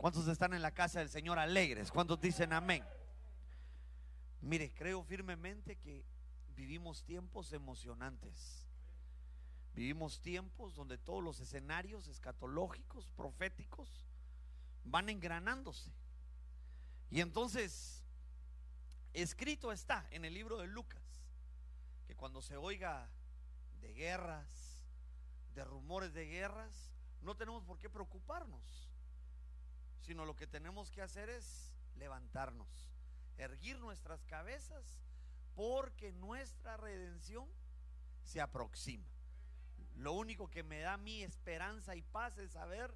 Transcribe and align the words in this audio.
¿Cuántos 0.00 0.28
están 0.28 0.54
en 0.54 0.62
la 0.62 0.70
casa 0.70 1.00
del 1.00 1.10
Señor 1.10 1.38
alegres? 1.38 1.90
¿Cuántos 1.90 2.18
dicen 2.22 2.54
amén? 2.54 2.82
Mire, 4.40 4.72
creo 4.72 5.02
firmemente 5.04 5.76
que 5.76 6.06
vivimos 6.56 7.04
tiempos 7.04 7.52
emocionantes. 7.52 8.66
Vivimos 9.74 10.22
tiempos 10.22 10.74
donde 10.74 10.96
todos 10.96 11.22
los 11.22 11.38
escenarios 11.40 12.08
escatológicos, 12.08 13.10
proféticos, 13.10 14.06
van 14.84 15.10
engranándose. 15.10 15.92
Y 17.10 17.20
entonces, 17.20 18.02
escrito 19.12 19.70
está 19.70 20.06
en 20.12 20.24
el 20.24 20.32
libro 20.32 20.56
de 20.56 20.66
Lucas, 20.66 21.04
que 22.06 22.16
cuando 22.16 22.40
se 22.40 22.56
oiga 22.56 23.10
de 23.82 23.92
guerras, 23.92 24.82
de 25.54 25.62
rumores 25.62 26.14
de 26.14 26.24
guerras, 26.24 26.90
no 27.20 27.36
tenemos 27.36 27.64
por 27.64 27.78
qué 27.78 27.90
preocuparnos 27.90 28.89
sino 30.00 30.24
lo 30.24 30.36
que 30.36 30.46
tenemos 30.46 30.90
que 30.90 31.02
hacer 31.02 31.28
es 31.28 31.72
levantarnos, 31.96 32.90
erguir 33.36 33.78
nuestras 33.78 34.24
cabezas, 34.24 35.00
porque 35.54 36.12
nuestra 36.12 36.76
redención 36.76 37.48
se 38.24 38.40
aproxima. 38.40 39.08
Lo 39.96 40.12
único 40.12 40.48
que 40.48 40.62
me 40.62 40.80
da 40.80 40.96
mi 40.96 41.22
esperanza 41.22 41.96
y 41.96 42.02
paz 42.02 42.38
es 42.38 42.52
saber 42.52 42.94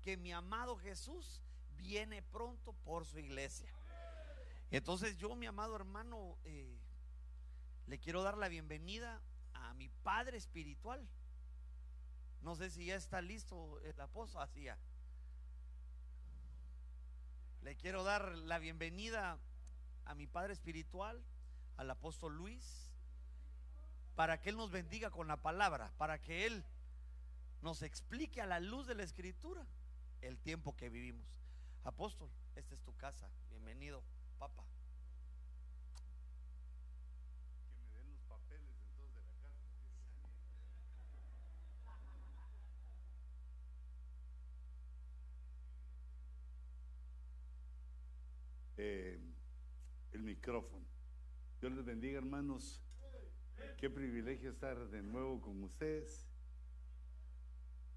que 0.00 0.16
mi 0.16 0.32
amado 0.32 0.76
Jesús 0.76 1.42
viene 1.76 2.22
pronto 2.22 2.72
por 2.72 3.04
su 3.04 3.18
iglesia. 3.18 3.70
Entonces 4.70 5.16
yo, 5.18 5.34
mi 5.36 5.46
amado 5.46 5.76
hermano, 5.76 6.38
eh, 6.44 6.78
le 7.86 7.98
quiero 7.98 8.22
dar 8.22 8.36
la 8.38 8.48
bienvenida 8.48 9.20
a 9.52 9.74
mi 9.74 9.88
Padre 9.88 10.38
Espiritual. 10.38 11.06
No 12.40 12.56
sé 12.56 12.70
si 12.70 12.86
ya 12.86 12.96
está 12.96 13.20
listo 13.20 13.80
el 13.80 14.00
apóstol, 14.00 14.42
así 14.42 14.62
ya. 14.62 14.78
Le 17.66 17.74
quiero 17.74 18.04
dar 18.04 18.30
la 18.30 18.60
bienvenida 18.60 19.40
a 20.04 20.14
mi 20.14 20.28
Padre 20.28 20.52
Espiritual, 20.52 21.20
al 21.76 21.90
apóstol 21.90 22.36
Luis, 22.36 22.92
para 24.14 24.40
que 24.40 24.50
Él 24.50 24.56
nos 24.56 24.70
bendiga 24.70 25.10
con 25.10 25.26
la 25.26 25.38
palabra, 25.38 25.90
para 25.98 26.20
que 26.20 26.46
Él 26.46 26.64
nos 27.62 27.82
explique 27.82 28.40
a 28.40 28.46
la 28.46 28.60
luz 28.60 28.86
de 28.86 28.94
la 28.94 29.02
Escritura 29.02 29.66
el 30.20 30.38
tiempo 30.38 30.76
que 30.76 30.90
vivimos. 30.90 31.26
Apóstol, 31.82 32.30
esta 32.54 32.72
es 32.72 32.82
tu 32.82 32.94
casa. 32.94 33.28
Bienvenido, 33.50 34.04
papá. 34.38 34.64
Eh, 48.78 49.18
el 50.12 50.22
micrófono. 50.46 50.86
Dios 51.60 51.72
les 51.72 51.84
bendiga, 51.84 52.18
hermanos. 52.18 52.80
Qué 53.78 53.90
privilegio 53.90 54.50
estar 54.50 54.78
de 54.90 55.02
nuevo 55.02 55.40
con 55.40 55.60
ustedes. 55.64 56.24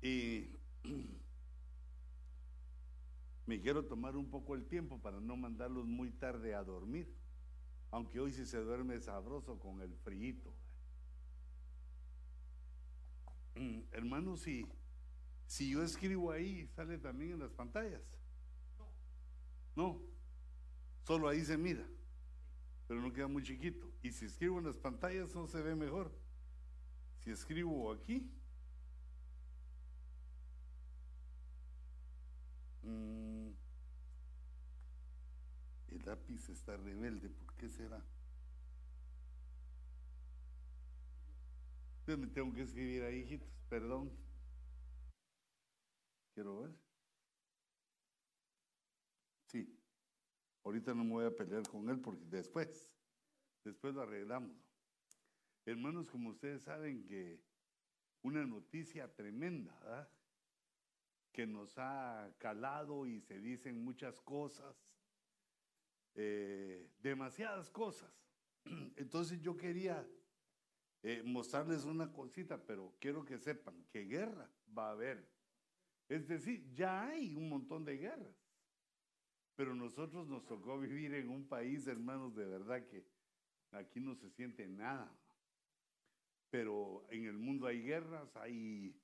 Y 0.02 0.58
me 3.46 3.62
quiero 3.62 3.86
tomar 3.86 4.16
un 4.16 4.32
poco 4.32 4.56
el 4.56 4.66
tiempo 4.66 5.00
para 5.00 5.20
no 5.20 5.38
mandarlos 5.38 5.86
muy 5.86 6.10
tarde 6.10 6.56
a 6.56 6.64
dormir, 6.64 7.16
aunque 7.92 8.20
hoy 8.20 8.32
sí 8.32 8.48
se 8.48 8.58
duerme 8.58 9.00
sabroso 9.00 9.60
con 9.60 9.84
el 9.84 9.94
frío. 9.98 10.52
Mm, 13.54 13.82
hermanos, 13.92 14.40
si, 14.40 14.66
si 15.46 15.70
yo 15.70 15.84
escribo 15.84 16.32
ahí, 16.32 16.66
sale 16.70 16.98
también 16.98 17.34
en 17.34 17.40
las 17.42 17.52
pantallas. 17.52 18.02
No. 19.76 20.02
Solo 21.04 21.28
ahí 21.28 21.46
se 21.46 21.56
mira, 21.56 21.88
pero 22.90 23.02
no 23.02 23.14
queda 23.14 23.28
muy 23.28 23.44
chiquito. 23.44 23.88
Y 24.02 24.12
si 24.12 24.26
escribo 24.26 24.58
en 24.58 24.66
las 24.66 24.76
pantallas 24.76 25.36
no 25.36 25.46
se 25.46 25.62
ve 25.62 25.76
mejor. 25.76 26.12
Si 27.20 27.30
escribo 27.30 27.92
aquí, 27.92 28.28
mm, 32.82 33.50
el 35.90 36.04
lápiz 36.04 36.50
está 36.50 36.78
rebelde, 36.78 37.30
¿por 37.30 37.54
qué 37.58 37.70
será? 37.70 38.04
Yo 42.08 42.18
me 42.18 42.26
tengo 42.26 42.52
que 42.52 42.64
escribir 42.64 43.04
ahí, 43.04 43.20
hijitos, 43.20 43.54
perdón. 43.70 44.12
Quiero 46.34 46.62
ver. 46.62 46.72
Sí. 49.46 49.80
Ahorita 50.64 50.94
no 50.94 51.04
me 51.04 51.12
voy 51.12 51.26
a 51.26 51.36
pelear 51.36 51.68
con 51.68 51.90
él 51.90 52.00
porque 52.00 52.24
después, 52.26 52.90
después 53.64 53.94
lo 53.94 54.02
arreglamos. 54.02 54.58
Hermanos, 55.66 56.10
como 56.10 56.30
ustedes 56.30 56.64
saben 56.64 57.06
que 57.06 57.42
una 58.22 58.46
noticia 58.46 59.14
tremenda, 59.14 60.10
que 61.32 61.46
nos 61.46 61.78
ha 61.78 62.34
calado 62.38 63.06
y 63.06 63.22
se 63.22 63.40
dicen 63.40 63.84
muchas 63.84 64.20
cosas, 64.20 64.76
eh, 66.16 66.90
demasiadas 67.00 67.70
cosas. 67.70 68.12
Entonces 68.98 69.40
yo 69.42 69.56
quería 69.56 70.06
eh, 71.04 71.22
mostrarles 71.24 71.86
una 71.86 72.12
cosita, 72.12 72.58
pero 72.66 72.94
quiero 73.00 73.24
que 73.24 73.38
sepan 73.38 73.86
que 73.92 74.06
guerra 74.06 74.52
va 74.78 74.90
a 74.90 74.92
haber. 74.92 75.30
Es 76.10 76.28
decir, 76.28 76.70
ya 76.74 77.08
hay 77.08 77.36
un 77.36 77.48
montón 77.48 77.86
de 77.86 77.98
guerras. 77.98 78.36
Pero 79.60 79.76
nosotros 79.76 80.26
nos 80.30 80.46
tocó 80.46 80.80
vivir 80.80 81.14
en 81.16 81.28
un 81.28 81.46
país, 81.46 81.86
hermanos, 81.86 82.34
de 82.34 82.46
verdad 82.46 82.88
que 82.88 83.06
aquí 83.72 84.00
no 84.00 84.16
se 84.16 84.30
siente 84.30 84.66
nada. 84.66 85.14
Pero 86.50 87.06
en 87.10 87.26
el 87.26 87.38
mundo 87.38 87.68
hay 87.68 87.82
guerras, 87.82 88.34
hay 88.38 88.96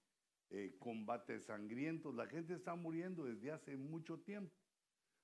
eh, 0.50 0.74
combates 0.80 1.44
sangrientos, 1.44 2.16
la 2.16 2.26
gente 2.28 2.54
está 2.54 2.74
muriendo 2.74 3.26
desde 3.26 3.52
hace 3.52 3.76
mucho 3.76 4.22
tiempo. 4.22 4.56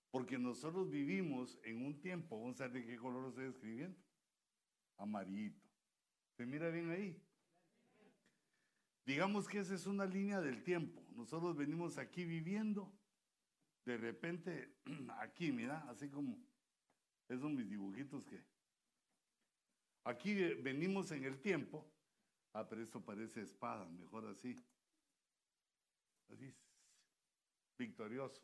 Porque 0.10 0.38
nosotros 0.38 0.90
vivimos 0.90 1.58
en 1.64 1.86
un 1.86 2.02
tiempo, 2.02 2.38
vamos 2.38 2.60
a 2.60 2.68
ver 2.68 2.84
de 2.84 2.88
qué 2.88 2.98
color 2.98 3.22
lo 3.22 3.30
estoy 3.30 3.46
escribiendo. 3.46 3.98
Amarillito. 4.98 5.66
¿Se 6.36 6.46
mira 6.46 6.70
bien 6.72 6.90
ahí? 6.90 7.18
Digamos 9.06 9.48
que 9.48 9.60
esa 9.60 9.76
es 9.76 9.88
una 9.88 10.06
línea 10.06 10.42
del 10.42 10.62
tiempo. 10.62 11.02
Nosotros 11.16 11.56
venimos 11.56 11.98
aquí 11.98 12.26
viviendo 12.26 12.92
de 13.86 13.98
repente, 13.98 14.76
aquí, 15.20 15.52
mira, 15.52 15.86
así 15.90 16.10
como, 16.10 16.38
esos 17.28 17.52
mis 17.52 17.70
dibujitos 17.70 18.26
que, 18.26 18.44
aquí 20.04 20.34
venimos 20.56 21.12
en 21.12 21.24
el 21.24 21.40
tiempo, 21.40 21.90
ah, 22.54 22.68
pero 22.68 22.82
esto 22.82 23.04
parece 23.04 23.42
espada, 23.42 23.88
mejor 23.90 24.28
así, 24.28 24.58
así, 26.30 26.54
victorioso. 27.78 28.42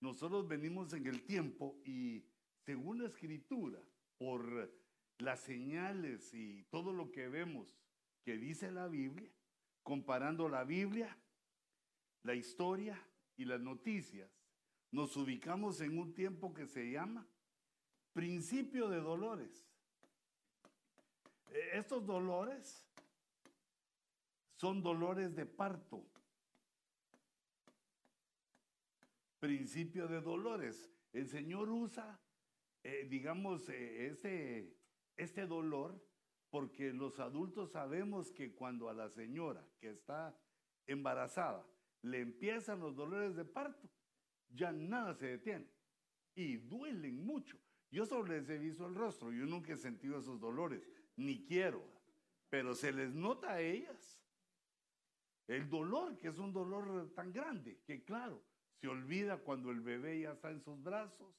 Nosotros 0.00 0.48
venimos 0.48 0.92
en 0.94 1.06
el 1.06 1.22
tiempo 1.22 1.78
y 1.84 2.24
según 2.64 3.02
la 3.02 3.08
escritura, 3.08 3.80
por 4.16 4.70
las 5.18 5.40
señales 5.40 6.34
y 6.34 6.62
todo 6.64 6.92
lo 6.92 7.10
que 7.10 7.28
vemos 7.28 7.74
que 8.22 8.36
dice 8.36 8.70
la 8.70 8.86
Biblia, 8.86 9.30
comparando 9.82 10.48
la 10.48 10.64
Biblia, 10.64 11.16
la 12.22 12.34
historia 12.34 13.02
y 13.40 13.46
las 13.46 13.62
noticias, 13.62 14.30
nos 14.90 15.16
ubicamos 15.16 15.80
en 15.80 15.98
un 15.98 16.12
tiempo 16.12 16.52
que 16.52 16.66
se 16.66 16.90
llama 16.90 17.26
principio 18.12 18.90
de 18.90 19.00
dolores. 19.00 19.66
E, 21.48 21.78
estos 21.78 22.04
dolores 22.04 22.86
son 24.56 24.82
dolores 24.82 25.34
de 25.34 25.46
parto. 25.46 26.04
Principio 29.38 30.06
de 30.06 30.20
dolores. 30.20 30.92
El 31.10 31.26
Señor 31.26 31.70
usa, 31.70 32.20
eh, 32.82 33.06
digamos, 33.08 33.70
eh, 33.70 34.08
este, 34.08 34.76
este 35.16 35.46
dolor 35.46 35.98
porque 36.50 36.92
los 36.92 37.18
adultos 37.18 37.70
sabemos 37.70 38.32
que 38.32 38.54
cuando 38.54 38.90
a 38.90 38.92
la 38.92 39.08
señora 39.08 39.66
que 39.78 39.88
está 39.88 40.38
embarazada 40.86 41.66
le 42.02 42.20
empiezan 42.20 42.80
los 42.80 42.96
dolores 42.96 43.34
de 43.36 43.44
parto, 43.44 43.88
ya 44.48 44.72
nada 44.72 45.14
se 45.14 45.26
detiene. 45.26 45.68
Y 46.34 46.56
duelen 46.56 47.24
mucho. 47.24 47.58
Yo 47.90 48.06
solo 48.06 48.28
les 48.28 48.48
he 48.48 48.58
visto 48.58 48.86
el 48.86 48.94
rostro, 48.94 49.32
yo 49.32 49.46
nunca 49.46 49.72
he 49.72 49.76
sentido 49.76 50.18
esos 50.18 50.40
dolores, 50.40 50.88
ni 51.16 51.44
quiero, 51.44 51.84
pero 52.48 52.74
se 52.74 52.92
les 52.92 53.12
nota 53.12 53.52
a 53.52 53.60
ellas 53.60 54.20
el 55.48 55.68
dolor, 55.68 56.16
que 56.16 56.28
es 56.28 56.38
un 56.38 56.52
dolor 56.52 57.12
tan 57.14 57.32
grande, 57.32 57.80
que 57.84 58.04
claro, 58.04 58.40
se 58.80 58.86
olvida 58.86 59.38
cuando 59.38 59.72
el 59.72 59.80
bebé 59.80 60.20
ya 60.20 60.32
está 60.32 60.50
en 60.50 60.60
sus 60.60 60.80
brazos, 60.80 61.34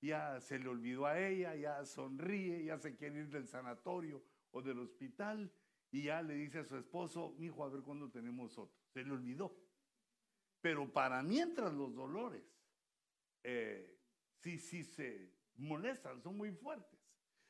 ya 0.00 0.40
se 0.40 0.58
le 0.58 0.68
olvidó 0.68 1.06
a 1.06 1.20
ella, 1.20 1.54
ya 1.56 1.84
sonríe, 1.84 2.64
ya 2.64 2.78
se 2.78 2.96
quiere 2.96 3.20
ir 3.20 3.30
del 3.30 3.48
sanatorio 3.48 4.22
o 4.52 4.62
del 4.62 4.78
hospital 4.78 5.52
y 5.90 6.04
ya 6.04 6.22
le 6.22 6.34
dice 6.34 6.60
a 6.60 6.64
su 6.64 6.76
esposo, 6.76 7.34
mi 7.38 7.46
hijo, 7.46 7.64
a 7.64 7.68
ver 7.68 7.82
cuándo 7.82 8.10
tenemos 8.10 8.56
otro. 8.58 8.80
Se 8.92 9.04
le 9.04 9.12
olvidó. 9.12 9.54
Pero 10.62 10.90
para 10.90 11.22
mientras 11.22 11.74
los 11.74 11.92
dolores, 11.94 12.42
eh, 13.42 13.98
sí, 14.38 14.58
sí 14.58 14.84
se 14.84 15.34
molestan, 15.56 16.22
son 16.22 16.36
muy 16.36 16.52
fuertes. 16.52 17.00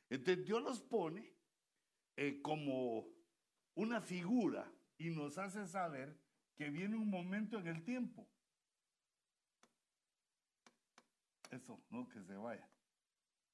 Entonces 0.08 0.44
Dios 0.44 0.62
los 0.62 0.80
pone 0.80 1.32
eh, 2.16 2.40
como 2.42 3.06
una 3.74 4.00
figura 4.00 4.72
y 4.96 5.10
nos 5.10 5.36
hace 5.36 5.66
saber 5.66 6.18
que 6.56 6.70
viene 6.70 6.96
un 6.96 7.10
momento 7.10 7.58
en 7.58 7.66
el 7.66 7.84
tiempo. 7.84 8.26
Eso, 11.50 11.84
no 11.90 12.08
que 12.08 12.22
se 12.22 12.34
vaya. 12.34 12.66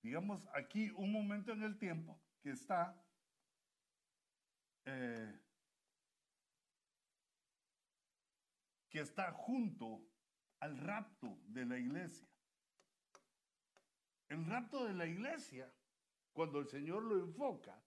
Digamos 0.03 0.41
aquí 0.55 0.91
un 0.91 1.11
momento 1.11 1.53
en 1.53 1.65
el 1.65 1.77
tiempo 1.79 2.21
que 2.41 2.51
está 2.51 3.05
eh, 4.85 5.41
está 8.99 9.33
junto 9.33 10.05
al 10.61 10.77
rapto 10.79 11.39
de 11.47 11.65
la 11.65 11.79
iglesia. 11.79 12.29
El 14.29 14.45
rapto 14.47 14.85
de 14.85 14.95
la 14.95 15.07
iglesia, 15.07 15.73
cuando 16.33 16.61
el 16.61 16.69
Señor 16.69 17.03
lo 17.03 17.19
enfoca, 17.19 17.83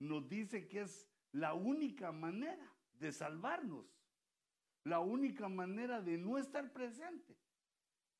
nos 0.00 0.28
dice 0.28 0.66
que 0.68 0.82
es 0.82 1.08
la 1.32 1.54
única 1.54 2.12
manera 2.12 2.74
de 2.94 3.12
salvarnos, 3.12 3.86
la 4.84 5.00
única 5.00 5.48
manera 5.48 6.00
de 6.00 6.18
no 6.18 6.38
estar 6.38 6.72
presente 6.72 7.36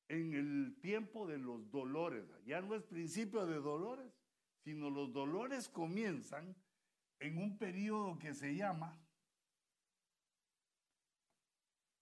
en 0.08 0.34
el 0.34 0.78
tiempo 0.80 1.26
de 1.26 1.38
los 1.38 1.70
dolores. 1.70 2.28
Ya 2.44 2.60
no 2.60 2.74
es 2.74 2.82
principio 2.84 3.46
de 3.46 3.56
dolores, 3.56 4.12
sino 4.62 4.90
los 4.90 5.12
dolores 5.12 5.68
comienzan 5.68 6.56
en 7.18 7.38
un 7.38 7.58
periodo 7.58 8.18
que 8.18 8.34
se 8.34 8.54
llama 8.54 9.00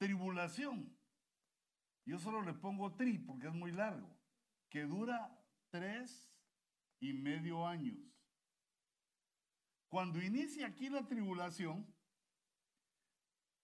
tribulación. 0.04 0.94
Yo 2.04 2.18
solo 2.18 2.42
le 2.42 2.52
pongo 2.52 2.94
tri 2.94 3.18
porque 3.18 3.46
es 3.46 3.54
muy 3.54 3.72
largo, 3.72 4.14
que 4.68 4.82
dura 4.82 5.42
tres 5.70 6.30
y 7.00 7.14
medio 7.14 7.66
años. 7.66 7.98
Cuando 9.88 10.22
inicia 10.22 10.66
aquí 10.66 10.90
la 10.90 11.06
tribulación, 11.06 11.86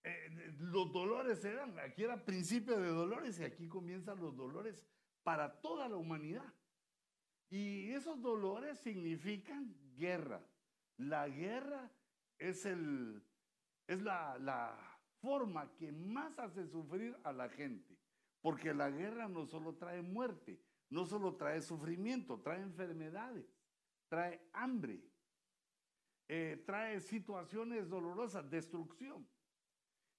eh, 0.02 0.54
los 0.58 0.90
dolores 0.92 1.44
eran, 1.44 1.78
aquí 1.80 2.04
era 2.04 2.24
principio 2.24 2.80
de 2.80 2.88
dolores 2.88 3.38
y 3.38 3.44
aquí 3.44 3.68
comienzan 3.68 4.18
los 4.18 4.34
dolores 4.34 4.86
para 5.22 5.60
toda 5.60 5.88
la 5.88 5.96
humanidad. 5.96 6.54
Y 7.50 7.90
esos 7.90 8.22
dolores 8.22 8.78
significan 8.78 9.76
guerra. 9.96 10.42
La 10.96 11.28
guerra 11.28 11.92
es, 12.38 12.64
el, 12.64 13.22
es 13.86 14.00
la, 14.00 14.38
la 14.38 14.89
forma 15.20 15.74
que 15.76 15.92
más 15.92 16.38
hace 16.38 16.66
sufrir 16.66 17.16
a 17.24 17.32
la 17.32 17.48
gente. 17.48 17.98
Porque 18.40 18.72
la 18.72 18.90
guerra 18.90 19.28
no 19.28 19.46
solo 19.46 19.76
trae 19.76 20.02
muerte, 20.02 20.60
no 20.88 21.06
solo 21.06 21.36
trae 21.36 21.60
sufrimiento, 21.60 22.40
trae 22.40 22.60
enfermedades, 22.60 23.46
trae 24.08 24.40
hambre, 24.52 25.02
eh, 26.28 26.62
trae 26.64 27.00
situaciones 27.00 27.88
dolorosas, 27.88 28.48
destrucción. 28.50 29.28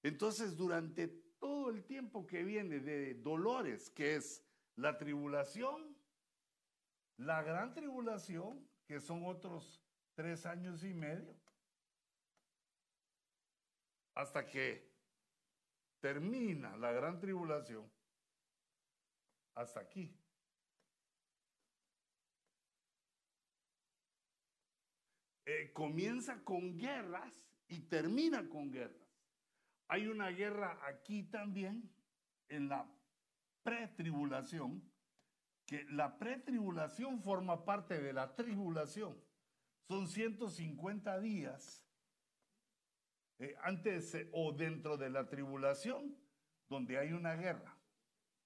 Entonces, 0.02 0.56
durante 0.56 1.08
todo 1.38 1.70
el 1.70 1.84
tiempo 1.84 2.26
que 2.26 2.44
viene 2.44 2.80
de 2.80 3.14
dolores, 3.14 3.90
que 3.90 4.16
es 4.16 4.44
la 4.76 4.98
tribulación, 4.98 5.96
la 7.16 7.42
gran 7.42 7.74
tribulación, 7.74 8.68
que 8.86 9.00
son 9.00 9.24
otros 9.26 9.82
tres 10.14 10.46
años 10.46 10.84
y 10.84 10.94
medio, 10.94 11.36
hasta 14.14 14.46
que 14.46 14.91
termina 16.02 16.76
la 16.76 16.90
gran 16.90 17.20
tribulación, 17.20 17.88
hasta 19.54 19.80
aquí. 19.80 20.12
Eh, 25.46 25.72
comienza 25.72 26.42
con 26.42 26.76
guerras 26.76 27.56
y 27.68 27.80
termina 27.82 28.48
con 28.48 28.72
guerras. 28.72 29.08
Hay 29.86 30.08
una 30.08 30.30
guerra 30.30 30.80
aquí 30.88 31.22
también, 31.22 31.88
en 32.48 32.68
la 32.68 32.90
pretribulación, 33.62 34.82
que 35.66 35.84
la 35.84 36.18
pretribulación 36.18 37.22
forma 37.22 37.64
parte 37.64 38.00
de 38.00 38.12
la 38.12 38.34
tribulación. 38.34 39.16
Son 39.86 40.08
150 40.08 41.20
días 41.20 41.81
eh, 43.42 43.56
antes 43.62 44.14
eh, 44.14 44.28
o 44.32 44.52
dentro 44.52 44.96
de 44.96 45.10
la 45.10 45.28
tribulación 45.28 46.16
donde 46.68 46.96
hay 46.96 47.12
una 47.12 47.34
guerra. 47.34 47.76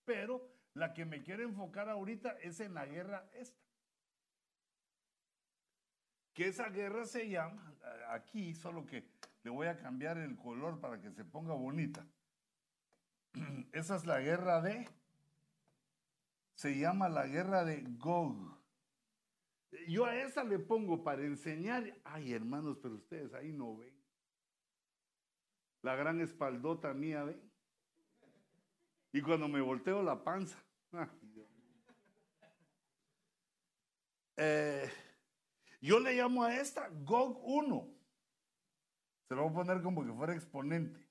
Pero 0.06 0.50
la 0.72 0.94
que 0.94 1.04
me 1.04 1.22
quiero 1.22 1.42
enfocar 1.42 1.88
ahorita 1.90 2.38
es 2.40 2.60
en 2.60 2.74
la 2.74 2.86
guerra 2.86 3.28
esta. 3.34 3.60
Que 6.32 6.48
esa 6.48 6.70
guerra 6.70 7.04
se 7.04 7.28
llama, 7.28 7.74
aquí 8.08 8.54
solo 8.54 8.86
que 8.86 9.08
le 9.42 9.50
voy 9.50 9.66
a 9.66 9.76
cambiar 9.76 10.18
el 10.18 10.36
color 10.36 10.80
para 10.80 11.00
que 11.00 11.10
se 11.10 11.24
ponga 11.24 11.54
bonita. 11.54 12.06
Esa 13.72 13.96
es 13.96 14.06
la 14.06 14.20
guerra 14.20 14.60
de, 14.60 14.88
se 16.54 16.78
llama 16.78 17.08
la 17.08 17.26
guerra 17.26 17.64
de 17.64 17.82
Gog. 17.98 18.56
Yo 19.88 20.06
a 20.06 20.16
esa 20.16 20.42
le 20.42 20.58
pongo 20.58 21.02
para 21.04 21.22
enseñar, 21.22 21.84
ay 22.04 22.32
hermanos, 22.32 22.78
pero 22.80 22.94
ustedes 22.94 23.34
ahí 23.34 23.52
no 23.52 23.76
ven. 23.76 23.95
La 25.86 25.94
gran 25.94 26.20
espaldota 26.20 26.92
mía, 26.94 27.22
¿ven? 27.22 27.40
Y 29.12 29.22
cuando 29.22 29.46
me 29.46 29.60
volteo 29.60 30.02
la 30.02 30.24
panza. 30.24 30.58
Eh, 34.38 34.86
yo 35.80 35.98
le 35.98 36.12
llamo 36.12 36.44
a 36.44 36.54
esta 36.54 36.90
GOG 36.90 37.40
1. 37.42 37.94
Se 39.26 39.34
lo 39.34 39.44
voy 39.44 39.50
a 39.50 39.54
poner 39.54 39.82
como 39.82 40.04
que 40.04 40.12
fuera 40.12 40.34
exponente. 40.34 41.08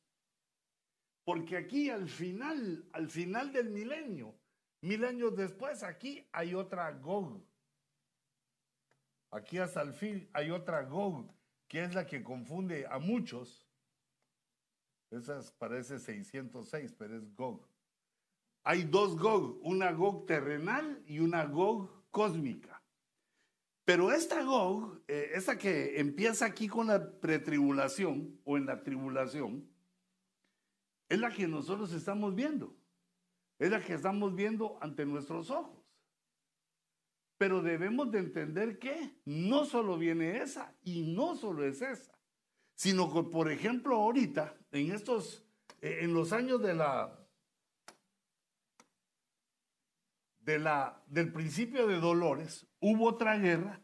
Porque 1.24 1.58
aquí 1.58 1.90
al 1.90 2.08
final, 2.08 2.88
al 2.94 3.10
final 3.10 3.52
del 3.52 3.72
milenio, 3.72 4.38
mil 4.82 5.04
años 5.06 5.36
después, 5.36 5.82
aquí 5.82 6.30
hay 6.32 6.54
otra 6.54 6.92
GOG. 6.92 7.44
Aquí 9.32 9.58
hasta 9.58 9.82
el 9.82 9.94
fin 9.94 10.30
hay 10.32 10.52
otra 10.52 10.84
GOG, 10.84 11.36
que 11.68 11.84
es 11.84 11.96
la 11.96 12.06
que 12.06 12.24
confunde 12.24 12.86
a 12.86 13.00
muchos. 13.00 13.65
Esa 15.12 15.42
parece 15.58 16.00
606, 16.00 16.94
pero 16.98 17.18
es 17.18 17.34
GOG. 17.36 17.68
Hay 18.64 18.84
dos 18.84 19.18
GOG, 19.18 19.60
una 19.64 19.92
GOG 19.92 20.26
terrenal 20.26 21.04
y 21.06 21.20
una 21.20 21.46
GOG 21.46 22.10
cósmica. 22.10 22.82
Pero 23.86 24.12
esta 24.12 24.44
Gog, 24.44 25.04
eh, 25.08 25.32
esta 25.36 25.60
que 25.60 26.00
empieza 26.00 26.46
aquí 26.46 26.68
con 26.68 26.88
la 26.88 27.20
pretribulación 27.20 28.42
o 28.44 28.58
en 28.58 28.66
la 28.66 28.82
tribulación, 28.82 29.70
es 31.08 31.20
la 31.20 31.30
que 31.30 31.48
nosotros 31.48 31.94
estamos 31.94 32.34
viendo. 32.34 32.76
Es 33.60 33.70
la 33.70 33.80
que 33.80 33.94
estamos 33.94 34.36
viendo 34.36 34.80
ante 34.82 35.06
nuestros 35.06 35.52
ojos. 35.52 35.86
Pero 37.38 37.62
debemos 37.62 38.12
de 38.12 38.20
entender 38.20 38.80
que 38.80 39.22
no 39.24 39.66
solo 39.66 40.00
viene 40.00 40.38
esa 40.38 40.74
y 40.82 41.14
no 41.14 41.36
solo 41.36 41.64
es 41.64 41.82
esa, 41.82 42.18
sino 42.74 43.14
que, 43.14 43.30
por 43.30 43.52
ejemplo, 43.52 43.98
ahorita, 43.98 44.58
en 44.80 44.92
estos, 44.92 45.44
eh, 45.82 46.00
en 46.02 46.14
los 46.14 46.34
años 46.34 46.62
de 46.62 46.74
la, 46.74 47.18
de 50.40 50.60
la, 50.60 51.02
del 51.08 51.32
principio 51.32 51.88
de 51.88 52.00
Dolores, 52.00 52.68
hubo 52.80 53.06
otra 53.08 53.38
guerra 53.38 53.82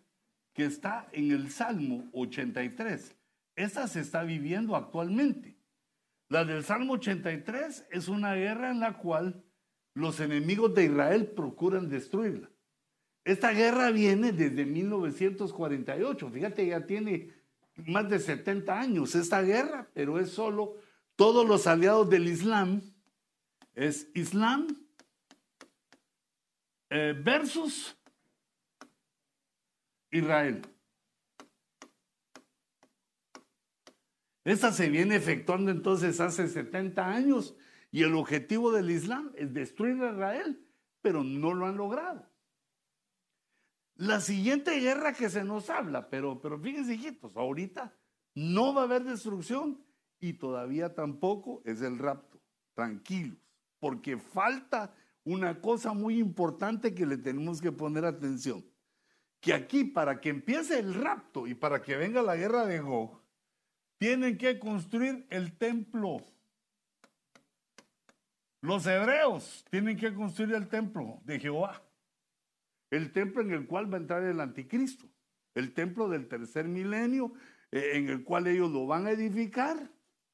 que 0.54 0.66
está 0.66 1.08
en 1.14 1.32
el 1.32 1.50
Salmo 1.50 2.10
83. 2.14 3.16
Esta 3.56 3.88
se 3.88 4.02
está 4.02 4.24
viviendo 4.24 4.76
actualmente. 4.76 5.58
La 6.28 6.46
del 6.46 6.64
Salmo 6.64 6.94
83 6.94 7.88
es 7.92 8.08
una 8.08 8.36
guerra 8.36 8.72
en 8.72 8.80
la 8.80 8.98
cual 8.98 9.44
los 9.94 10.20
enemigos 10.20 10.74
de 10.74 10.86
Israel 10.86 11.28
procuran 11.28 11.90
destruirla. 11.90 12.50
Esta 13.24 13.52
guerra 13.52 13.92
viene 13.92 14.32
desde 14.32 14.66
1948. 14.66 16.30
Fíjate, 16.30 16.68
ya 16.68 16.86
tiene 16.86 17.30
más 17.86 18.10
de 18.10 18.20
70 18.20 18.80
años 18.80 19.16
esta 19.16 19.42
guerra, 19.42 19.90
pero 19.94 20.20
es 20.20 20.32
solo 20.32 20.78
todos 21.22 21.48
los 21.48 21.68
aliados 21.68 22.10
del 22.10 22.28
Islam. 22.28 22.82
Es 23.76 24.10
Islam 24.16 24.66
eh, 26.90 27.14
versus 27.16 27.96
Israel. 30.10 30.64
Esta 34.44 34.72
se 34.72 34.90
viene 34.90 35.16
efectuando 35.16 35.70
entonces 35.70 36.20
hace 36.20 36.48
70 36.48 37.08
años 37.08 37.56
y 37.92 38.02
el 38.02 38.16
objetivo 38.16 38.72
del 38.72 38.90
Islam 38.90 39.32
es 39.36 39.54
destruir 39.54 40.02
a 40.02 40.14
Israel, 40.14 40.68
pero 41.04 41.24
no 41.24 41.54
lo 41.54 41.68
han 41.68 41.78
logrado. 41.78 42.28
La 43.94 44.22
siguiente 44.22 44.80
guerra 44.80 45.14
que 45.14 45.30
se 45.30 45.44
nos 45.44 45.70
habla, 45.70 46.10
pero, 46.10 46.42
pero 46.42 46.60
fíjense 46.60 46.96
hijitos, 46.96 47.38
ahorita 47.38 47.96
no 48.34 48.74
va 48.74 48.82
a 48.82 48.86
haber 48.86 49.04
destrucción 49.04 49.86
y 50.22 50.34
todavía 50.34 50.94
tampoco 50.94 51.62
es 51.66 51.82
el 51.82 51.98
rapto. 51.98 52.40
Tranquilos. 52.74 53.38
porque 53.80 54.16
falta 54.18 54.94
una 55.24 55.60
cosa 55.60 55.94
muy 55.94 56.20
importante 56.20 56.94
que 56.94 57.06
le 57.06 57.18
tenemos 57.18 57.60
que 57.60 57.72
poner 57.72 58.06
atención. 58.06 58.64
Que 59.40 59.54
aquí, 59.54 59.84
para 59.84 60.22
que 60.22 60.30
empiece 60.30 60.80
el 60.80 60.94
rapto 60.94 61.48
y 61.48 61.56
para 61.56 61.82
que 61.82 61.96
venga 61.96 62.22
la 62.22 62.36
guerra 62.36 62.66
de 62.66 62.80
Gog, 62.80 63.20
tienen 63.98 64.38
que 64.38 64.60
construir 64.60 65.26
el 65.32 65.58
templo. 65.58 66.18
Los 68.62 68.86
hebreos 68.86 69.66
tienen 69.72 69.98
que 69.98 70.14
construir 70.14 70.54
el 70.54 70.68
templo 70.68 71.20
de 71.24 71.40
Jehová. 71.40 71.84
El 72.92 73.12
templo 73.12 73.42
en 73.42 73.52
el 73.52 73.66
cual 73.66 73.92
va 73.92 73.98
a 73.98 74.02
entrar 74.02 74.24
el 74.24 74.40
anticristo. 74.40 75.08
El 75.56 75.74
templo 75.74 76.08
del 76.08 76.28
tercer 76.28 76.68
milenio 76.68 77.34
eh, 77.72 77.94
en 77.96 78.10
el 78.10 78.24
cual 78.24 78.46
ellos 78.46 78.70
lo 78.72 78.86
van 78.86 79.08
a 79.08 79.12
edificar 79.12 79.90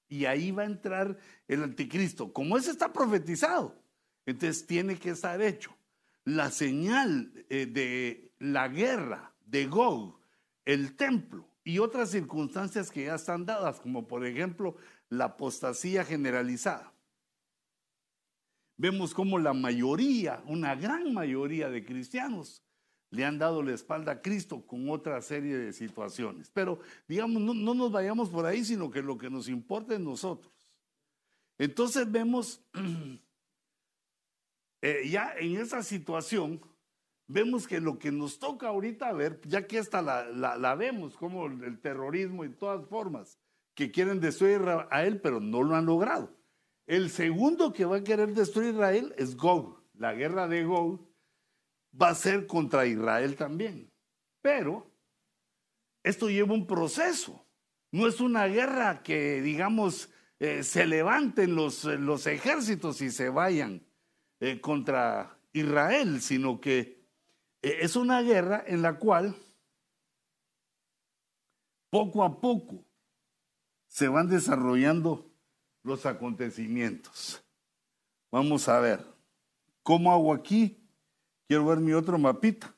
y 0.09 0.25
ahí 0.25 0.51
va 0.51 0.63
a 0.63 0.67
entrar 0.67 1.17
el 1.47 1.63
anticristo. 1.63 2.31
Como 2.31 2.57
ese 2.57 2.71
está 2.71 2.91
profetizado, 2.91 3.75
entonces 4.25 4.65
tiene 4.65 4.97
que 4.97 5.11
estar 5.11 5.41
hecho. 5.41 5.75
La 6.23 6.51
señal 6.51 7.31
eh, 7.49 7.65
de 7.65 8.33
la 8.39 8.67
guerra 8.67 9.33
de 9.45 9.65
Gog, 9.67 10.19
el 10.65 10.95
templo 10.95 11.47
y 11.63 11.79
otras 11.79 12.11
circunstancias 12.11 12.91
que 12.91 13.05
ya 13.05 13.15
están 13.15 13.45
dadas, 13.45 13.79
como 13.79 14.07
por 14.07 14.25
ejemplo 14.25 14.75
la 15.09 15.25
apostasía 15.25 16.03
generalizada. 16.03 16.93
Vemos 18.75 19.13
como 19.13 19.39
la 19.39 19.53
mayoría, 19.53 20.43
una 20.45 20.75
gran 20.75 21.13
mayoría 21.13 21.69
de 21.69 21.83
cristianos 21.83 22.63
le 23.09 23.25
han 23.25 23.37
dado 23.37 23.63
la 23.63 23.73
espalda 23.73 24.13
a 24.13 24.21
Cristo 24.21 24.65
con 24.65 24.89
otra 24.89 25.21
serie 25.21 25.57
de 25.57 25.73
situaciones. 25.73 26.49
Pero 26.53 26.79
digamos, 27.07 27.41
no, 27.41 27.73
nos 27.73 27.91
vayamos 27.91 28.29
por 28.29 28.45
ahí, 28.45 28.65
sino 28.65 28.91
que 28.91 29.01
lo 29.01 29.17
que 29.17 29.29
nos 29.29 29.47
importa 29.47 29.93
es 29.93 29.99
nosotros. 29.99 30.51
Entonces 31.57 32.11
vemos, 32.11 32.61
eh, 34.81 35.07
ya 35.09 35.33
en 35.37 35.57
esa 35.57 35.81
situación, 35.83 36.61
vemos 37.27 37.67
que 37.67 37.79
lo 37.79 37.97
que 37.97 38.11
nos 38.11 38.39
toca 38.39 38.67
ahorita 38.67 39.11
ver, 39.13 39.41
ya 39.45 39.65
que 39.65 39.77
esta 39.77 40.01
la, 40.01 40.57
la, 40.57 40.75
vemos, 40.75 41.17
como 41.17 41.47
el 41.47 41.79
terrorismo 41.79 42.45
y 42.45 42.49
todas 42.49 42.85
formas, 42.87 43.39
que 43.73 43.91
quieren 43.91 44.19
destruir 44.19 44.61
a 44.89 45.05
él, 45.05 45.21
pero 45.21 45.39
no 45.39 45.63
lo 45.63 45.75
han 45.75 45.85
logrado. 45.85 46.35
El 46.87 47.09
segundo 47.09 47.73
que 47.73 47.85
va 47.85 47.97
a 47.97 48.03
querer 48.03 48.33
destruir 48.33 48.69
a 48.69 48.71
Israel 48.71 49.13
es 49.17 49.35
Gog, 49.35 49.81
la 49.93 50.13
guerra 50.13 50.47
de 50.47 50.63
Gog, 50.63 51.06
va 51.99 52.09
a 52.09 52.15
ser 52.15 52.47
contra 52.47 52.85
Israel 52.85 53.35
también. 53.35 53.91
Pero 54.41 54.89
esto 56.03 56.29
lleva 56.29 56.53
un 56.53 56.67
proceso. 56.67 57.45
No 57.91 58.07
es 58.07 58.19
una 58.19 58.45
guerra 58.47 59.01
que, 59.01 59.41
digamos, 59.41 60.09
eh, 60.39 60.63
se 60.63 60.85
levanten 60.85 61.55
los, 61.55 61.85
eh, 61.85 61.97
los, 61.97 62.27
ejércitos 62.27 63.01
y 63.01 63.09
se 63.09 63.29
vayan 63.29 63.85
eh, 64.39 64.61
contra 64.61 65.39
Israel, 65.51 66.21
sino 66.21 66.61
que 66.61 67.03
es 67.61 67.95
una 67.95 68.21
guerra 68.21 68.63
en 68.67 68.83
la 68.83 68.99
cual 68.99 69.35
poco 71.89 72.23
a 72.23 72.39
poco 72.39 72.85
se 73.87 74.07
van 74.07 74.29
desarrollando 74.29 75.31
los 75.81 76.05
acontecimientos. 76.05 77.43
Vamos 78.29 78.67
a 78.67 78.79
ver, 78.79 79.03
¿cómo 79.81 80.11
hago 80.11 80.33
aquí? 80.33 80.86
Quiero 81.47 81.65
ver 81.65 81.79
mi 81.79 81.93
otro 81.93 82.17
mapita. 82.17 82.75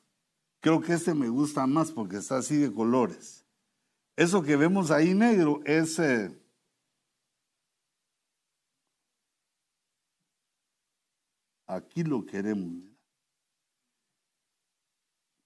Creo 0.60 0.80
que 0.80 0.92
este 0.92 1.12
me 1.12 1.28
gusta 1.28 1.66
más 1.66 1.90
porque 1.90 2.18
está 2.18 2.38
así 2.38 2.56
de 2.56 2.72
colores. 2.72 3.44
Eso 4.16 4.42
que 4.42 4.56
vemos 4.56 4.90
ahí 4.90 5.14
negro 5.14 5.60
es... 5.64 5.98
Eh, 5.98 6.38
aquí 11.66 12.04
lo 12.04 12.24
queremos. 12.24 12.84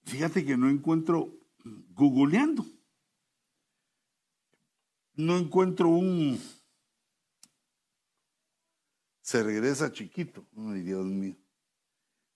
Fíjate 0.03 0.45
que 0.45 0.55
no 0.55 0.69
encuentro, 0.69 1.33
googleando, 1.93 2.63
no 5.15 5.37
encuentro 5.37 5.89
un... 5.89 6.39
Se 9.21 9.41
regresa 9.41 9.91
chiquito. 9.91 10.45
Ay, 10.55 10.81
Dios 10.81 11.05
mío 11.05 11.44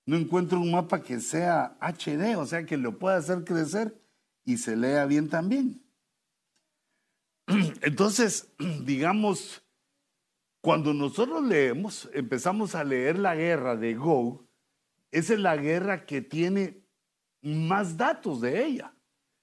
no 0.09 0.17
encuentro 0.17 0.59
un 0.59 0.71
mapa 0.71 1.03
que 1.03 1.19
sea 1.19 1.77
HD, 1.79 2.35
o 2.35 2.43
sea, 2.47 2.65
que 2.65 2.77
lo 2.77 2.97
pueda 2.97 3.17
hacer 3.17 3.43
crecer 3.43 3.95
y 4.43 4.57
se 4.57 4.75
lea 4.75 5.05
bien 5.05 5.29
también. 5.29 5.83
Entonces, 7.83 8.51
digamos, 8.85 9.61
cuando 10.61 10.95
nosotros 10.95 11.43
leemos, 11.43 12.09
empezamos 12.11 12.73
a 12.73 12.83
leer 12.83 13.19
la 13.19 13.35
guerra 13.35 13.75
de 13.75 13.93
Gog, 13.93 14.47
esa 15.11 15.33
es 15.33 15.39
la 15.39 15.55
guerra 15.55 16.07
que 16.07 16.23
tiene 16.23 16.81
más 17.43 17.95
datos 17.95 18.41
de 18.41 18.65
ella. 18.65 18.95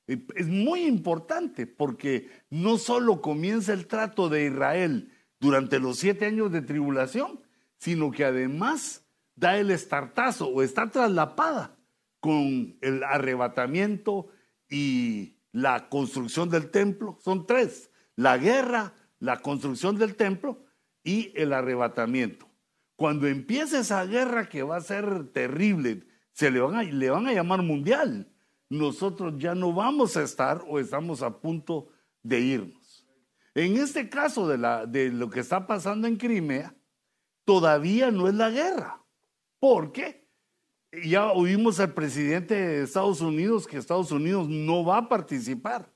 Es 0.08 0.48
muy 0.48 0.84
importante 0.84 1.68
porque 1.68 2.28
no 2.50 2.76
solo 2.76 3.22
comienza 3.22 3.72
el 3.72 3.86
trato 3.86 4.28
de 4.28 4.46
Israel 4.46 5.12
durante 5.38 5.78
los 5.78 6.00
siete 6.00 6.26
años 6.26 6.50
de 6.50 6.62
tribulación, 6.62 7.40
sino 7.78 8.10
que 8.10 8.24
además 8.24 9.05
da 9.36 9.58
el 9.58 9.70
estartazo 9.70 10.48
o 10.48 10.62
está 10.62 10.90
traslapada 10.90 11.76
con 12.18 12.76
el 12.80 13.04
arrebatamiento 13.04 14.28
y 14.68 15.36
la 15.52 15.88
construcción 15.88 16.48
del 16.50 16.70
templo. 16.70 17.18
Son 17.22 17.46
tres, 17.46 17.90
la 18.16 18.38
guerra, 18.38 18.94
la 19.20 19.40
construcción 19.40 19.98
del 19.98 20.16
templo 20.16 20.64
y 21.04 21.32
el 21.36 21.52
arrebatamiento. 21.52 22.48
Cuando 22.96 23.28
empiece 23.28 23.78
esa 23.78 24.04
guerra 24.06 24.48
que 24.48 24.62
va 24.62 24.76
a 24.76 24.80
ser 24.80 25.28
terrible, 25.32 26.06
se 26.32 26.50
le 26.50 26.60
van 26.60 26.74
a, 26.74 26.82
le 26.82 27.10
van 27.10 27.26
a 27.26 27.32
llamar 27.32 27.62
mundial, 27.62 28.32
nosotros 28.68 29.34
ya 29.36 29.54
no 29.54 29.72
vamos 29.72 30.16
a 30.16 30.22
estar 30.22 30.64
o 30.66 30.80
estamos 30.80 31.22
a 31.22 31.38
punto 31.38 31.88
de 32.22 32.40
irnos. 32.40 33.06
En 33.54 33.76
este 33.76 34.08
caso 34.08 34.48
de, 34.48 34.58
la, 34.58 34.86
de 34.86 35.10
lo 35.10 35.30
que 35.30 35.40
está 35.40 35.66
pasando 35.66 36.08
en 36.08 36.16
Crimea, 36.16 36.74
todavía 37.44 38.10
no 38.10 38.28
es 38.28 38.34
la 38.34 38.50
guerra 38.50 39.05
porque 39.58 40.26
ya 41.04 41.32
oímos 41.32 41.80
al 41.80 41.92
presidente 41.92 42.54
de 42.54 42.82
Estados 42.84 43.20
Unidos 43.20 43.66
que 43.66 43.76
Estados 43.76 44.12
Unidos 44.12 44.48
no 44.48 44.84
va 44.84 44.98
a 44.98 45.08
participar 45.08 45.92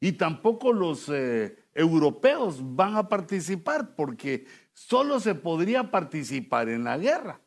y 0.00 0.12
tampoco 0.12 0.72
los 0.72 1.08
eh, 1.08 1.56
europeos 1.74 2.58
van 2.60 2.96
a 2.96 3.08
participar 3.08 3.94
porque 3.94 4.46
solo 4.72 5.20
se 5.20 5.34
podría 5.34 5.90
participar 5.90 6.68
en 6.68 6.84
la 6.84 6.98
guerra 6.98 7.40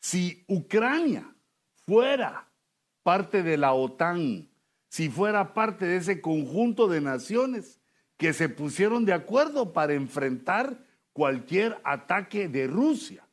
si 0.00 0.44
Ucrania 0.48 1.32
fuera 1.86 2.50
parte 3.02 3.42
de 3.42 3.56
la 3.56 3.72
OTAN, 3.72 4.48
si 4.88 5.08
fuera 5.08 5.54
parte 5.54 5.86
de 5.86 5.96
ese 5.96 6.20
conjunto 6.20 6.88
de 6.88 7.00
naciones 7.00 7.80
que 8.16 8.32
se 8.32 8.48
pusieron 8.48 9.04
de 9.04 9.12
acuerdo 9.12 9.72
para 9.72 9.94
enfrentar 9.94 10.84
cualquier 11.12 11.80
ataque 11.84 12.48
de 12.48 12.66
Rusia. 12.66 13.26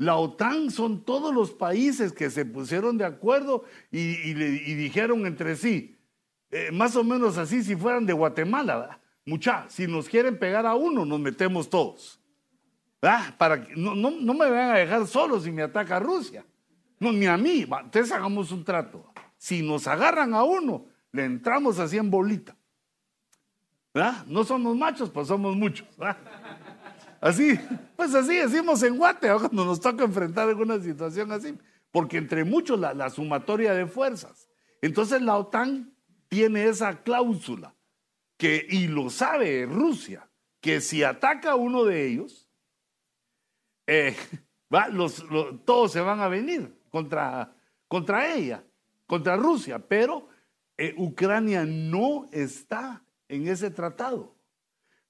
La 0.00 0.16
OTAN 0.16 0.70
son 0.70 1.04
todos 1.04 1.34
los 1.34 1.50
países 1.50 2.10
que 2.14 2.30
se 2.30 2.46
pusieron 2.46 2.96
de 2.96 3.04
acuerdo 3.04 3.64
y, 3.90 4.32
dijeron 4.32 5.26
entre 5.26 5.56
sí, 5.56 5.94
eh, 6.50 6.70
más 6.72 6.96
o 6.96 7.04
menos 7.04 7.36
así 7.36 7.62
si 7.62 7.76
fueran 7.76 8.06
de 8.06 8.14
Guatemala, 8.14 8.98
mucha, 9.26 9.68
si 9.68 9.86
nos 9.86 10.08
quieren 10.08 10.38
pegar 10.38 10.64
a 10.64 10.74
uno, 10.74 11.04
nos 11.04 11.20
metemos 11.20 11.68
todos. 11.68 12.18
Para 13.36 13.62
que, 13.62 13.76
no, 13.76 13.94
me 13.94 14.50
van 14.50 14.70
a 14.70 14.74
dejar 14.76 15.06
solos 15.06 15.42
si 15.42 15.52
me 15.52 15.60
ataca 15.60 16.00
Rusia. 16.00 16.46
No, 16.98 17.12
ni 17.12 17.26
a 17.26 17.36
mí. 17.36 17.66
Entonces 17.70 18.10
hagamos 18.10 18.52
un 18.52 18.64
trato. 18.64 19.04
Si 19.36 19.60
nos 19.60 19.86
agarran 19.86 20.32
a 20.32 20.44
uno, 20.44 20.86
le 21.12 21.26
entramos 21.26 21.78
así 21.78 21.98
en 21.98 22.10
bolita. 22.10 22.56
No 24.26 24.44
somos 24.44 24.74
machos, 24.74 25.10
pues 25.10 25.28
somos 25.28 25.54
muchos. 25.54 25.86
Así, 27.20 27.58
pues 27.96 28.14
así 28.14 28.36
decimos 28.36 28.82
en 28.82 28.96
Guate, 28.96 29.28
cuando 29.28 29.66
nos 29.66 29.80
toca 29.80 30.04
enfrentar 30.04 30.48
alguna 30.48 30.80
situación 30.80 31.30
así, 31.32 31.56
porque 31.92 32.16
entre 32.16 32.44
muchos 32.44 32.80
la, 32.80 33.10
sumatoria 33.10 33.74
de 33.74 33.86
fuerzas. 33.86 34.48
Entonces 34.80 35.20
la 35.20 35.36
OTAN 35.36 35.94
tiene 36.28 36.66
esa 36.66 37.02
cláusula, 37.02 37.74
que, 38.38 38.66
y 38.70 38.86
lo 38.86 39.10
sabe 39.10 39.66
Rusia, 39.66 40.30
que 40.62 40.80
si 40.80 41.02
ataca 41.02 41.52
a 41.52 41.56
uno 41.56 41.84
de 41.84 42.06
ellos, 42.06 42.48
eh, 43.86 44.16
los, 44.92 45.22
todos 45.66 45.92
se 45.92 46.00
van 46.00 46.20
a 46.20 46.28
venir 46.28 46.74
contra, 46.88 47.54
contra 47.86 48.32
ella, 48.32 48.64
contra 49.06 49.36
Rusia, 49.36 49.78
pero 49.78 50.28
eh, 50.78 50.94
Ucrania 50.96 51.66
no 51.66 52.30
está 52.32 53.04
en 53.28 53.46
ese 53.46 53.70
tratado. 53.70 54.34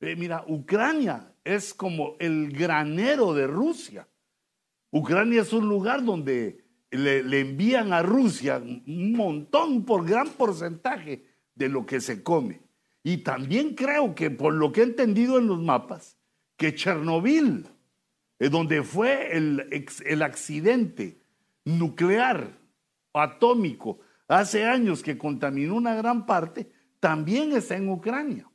Eh, 0.00 0.16
mira, 0.16 0.44
Ucrania 0.48 1.29
es 1.44 1.74
como 1.74 2.16
el 2.18 2.52
granero 2.52 3.34
de 3.34 3.46
Rusia. 3.46 4.08
Ucrania 4.90 5.42
es 5.42 5.52
un 5.52 5.68
lugar 5.68 6.04
donde 6.04 6.64
le, 6.90 7.40
envían 7.40 7.92
a 7.92 8.02
Rusia 8.02 8.58
un 8.58 9.12
montón, 9.12 9.84
por 9.84 10.06
gran 10.06 10.28
porcentaje 10.28 11.24
de 11.54 11.68
lo 11.68 11.86
que 11.86 12.00
se 12.00 12.22
come. 12.22 12.60
Y 13.02 13.18
también 13.18 13.74
creo 13.74 14.14
que 14.14 14.30
por 14.30 14.52
lo 14.54 14.72
que 14.72 14.80
he 14.80 14.84
entendido 14.84 15.38
en 15.38 15.46
los 15.46 15.60
mapas, 15.60 16.18
que 16.56 16.74
Chernobyl 16.74 17.66
donde 18.48 18.82
fue 18.82 19.36
el, 19.36 19.68
el 20.06 20.22
accidente 20.22 21.22
nuclear 21.64 22.58
atómico 23.12 24.00
hace 24.28 24.64
años 24.64 25.02
que 25.02 25.18
contaminó 25.18 25.74
una 25.74 25.94
gran 25.94 26.24
parte, 26.24 26.70
también 27.00 27.52
está 27.52 27.76
en 27.76 27.90
Ucrania. 27.90 28.49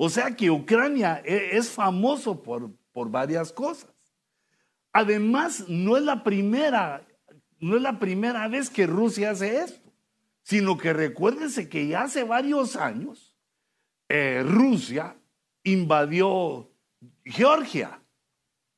O 0.00 0.08
sea 0.08 0.34
que 0.34 0.50
Ucrania 0.50 1.20
e, 1.24 1.56
es 1.56 1.68
famoso 1.68 2.40
por, 2.40 2.70
por 2.92 3.10
varias 3.10 3.52
cosas. 3.52 3.90
Además, 4.92 5.64
no 5.68 5.96
es 5.96 6.04
la 6.04 6.22
primera, 6.22 7.06
no 7.58 7.76
es 7.76 7.82
la 7.82 7.98
primera 7.98 8.46
vez 8.48 8.70
que 8.70 8.86
Rusia 8.86 9.32
hace 9.32 9.60
esto, 9.60 9.92
sino 10.42 10.78
que 10.78 10.92
recuérdense 10.92 11.68
que 11.68 11.88
ya 11.88 12.02
hace 12.02 12.22
varios 12.22 12.76
años 12.76 13.36
eh, 14.08 14.42
Rusia 14.46 15.16
invadió 15.64 16.70
Georgia. 17.24 18.00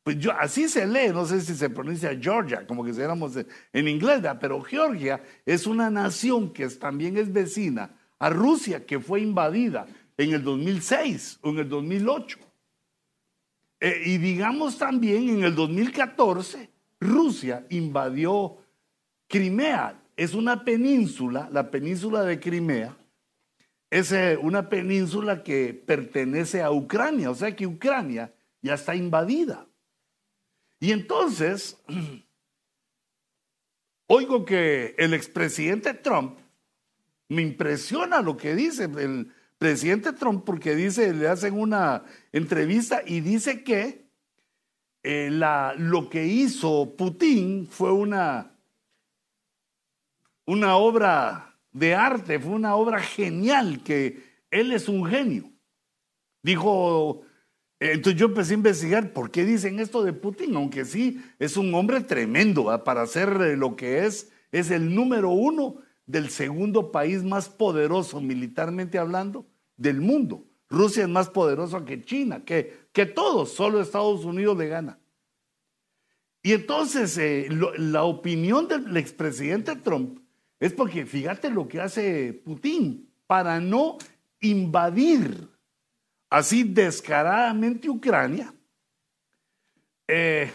Pues 0.02 0.18
yo, 0.18 0.32
así 0.32 0.68
se 0.68 0.86
lee, 0.86 1.12
no 1.12 1.26
sé 1.26 1.42
si 1.42 1.54
se 1.54 1.68
pronuncia 1.68 2.18
Georgia, 2.18 2.66
como 2.66 2.82
que 2.82 2.90
éramos 2.90 3.36
en 3.72 3.88
inglés, 3.88 4.22
pero 4.40 4.62
Georgia 4.62 5.22
es 5.44 5.66
una 5.66 5.90
nación 5.90 6.50
que 6.50 6.66
también 6.70 7.18
es 7.18 7.30
vecina 7.30 7.94
a 8.18 8.30
Rusia, 8.30 8.86
que 8.86 8.98
fue 8.98 9.20
invadida 9.20 9.86
en 10.22 10.34
el 10.34 10.42
2006 10.42 11.38
o 11.42 11.50
en 11.50 11.58
el 11.60 11.68
2008. 11.68 12.38
Eh, 13.80 14.02
y 14.04 14.18
digamos 14.18 14.76
también 14.76 15.28
en 15.30 15.44
el 15.44 15.54
2014, 15.54 16.70
Rusia 17.00 17.66
invadió 17.70 18.58
Crimea. 19.26 20.02
Es 20.16 20.34
una 20.34 20.62
península, 20.62 21.48
la 21.50 21.70
península 21.70 22.22
de 22.24 22.38
Crimea, 22.38 22.96
es 23.88 24.12
eh, 24.12 24.38
una 24.40 24.68
península 24.68 25.42
que 25.42 25.72
pertenece 25.72 26.62
a 26.62 26.70
Ucrania, 26.70 27.30
o 27.30 27.34
sea 27.34 27.56
que 27.56 27.66
Ucrania 27.66 28.32
ya 28.60 28.74
está 28.74 28.94
invadida. 28.94 29.66
Y 30.78 30.92
entonces, 30.92 31.82
oigo 34.06 34.44
que 34.44 34.94
el 34.98 35.14
expresidente 35.14 35.94
Trump, 35.94 36.38
me 37.28 37.42
impresiona 37.42 38.20
lo 38.20 38.36
que 38.36 38.54
dice 38.54 38.84
el 38.84 39.32
presidente 39.60 40.14
Trump, 40.14 40.42
porque 40.46 40.74
dice, 40.74 41.12
le 41.12 41.28
hacen 41.28 41.52
una 41.52 42.02
entrevista 42.32 43.02
y 43.06 43.20
dice 43.20 43.62
que 43.62 44.06
eh, 45.02 45.28
la, 45.30 45.74
lo 45.76 46.08
que 46.08 46.26
hizo 46.26 46.96
Putin 46.96 47.68
fue 47.70 47.92
una, 47.92 48.56
una 50.46 50.76
obra 50.76 51.58
de 51.72 51.94
arte, 51.94 52.40
fue 52.40 52.52
una 52.52 52.74
obra 52.74 53.00
genial, 53.00 53.82
que 53.84 54.24
él 54.50 54.72
es 54.72 54.88
un 54.88 55.04
genio. 55.04 55.52
Dijo 56.42 57.26
entonces 57.80 58.18
yo 58.18 58.26
empecé 58.26 58.52
a 58.52 58.56
investigar 58.56 59.12
por 59.12 59.30
qué 59.30 59.44
dicen 59.44 59.78
esto 59.78 60.02
de 60.02 60.14
Putin, 60.14 60.56
aunque 60.56 60.86
sí 60.86 61.22
es 61.38 61.58
un 61.58 61.74
hombre 61.74 62.00
tremendo 62.00 62.66
para 62.84 63.02
hacer 63.02 63.28
eh, 63.40 63.56
lo 63.56 63.76
que 63.76 64.06
es, 64.06 64.30
es 64.52 64.70
el 64.70 64.94
número 64.94 65.30
uno 65.30 65.76
del 66.10 66.30
segundo 66.30 66.90
país 66.90 67.22
más 67.22 67.48
poderoso 67.48 68.20
militarmente 68.20 68.98
hablando 68.98 69.46
del 69.76 70.00
mundo. 70.00 70.44
Rusia 70.68 71.04
es 71.04 71.08
más 71.08 71.28
poderoso 71.28 71.84
que 71.84 72.02
China, 72.02 72.44
que, 72.44 72.88
que 72.92 73.06
todos, 73.06 73.52
solo 73.52 73.80
Estados 73.80 74.24
Unidos 74.24 74.56
le 74.58 74.68
gana. 74.68 74.98
Y 76.42 76.52
entonces 76.52 77.16
eh, 77.18 77.48
la 77.76 78.04
opinión 78.04 78.66
del 78.66 78.96
expresidente 78.96 79.76
Trump 79.76 80.20
es 80.58 80.72
porque 80.72 81.06
fíjate 81.06 81.50
lo 81.50 81.68
que 81.68 81.80
hace 81.80 82.32
Putin 82.32 83.08
para 83.26 83.60
no 83.60 83.98
invadir 84.40 85.48
así 86.28 86.62
descaradamente 86.62 87.88
Ucrania, 87.88 88.54
eh, 90.06 90.50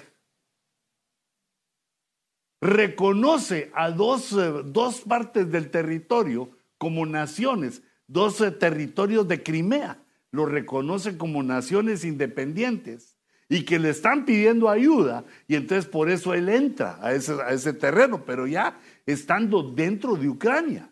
reconoce 2.61 3.71
a 3.73 3.91
dos, 3.91 4.31
eh, 4.33 4.63
dos, 4.65 5.01
partes 5.01 5.51
del 5.51 5.69
territorio 5.69 6.49
como 6.77 7.05
naciones, 7.05 7.81
dos 8.07 8.41
eh, 8.41 8.51
territorios 8.51 9.27
de 9.27 9.43
Crimea, 9.43 9.99
lo 10.31 10.45
reconoce 10.45 11.17
como 11.17 11.43
naciones 11.43 12.03
independientes 12.03 13.17
y 13.47 13.63
que 13.63 13.79
le 13.79 13.89
están 13.89 14.25
pidiendo 14.25 14.69
ayuda 14.69 15.23
y 15.47 15.55
entonces 15.55 15.85
por 15.85 16.09
eso 16.09 16.33
él 16.33 16.49
entra 16.49 16.97
a 17.01 17.13
ese, 17.13 17.33
a 17.33 17.49
ese 17.51 17.73
terreno, 17.73 18.23
pero 18.25 18.47
ya 18.47 18.79
estando 19.05 19.63
dentro 19.63 20.15
de 20.15 20.29
Ucrania, 20.29 20.89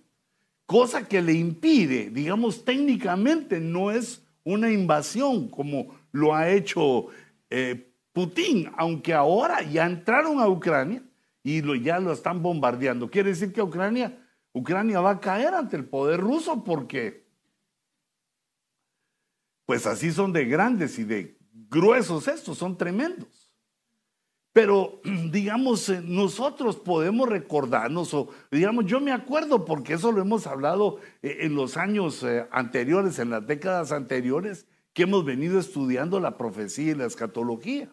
cosa 0.65 1.08
que 1.08 1.21
le 1.21 1.34
impide, 1.34 2.10
digamos 2.10 2.63
técnicamente, 2.63 3.60
no 3.60 3.91
es 3.91 4.23
una 4.43 4.71
invasión 4.71 5.49
como 5.49 5.95
lo 6.12 6.36
ha 6.36 6.49
hecho 6.49 7.08
eh, 7.49 7.91
Putin, 8.12 8.69
aunque 8.78 9.13
ahora 9.13 9.63
ya 9.63 9.86
entraron 9.86 10.39
a 10.39 10.47
Ucrania 10.47 11.02
y 11.43 11.62
lo, 11.62 11.75
ya 11.75 11.99
lo 11.99 12.13
están 12.13 12.41
bombardeando. 12.41 13.10
Quiere 13.10 13.29
decir 13.29 13.51
que 13.51 13.62
Ucrania, 13.62 14.25
Ucrania 14.53 15.01
va 15.01 15.12
a 15.12 15.19
caer 15.19 15.53
ante 15.53 15.75
el 15.75 15.86
poder 15.86 16.21
ruso 16.21 16.63
porque, 16.63 17.27
pues 19.65 19.86
así 19.86 20.12
son 20.12 20.32
de 20.32 20.45
grandes 20.45 20.97
y 20.97 21.03
de 21.03 21.38
gruesos 21.51 22.27
estos, 22.27 22.58
son 22.58 22.77
tremendos. 22.77 23.53
Pero, 24.53 25.01
digamos, 25.32 25.89
eh, 25.89 26.01
nosotros 26.03 26.77
podemos 26.77 27.27
recordarnos, 27.27 28.13
o 28.13 28.29
digamos, 28.51 28.86
yo 28.86 29.01
me 29.01 29.12
acuerdo, 29.12 29.65
porque 29.65 29.93
eso 29.93 30.12
lo 30.12 30.21
hemos 30.21 30.47
hablado 30.47 30.99
eh, 31.21 31.39
en 31.41 31.56
los 31.56 31.75
años 31.75 32.23
eh, 32.23 32.47
anteriores, 32.51 33.19
en 33.19 33.32
las 33.32 33.45
décadas 33.45 33.91
anteriores, 33.91 34.67
que 34.93 35.03
hemos 35.03 35.25
venido 35.25 35.60
estudiando 35.60 36.19
la 36.19 36.38
profecía 36.38 36.91
y 36.91 36.95
la 36.95 37.06
escatología. 37.06 37.91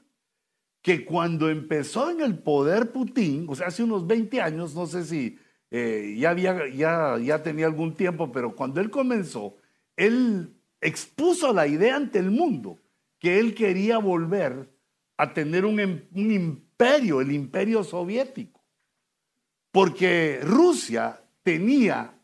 Que 0.82 1.04
cuando 1.04 1.50
empezó 1.50 2.10
en 2.10 2.20
el 2.20 2.38
poder 2.38 2.92
Putin, 2.92 3.46
o 3.48 3.54
sea, 3.54 3.68
hace 3.68 3.82
unos 3.82 4.06
20 4.06 4.40
años, 4.40 4.74
no 4.74 4.86
sé 4.86 5.04
si 5.04 5.38
ya, 5.70 6.30
había, 6.30 6.68
ya, 6.68 7.18
ya 7.18 7.42
tenía 7.42 7.66
algún 7.66 7.94
tiempo, 7.94 8.32
pero 8.32 8.56
cuando 8.56 8.80
él 8.80 8.90
comenzó, 8.90 9.56
él 9.96 10.54
expuso 10.80 11.52
la 11.52 11.66
idea 11.66 11.96
ante 11.96 12.18
el 12.18 12.30
mundo 12.30 12.78
que 13.18 13.38
él 13.38 13.54
quería 13.54 13.98
volver 13.98 14.68
a 15.16 15.32
tener 15.34 15.64
un, 15.66 15.78
un 15.78 16.30
imperio, 16.32 17.20
el 17.20 17.32
imperio 17.32 17.84
soviético. 17.84 18.60
Porque 19.70 20.40
Rusia 20.42 21.22
tenía 21.42 22.14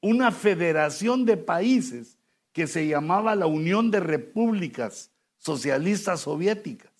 una 0.00 0.32
federación 0.32 1.24
de 1.24 1.36
países 1.36 2.18
que 2.52 2.66
se 2.66 2.88
llamaba 2.88 3.36
la 3.36 3.46
Unión 3.46 3.90
de 3.90 4.00
Repúblicas 4.00 5.12
Socialistas 5.36 6.20
Soviéticas. 6.22 6.97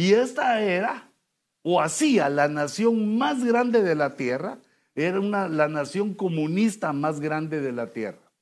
Y 0.00 0.14
esta 0.14 0.62
era, 0.62 1.12
o 1.60 1.78
hacía, 1.78 2.30
la 2.30 2.48
nación 2.48 3.18
más 3.18 3.44
grande 3.44 3.82
de 3.82 3.94
la 3.94 4.16
Tierra, 4.16 4.56
era 4.94 5.20
una, 5.20 5.46
la 5.46 5.68
nación 5.68 6.14
comunista 6.14 6.94
más 6.94 7.20
grande 7.20 7.60
de 7.60 7.70
la 7.70 7.92
Tierra. 7.92 8.32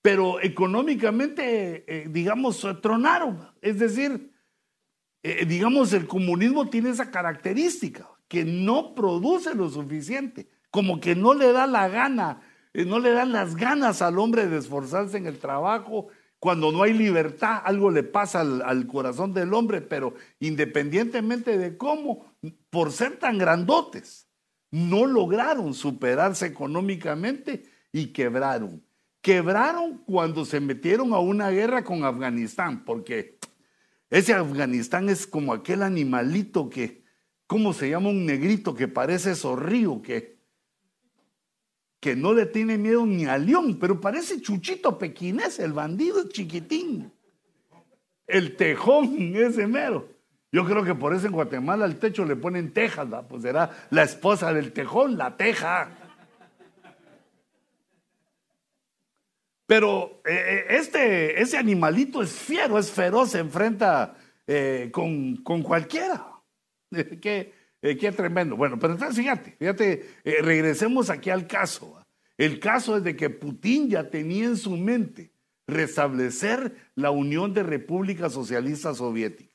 Pero 0.00 0.40
económicamente, 0.40 1.84
eh, 1.86 2.08
digamos, 2.08 2.66
tronaron. 2.80 3.50
Es 3.60 3.80
decir, 3.80 4.32
eh, 5.22 5.44
digamos, 5.44 5.92
el 5.92 6.06
comunismo 6.06 6.70
tiene 6.70 6.88
esa 6.88 7.10
característica, 7.10 8.08
que 8.26 8.46
no 8.46 8.94
produce 8.94 9.54
lo 9.54 9.68
suficiente, 9.68 10.48
como 10.70 11.00
que 11.00 11.14
no 11.14 11.34
le 11.34 11.52
da 11.52 11.66
la 11.66 11.88
gana, 11.88 12.40
eh, 12.72 12.86
no 12.86 12.98
le 12.98 13.10
dan 13.10 13.30
las 13.32 13.56
ganas 13.56 14.00
al 14.00 14.18
hombre 14.18 14.46
de 14.46 14.56
esforzarse 14.56 15.18
en 15.18 15.26
el 15.26 15.38
trabajo. 15.38 16.08
Cuando 16.42 16.72
no 16.72 16.82
hay 16.82 16.92
libertad, 16.92 17.62
algo 17.64 17.88
le 17.88 18.02
pasa 18.02 18.40
al, 18.40 18.62
al 18.62 18.88
corazón 18.88 19.32
del 19.32 19.54
hombre, 19.54 19.80
pero 19.80 20.14
independientemente 20.40 21.56
de 21.56 21.76
cómo, 21.76 22.34
por 22.68 22.90
ser 22.90 23.16
tan 23.20 23.38
grandotes, 23.38 24.26
no 24.72 25.06
lograron 25.06 25.72
superarse 25.72 26.46
económicamente 26.46 27.62
y 27.92 28.06
quebraron. 28.06 28.82
Quebraron 29.20 29.98
cuando 29.98 30.44
se 30.44 30.58
metieron 30.58 31.12
a 31.12 31.20
una 31.20 31.50
guerra 31.50 31.84
con 31.84 32.02
Afganistán, 32.02 32.84
porque 32.84 33.38
ese 34.10 34.34
Afganistán 34.34 35.10
es 35.10 35.28
como 35.28 35.52
aquel 35.52 35.80
animalito 35.80 36.68
que, 36.68 37.04
¿cómo 37.46 37.72
se 37.72 37.88
llama? 37.88 38.08
Un 38.08 38.26
negrito 38.26 38.74
que 38.74 38.88
parece 38.88 39.36
zorrío, 39.36 40.02
que, 40.02 40.41
que 42.02 42.16
no 42.16 42.34
le 42.34 42.46
tiene 42.46 42.78
miedo 42.78 43.06
ni 43.06 43.26
al 43.26 43.46
león, 43.46 43.78
pero 43.78 44.00
parece 44.00 44.40
chuchito 44.40 44.98
pequinés, 44.98 45.60
el 45.60 45.72
bandido 45.72 46.28
chiquitín. 46.28 47.12
El 48.26 48.56
tejón, 48.56 49.36
ese 49.36 49.68
mero. 49.68 50.08
Yo 50.50 50.64
creo 50.64 50.82
que 50.82 50.96
por 50.96 51.14
eso 51.14 51.28
en 51.28 51.32
Guatemala 51.32 51.84
al 51.84 52.00
techo 52.00 52.24
le 52.24 52.34
ponen 52.34 52.72
tejas, 52.72 53.06
pues 53.28 53.42
será 53.42 53.70
la 53.90 54.02
esposa 54.02 54.52
del 54.52 54.72
tejón, 54.72 55.16
la 55.16 55.36
teja. 55.36 55.90
Pero 59.66 60.22
eh, 60.26 60.32
eh, 60.34 60.66
este, 60.70 61.40
ese 61.40 61.56
animalito 61.56 62.20
es 62.20 62.32
fiero, 62.32 62.80
es 62.80 62.90
feroz, 62.90 63.30
se 63.30 63.38
enfrenta 63.38 64.16
eh, 64.48 64.90
con, 64.92 65.36
con, 65.36 65.62
cualquiera. 65.62 66.26
qué, 66.90 67.61
qué, 67.82 68.12
tremendo. 68.12 68.56
Bueno, 68.56 68.78
pero 68.78 68.94
entonces 68.94 69.16
fíjate, 69.16 69.56
fíjate, 69.58 70.08
regresemos 70.24 71.10
aquí 71.10 71.30
al 71.30 71.46
caso. 71.46 71.98
El 72.38 72.60
caso 72.60 72.96
es 72.96 73.04
de 73.04 73.16
que 73.16 73.30
Putin 73.30 73.90
ya 73.90 74.08
tenía 74.08 74.46
en 74.46 74.56
su 74.56 74.76
mente 74.76 75.32
restablecer 75.66 76.76
la 76.94 77.10
Unión 77.10 77.54
de 77.54 77.62
Repúblicas 77.62 78.32
Socialistas 78.32 78.98
Soviéticas. 78.98 79.52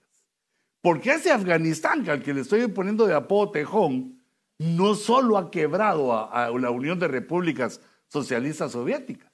Porque 0.82 1.12
ese 1.12 1.32
Afganistán, 1.32 2.10
al 2.10 2.22
que 2.22 2.34
le 2.34 2.42
estoy 2.42 2.68
poniendo 2.68 3.08
de 3.08 3.14
apodo 3.14 3.52
Tejón, 3.52 4.22
no 4.60 4.96
solo 4.96 5.38
ha 5.38 5.52
quebrado 5.52 6.14
a, 6.14 6.50
la 6.50 6.72
Unión 6.72 7.00
de 7.00 7.08
Repúblicas 7.08 7.82
Socialistas 8.08 8.72
Soviéticas, 8.72 9.32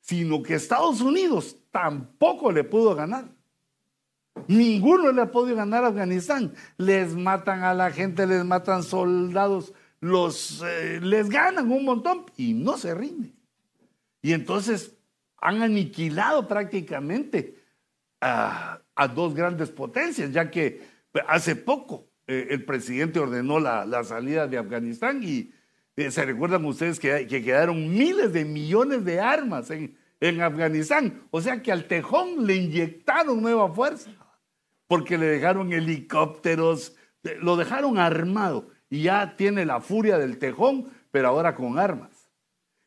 sino 0.00 0.42
que 0.42 0.54
Estados 0.54 1.00
Unidos 1.00 1.56
tampoco 1.70 2.50
le 2.50 2.64
pudo 2.64 2.94
ganar. 2.94 3.28
Ninguno 4.46 5.12
le 5.12 5.22
ha 5.22 5.30
podido 5.30 5.56
ganar 5.56 5.84
a 5.84 5.88
Afganistán. 5.88 6.52
Les 6.76 7.14
matan 7.14 7.64
a 7.64 7.74
la 7.74 7.90
gente, 7.90 8.26
les 8.26 8.44
matan 8.44 8.82
soldados, 8.82 9.72
los, 10.00 10.62
eh, 10.64 11.00
les 11.02 11.28
ganan 11.28 11.70
un 11.70 11.84
montón 11.84 12.26
y 12.36 12.54
no 12.54 12.76
se 12.76 12.94
rinden. 12.94 13.34
Y 14.22 14.32
entonces 14.32 14.96
han 15.40 15.62
aniquilado 15.62 16.46
prácticamente 16.48 17.56
a, 18.20 18.80
dos 19.14 19.34
grandes 19.34 19.70
potencias, 19.70 20.32
ya 20.32 20.50
que 20.50 20.82
hace 21.28 21.54
poco 21.54 22.08
eh, 22.26 22.48
el 22.50 22.64
presidente 22.64 23.20
ordenó 23.20 23.60
la, 23.60 24.04
salida 24.04 24.48
de 24.48 24.58
Afganistán 24.58 25.20
y 25.22 25.52
eh, 25.96 26.10
se 26.10 26.24
recuerdan 26.24 26.64
ustedes 26.64 26.98
que, 26.98 27.26
quedaron 27.26 27.88
miles 27.88 28.32
de 28.32 28.44
millones 28.44 29.04
de 29.04 29.20
armas 29.20 29.70
en, 29.70 29.96
en 30.20 30.40
Afganistán. 30.40 31.22
O 31.30 31.40
sea 31.40 31.62
que 31.62 31.70
al 31.70 31.86
Tejón 31.86 32.46
le 32.46 32.56
inyectaron 32.56 33.40
nueva 33.40 33.72
fuerza, 33.72 34.10
porque 34.88 35.18
le 35.18 35.26
dejaron 35.26 35.72
helicópteros, 35.72 36.96
lo 37.40 37.56
dejaron 37.56 37.98
armado 37.98 38.68
y 38.90 39.02
ya 39.02 39.36
tiene 39.36 39.64
la 39.64 39.80
furia 39.80 40.18
del 40.18 40.38
Tejón, 40.38 40.90
pero 41.10 41.28
ahora 41.28 41.54
con 41.54 41.78
armas. 41.78 42.30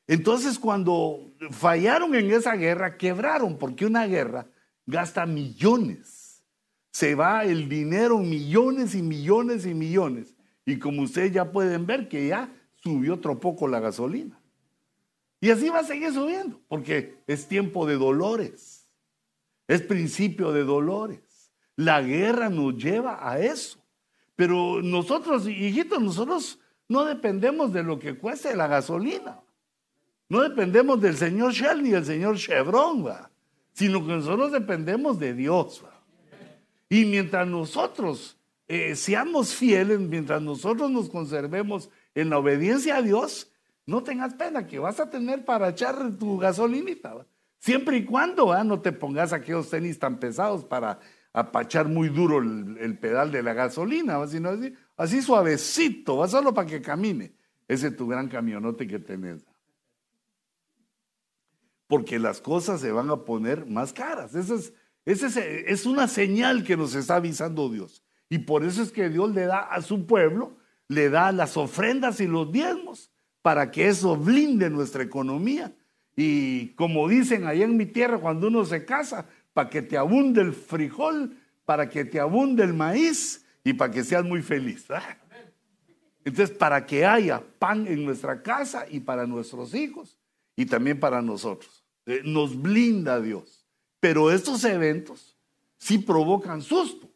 Entonces 0.07 0.59
cuando 0.59 1.31
fallaron 1.51 2.15
en 2.15 2.31
esa 2.31 2.55
guerra, 2.55 2.97
quebraron, 2.97 3.57
porque 3.57 3.85
una 3.85 4.07
guerra 4.07 4.47
gasta 4.85 5.25
millones. 5.25 6.43
Se 6.91 7.15
va 7.15 7.45
el 7.45 7.69
dinero, 7.69 8.17
millones 8.17 8.95
y 8.95 9.01
millones 9.01 9.65
y 9.65 9.73
millones. 9.73 10.35
Y 10.65 10.77
como 10.79 11.03
ustedes 11.03 11.31
ya 11.31 11.51
pueden 11.51 11.85
ver 11.85 12.09
que 12.09 12.27
ya 12.27 12.53
subió 12.75 13.13
otro 13.13 13.39
poco 13.39 13.67
la 13.67 13.79
gasolina. 13.79 14.39
Y 15.39 15.49
así 15.49 15.69
va 15.69 15.79
a 15.79 15.83
seguir 15.83 16.13
subiendo, 16.13 16.59
porque 16.67 17.15
es 17.27 17.47
tiempo 17.47 17.85
de 17.85 17.95
dolores. 17.95 18.87
Es 19.67 19.81
principio 19.81 20.51
de 20.51 20.63
dolores. 20.63 21.30
La 21.81 21.99
guerra 22.01 22.47
nos 22.49 22.77
lleva 22.77 23.27
a 23.27 23.39
eso. 23.39 23.79
Pero 24.35 24.83
nosotros, 24.83 25.47
hijitos, 25.47 25.99
nosotros 25.99 26.59
no 26.87 27.05
dependemos 27.05 27.73
de 27.73 27.81
lo 27.81 27.97
que 27.97 28.15
cueste 28.15 28.55
la 28.55 28.67
gasolina. 28.67 29.39
No 30.29 30.41
dependemos 30.41 31.01
del 31.01 31.17
señor 31.17 31.53
Shell 31.53 31.81
ni 31.81 31.89
del 31.89 32.05
señor 32.05 32.37
Chevron, 32.37 33.03
sino 33.73 34.05
que 34.05 34.13
nosotros 34.13 34.51
dependemos 34.51 35.17
de 35.19 35.33
Dios. 35.33 35.83
Y 36.87 37.05
mientras 37.05 37.47
nosotros 37.47 38.37
eh, 38.67 38.95
seamos 38.95 39.55
fieles, 39.55 39.99
mientras 39.99 40.39
nosotros 40.39 40.91
nos 40.91 41.09
conservemos 41.09 41.89
en 42.13 42.29
la 42.29 42.37
obediencia 42.37 42.97
a 42.97 43.01
Dios, 43.01 43.51
no 43.87 44.03
tengas 44.03 44.35
pena 44.35 44.67
que 44.67 44.77
vas 44.77 44.99
a 44.99 45.09
tener 45.09 45.45
para 45.45 45.69
echar 45.69 46.11
tu 46.19 46.37
gasolinita. 46.37 47.25
Siempre 47.57 47.97
y 47.97 48.05
cuando 48.05 48.63
no 48.63 48.79
te 48.81 48.91
pongas 48.91 49.33
aquellos 49.33 49.69
tenis 49.69 49.97
tan 49.97 50.19
pesados 50.19 50.63
para 50.63 50.99
apachar 51.33 51.87
muy 51.87 52.09
duro 52.09 52.39
el, 52.39 52.97
pedal 52.99 53.31
de 53.31 53.43
la 53.43 53.53
gasolina, 53.53 54.21
así, 54.21 54.39
así 54.97 55.21
suavecito, 55.21 56.17
va 56.17 56.27
solo 56.27 56.53
para 56.53 56.67
que 56.67 56.81
camine. 56.81 57.33
Ese 57.67 57.87
es 57.87 57.95
tu 57.95 58.07
gran 58.07 58.27
camionote 58.27 58.85
que 58.87 58.99
tenés 58.99 59.45
porque 61.91 62.19
las 62.19 62.39
cosas 62.39 62.79
se 62.79 62.93
van 62.93 63.09
a 63.09 63.25
poner 63.25 63.65
más 63.65 63.91
caras. 63.91 64.33
Esa 64.33 64.55
es, 64.55 64.71
es, 65.03 65.35
es 65.35 65.85
una 65.85 66.07
señal 66.07 66.63
que 66.63 66.77
nos 66.77 66.95
está 66.95 67.17
avisando 67.17 67.67
Dios. 67.67 68.01
Y 68.29 68.37
por 68.37 68.63
eso 68.63 68.81
es 68.81 68.93
que 68.93 69.09
Dios 69.09 69.35
le 69.35 69.45
da 69.45 69.59
a 69.59 69.81
su 69.81 70.05
pueblo, 70.05 70.55
le 70.87 71.09
da 71.09 71.33
las 71.33 71.57
ofrendas 71.57 72.21
y 72.21 72.27
los 72.27 72.49
diezmos 72.49 73.11
para 73.41 73.71
que 73.71 73.89
eso 73.89 74.15
blinde 74.15 74.69
nuestra 74.69 75.03
economía. 75.03 75.75
Y 76.15 76.69
como 76.75 77.09
dicen 77.09 77.45
allá 77.45 77.65
en 77.65 77.75
mi 77.75 77.87
tierra, 77.87 78.19
cuando 78.19 78.47
uno 78.47 78.63
se 78.63 78.85
casa, 78.85 79.27
para 79.53 79.69
que 79.69 79.81
te 79.81 79.97
abunde 79.97 80.41
el 80.41 80.53
frijol, 80.53 81.37
para 81.65 81.89
que 81.89 82.05
te 82.05 82.19
abunde 82.19 82.63
el 82.63 82.73
maíz 82.73 83.45
y 83.63 83.73
para 83.73 83.91
que 83.91 84.03
seas 84.03 84.23
muy 84.23 84.41
feliz. 84.41 84.85
Entonces, 86.23 86.55
para 86.55 86.85
que 86.85 87.05
haya 87.05 87.43
pan 87.59 87.87
en 87.87 88.05
nuestra 88.05 88.41
casa 88.41 88.85
y 88.89 88.99
para 88.99 89.25
nuestros 89.25 89.73
hijos 89.73 90.17
y 90.55 90.65
también 90.65 90.99
para 90.99 91.21
nosotros. 91.21 91.83
Eh, 92.05 92.21
nos 92.23 92.59
blinda 92.59 93.21
Dios. 93.21 93.65
Pero 93.99 94.31
estos 94.31 94.63
eventos 94.63 95.37
sí 95.77 95.97
provocan 95.97 96.61
susto, 96.61 97.09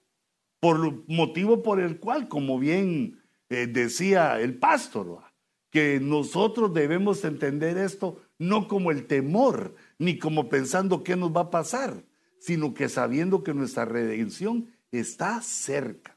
por 0.60 1.08
motivo 1.08 1.62
por 1.62 1.80
el 1.80 2.00
cual, 2.00 2.28
como 2.28 2.60
bien 2.60 3.22
eh, 3.50 3.68
decía 3.68 4.40
el 4.40 4.58
pastor, 4.58 5.22
que 5.70 6.00
nosotros 6.00 6.74
debemos 6.74 7.24
entender 7.26 7.78
esto 7.78 8.22
no 8.38 8.68
como 8.68 8.92
el 8.92 9.08
temor, 9.08 9.76
ni 9.98 10.18
como 10.18 10.50
pensando 10.50 11.04
qué 11.04 11.16
nos 11.16 11.36
va 11.36 11.42
a 11.42 11.50
pasar, 11.50 12.04
sino 12.46 12.74
que 12.74 12.90
sabiendo 12.90 13.44
que 13.44 13.54
nuestra 13.54 13.86
redención 13.86 14.68
está 14.92 15.42
cerca. 15.42 16.16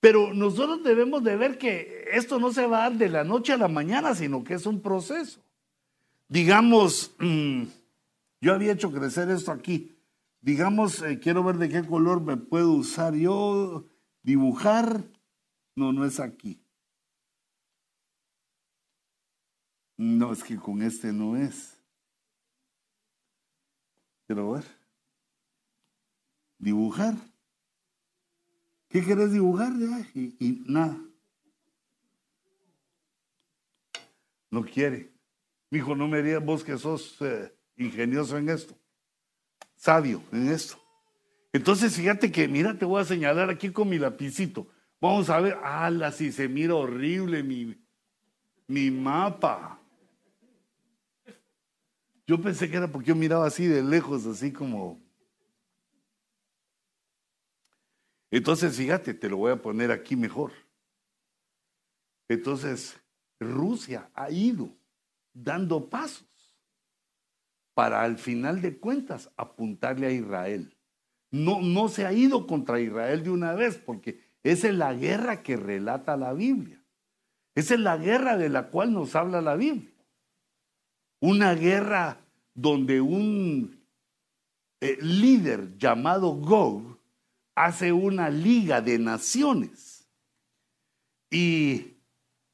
Pero 0.00 0.34
nosotros 0.34 0.82
debemos 0.82 1.24
de 1.24 1.36
ver 1.36 1.58
que 1.58 2.06
esto 2.12 2.38
no 2.38 2.52
se 2.52 2.66
va 2.66 2.90
de 2.90 3.08
la 3.08 3.24
noche 3.24 3.52
a 3.52 3.56
la 3.56 3.68
mañana, 3.68 4.14
sino 4.14 4.44
que 4.44 4.54
es 4.54 4.66
un 4.66 4.80
proceso 4.80 5.40
digamos, 6.28 7.14
mm, 7.18 7.64
yo 8.40 8.54
había 8.54 8.72
hecho 8.72 8.92
crecer 8.92 9.30
esto 9.30 9.52
aquí. 9.52 9.96
Digamos, 10.40 11.02
eh, 11.02 11.18
quiero 11.18 11.42
ver 11.42 11.56
de 11.56 11.68
qué 11.68 11.84
color 11.84 12.20
me 12.20 12.36
puedo 12.36 12.72
usar 12.72 13.14
yo, 13.14 13.84
dibujar. 14.22 15.04
No, 15.74 15.92
no 15.92 16.04
es 16.04 16.20
aquí. 16.20 16.60
No, 19.96 20.32
es 20.32 20.44
que 20.44 20.56
con 20.56 20.82
este 20.82 21.12
no 21.12 21.36
es. 21.36 21.80
Quiero 24.26 24.52
ver. 24.52 24.64
Dibujar. 26.58 27.14
¿Qué 28.88 29.04
querés 29.04 29.32
dibujar? 29.32 29.72
y 30.14 30.64
nada. 30.66 30.98
No 34.50 34.64
quiere. 34.64 35.12
Dijo, 35.70 35.94
no 35.94 36.08
me 36.08 36.22
digas 36.22 36.44
vos 36.44 36.62
que 36.62 36.78
sos 36.78 37.16
eh, 37.20 37.52
ingenioso 37.76 38.38
en 38.38 38.48
esto, 38.48 38.78
sabio 39.74 40.22
en 40.32 40.48
esto. 40.48 40.76
Entonces, 41.52 41.96
fíjate 41.96 42.30
que, 42.30 42.46
mira, 42.48 42.78
te 42.78 42.84
voy 42.84 43.00
a 43.00 43.04
señalar 43.04 43.50
aquí 43.50 43.70
con 43.70 43.88
mi 43.88 43.98
lapicito. 43.98 44.68
Vamos 45.00 45.28
a 45.30 45.40
ver, 45.40 45.58
ala, 45.62 46.12
si 46.12 46.32
se 46.32 46.48
mira 46.48 46.74
horrible 46.74 47.42
mi, 47.42 47.76
mi 48.66 48.90
mapa. 48.90 49.80
Yo 52.26 52.40
pensé 52.40 52.70
que 52.70 52.76
era 52.76 52.90
porque 52.90 53.08
yo 53.08 53.14
miraba 53.14 53.46
así 53.46 53.66
de 53.66 53.82
lejos, 53.82 54.26
así 54.26 54.52
como... 54.52 55.04
Entonces, 58.36 58.76
fíjate, 58.76 59.14
te 59.14 59.30
lo 59.30 59.38
voy 59.38 59.52
a 59.52 59.62
poner 59.62 59.90
aquí 59.90 60.14
mejor. 60.14 60.52
Entonces, 62.28 63.00
Rusia 63.40 64.10
ha 64.12 64.30
ido 64.30 64.76
dando 65.32 65.88
pasos 65.88 66.28
para 67.72 68.02
al 68.02 68.18
final 68.18 68.60
de 68.60 68.78
cuentas 68.78 69.30
apuntarle 69.38 70.08
a 70.08 70.10
Israel. 70.10 70.76
No, 71.30 71.62
no 71.62 71.88
se 71.88 72.04
ha 72.04 72.12
ido 72.12 72.46
contra 72.46 72.78
Israel 72.78 73.22
de 73.22 73.30
una 73.30 73.54
vez, 73.54 73.78
porque 73.78 74.20
esa 74.42 74.68
es 74.68 74.74
la 74.74 74.92
guerra 74.92 75.42
que 75.42 75.56
relata 75.56 76.18
la 76.18 76.34
Biblia. 76.34 76.84
Esa 77.54 77.72
es 77.72 77.80
la 77.80 77.96
guerra 77.96 78.36
de 78.36 78.50
la 78.50 78.68
cual 78.68 78.92
nos 78.92 79.16
habla 79.16 79.40
la 79.40 79.56
Biblia. 79.56 79.94
Una 81.20 81.54
guerra 81.54 82.20
donde 82.52 83.00
un 83.00 83.82
eh, 84.82 84.98
líder 85.00 85.78
llamado 85.78 86.32
Gog 86.32 86.95
hace 87.56 87.90
una 87.92 88.28
liga 88.30 88.80
de 88.80 88.98
naciones 88.98 90.06
y 91.30 91.96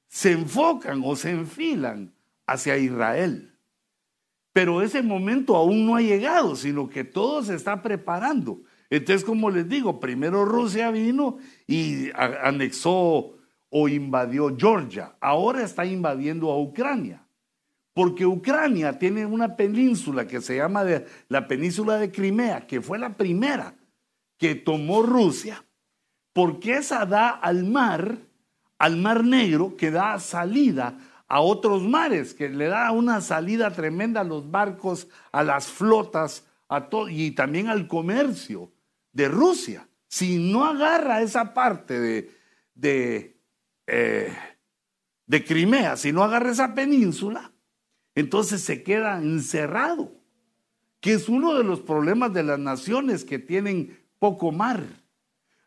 se 0.08 0.32
enfocan 0.32 1.02
o 1.04 1.16
se 1.16 1.30
enfilan 1.30 2.14
hacia 2.46 2.78
Israel. 2.78 3.58
Pero 4.52 4.80
ese 4.80 5.02
momento 5.02 5.56
aún 5.56 5.84
no 5.84 5.96
ha 5.96 6.02
llegado, 6.02 6.54
sino 6.56 6.88
que 6.88 7.04
todo 7.04 7.42
se 7.42 7.54
está 7.54 7.82
preparando. 7.82 8.62
Entonces, 8.90 9.24
como 9.24 9.50
les 9.50 9.68
digo, 9.68 9.98
primero 9.98 10.44
Rusia 10.44 10.90
vino 10.90 11.38
y 11.66 12.10
anexó 12.14 13.38
o 13.70 13.88
invadió 13.88 14.54
Georgia. 14.56 15.16
Ahora 15.20 15.64
está 15.64 15.84
invadiendo 15.84 16.50
a 16.50 16.60
Ucrania. 16.60 17.26
Porque 17.94 18.24
Ucrania 18.24 18.98
tiene 18.98 19.26
una 19.26 19.56
península 19.56 20.26
que 20.26 20.40
se 20.40 20.56
llama 20.56 20.84
la 21.28 21.48
península 21.48 21.98
de 21.98 22.10
Crimea, 22.12 22.66
que 22.66 22.80
fue 22.80 22.98
la 22.98 23.16
primera 23.16 23.74
que 24.42 24.56
tomó 24.56 25.04
Rusia, 25.04 25.64
porque 26.32 26.78
esa 26.78 27.06
da 27.06 27.28
al 27.28 27.62
mar, 27.62 28.18
al 28.76 28.96
mar 28.96 29.22
negro, 29.22 29.76
que 29.76 29.92
da 29.92 30.18
salida 30.18 30.98
a 31.28 31.40
otros 31.40 31.84
mares, 31.84 32.34
que 32.34 32.48
le 32.48 32.66
da 32.66 32.90
una 32.90 33.20
salida 33.20 33.70
tremenda 33.70 34.22
a 34.22 34.24
los 34.24 34.50
barcos, 34.50 35.06
a 35.30 35.44
las 35.44 35.68
flotas, 35.68 36.44
a 36.66 36.88
todo, 36.88 37.08
y 37.08 37.30
también 37.30 37.68
al 37.68 37.86
comercio 37.86 38.72
de 39.12 39.28
Rusia. 39.28 39.88
si 40.08 40.38
no 40.38 40.64
agarra 40.64 41.22
esa 41.22 41.54
parte 41.54 42.00
de, 42.00 42.36
de, 42.74 43.40
eh, 43.86 44.36
de 45.24 45.44
Crimea, 45.44 45.96
si 45.96 46.10
no 46.10 46.24
agarra 46.24 46.50
esa 46.50 46.74
península, 46.74 47.52
entonces 48.16 48.60
se 48.60 48.82
queda 48.82 49.18
encerrado, 49.18 50.12
que 50.98 51.12
es 51.12 51.28
uno 51.28 51.54
de 51.54 51.62
los 51.62 51.78
problemas 51.78 52.32
de 52.32 52.42
las 52.42 52.58
naciones 52.58 53.24
que 53.24 53.38
tienen 53.38 54.01
poco 54.22 54.52
mar. 54.52 54.84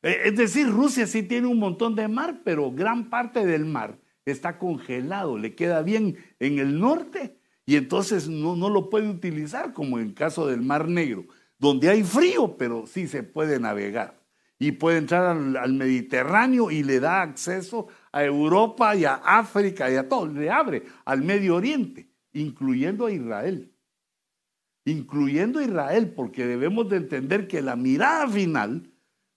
Eh, 0.02 0.22
es 0.28 0.38
decir, 0.38 0.70
Rusia 0.70 1.08
sí 1.08 1.24
tiene 1.24 1.48
un 1.48 1.60
montón 1.60 1.94
de 1.94 2.08
mar, 2.08 2.40
pero 2.46 2.72
gran 2.72 3.10
parte 3.10 3.46
del 3.46 3.66
mar 3.66 4.00
está 4.24 4.58
congelado, 4.58 5.38
le 5.38 5.56
queda 5.56 5.82
bien 5.82 6.16
en 6.40 6.60
el 6.60 6.80
norte 6.80 7.38
y 7.66 7.76
entonces 7.76 8.30
no, 8.30 8.56
no 8.56 8.70
lo 8.70 8.90
puede 8.90 9.10
utilizar 9.10 9.74
como 9.74 10.00
en 10.00 10.08
el 10.08 10.14
caso 10.14 10.48
del 10.48 10.62
Mar 10.62 10.88
Negro, 10.88 11.26
donde 11.60 11.90
hay 11.90 12.04
frío, 12.04 12.56
pero 12.56 12.88
sí 12.88 13.08
se 13.08 13.24
puede 13.24 13.60
navegar 13.60 14.18
y 14.58 14.72
puede 14.72 15.00
entrar 15.00 15.36
al, 15.36 15.74
Mediterráneo 15.74 16.72
y 16.72 16.82
le 16.82 17.02
da 17.02 17.24
acceso 17.24 17.88
a 18.14 18.24
Europa 18.24 18.96
y 18.96 19.04
a 19.04 19.16
África 19.16 19.92
y 19.92 19.98
a 19.98 20.08
todo, 20.08 20.28
le 20.28 20.50
abre 20.50 20.84
al 21.04 21.24
Medio 21.24 21.58
Oriente, 21.58 22.08
incluyendo 22.32 23.08
a 23.08 23.12
Israel. 23.12 23.75
Incluyendo 24.86 25.62
Israel, 25.62 26.14
porque 26.16 26.46
debemos 26.46 26.90
de 26.90 26.98
entender 26.98 27.48
que 27.48 27.62
la 27.62 27.76
mirada 27.76 28.28
final, 28.28 28.92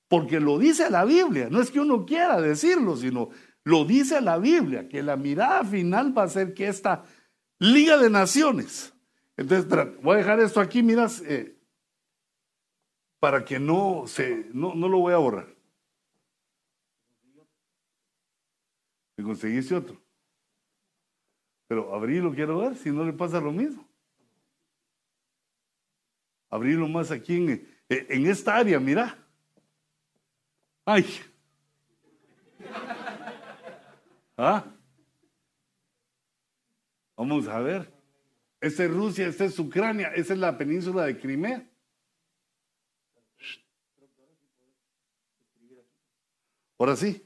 porque 0.08 0.40
lo 0.40 0.58
dice 0.58 0.90
la 0.90 1.04
Biblia, 1.04 1.48
no 1.50 1.60
es 1.60 1.70
que 1.70 1.80
uno 1.80 2.04
quiera 2.04 2.40
decirlo, 2.40 2.96
sino 2.96 3.30
lo 3.64 3.84
dice 3.84 4.20
la 4.20 4.38
Biblia, 4.38 4.88
que 4.88 5.02
la 5.02 5.16
mirada 5.16 5.64
final 5.64 6.16
va 6.16 6.24
a 6.24 6.28
ser 6.28 6.54
que 6.54 6.68
esta 6.68 7.04
Liga 7.58 7.96
de 7.96 8.10
Naciones, 8.10 8.94
entonces 9.36 9.66
voy 10.02 10.14
a 10.14 10.18
dejar 10.18 10.40
esto 10.40 10.60
aquí, 10.60 10.82
miras, 10.82 11.22
eh, 11.22 11.56
para 13.20 13.44
que 13.44 13.58
no 13.58 14.04
se, 14.06 14.48
no, 14.52 14.74
no 14.74 14.88
lo 14.88 14.98
voy 14.98 15.14
a 15.14 15.18
borrar. 15.18 15.56
Me 19.16 19.24
conseguiste 19.24 19.74
otro. 19.74 20.00
Pero 21.68 21.94
abrirlo 21.94 22.32
quiero 22.32 22.58
ver, 22.58 22.76
si 22.76 22.90
no 22.90 23.04
le 23.04 23.12
pasa 23.12 23.40
lo 23.40 23.52
mismo. 23.52 23.87
Abrirlo 26.50 26.88
más 26.88 27.10
aquí 27.10 27.36
en, 27.36 27.50
eh, 27.88 28.06
en 28.08 28.26
esta 28.26 28.56
área, 28.56 28.80
mira. 28.80 29.16
Ay. 30.84 31.04
¿Ah? 34.36 34.64
Vamos 37.16 37.48
a 37.48 37.58
ver. 37.60 37.92
Esta 38.60 38.84
es 38.84 38.90
Rusia, 38.90 39.26
esta 39.26 39.44
es 39.44 39.58
Ucrania, 39.58 40.08
esa 40.14 40.32
es 40.32 40.38
la 40.38 40.56
península 40.56 41.04
de 41.04 41.18
Crimea. 41.18 41.68
Ahora 46.78 46.96
sí. 46.96 47.24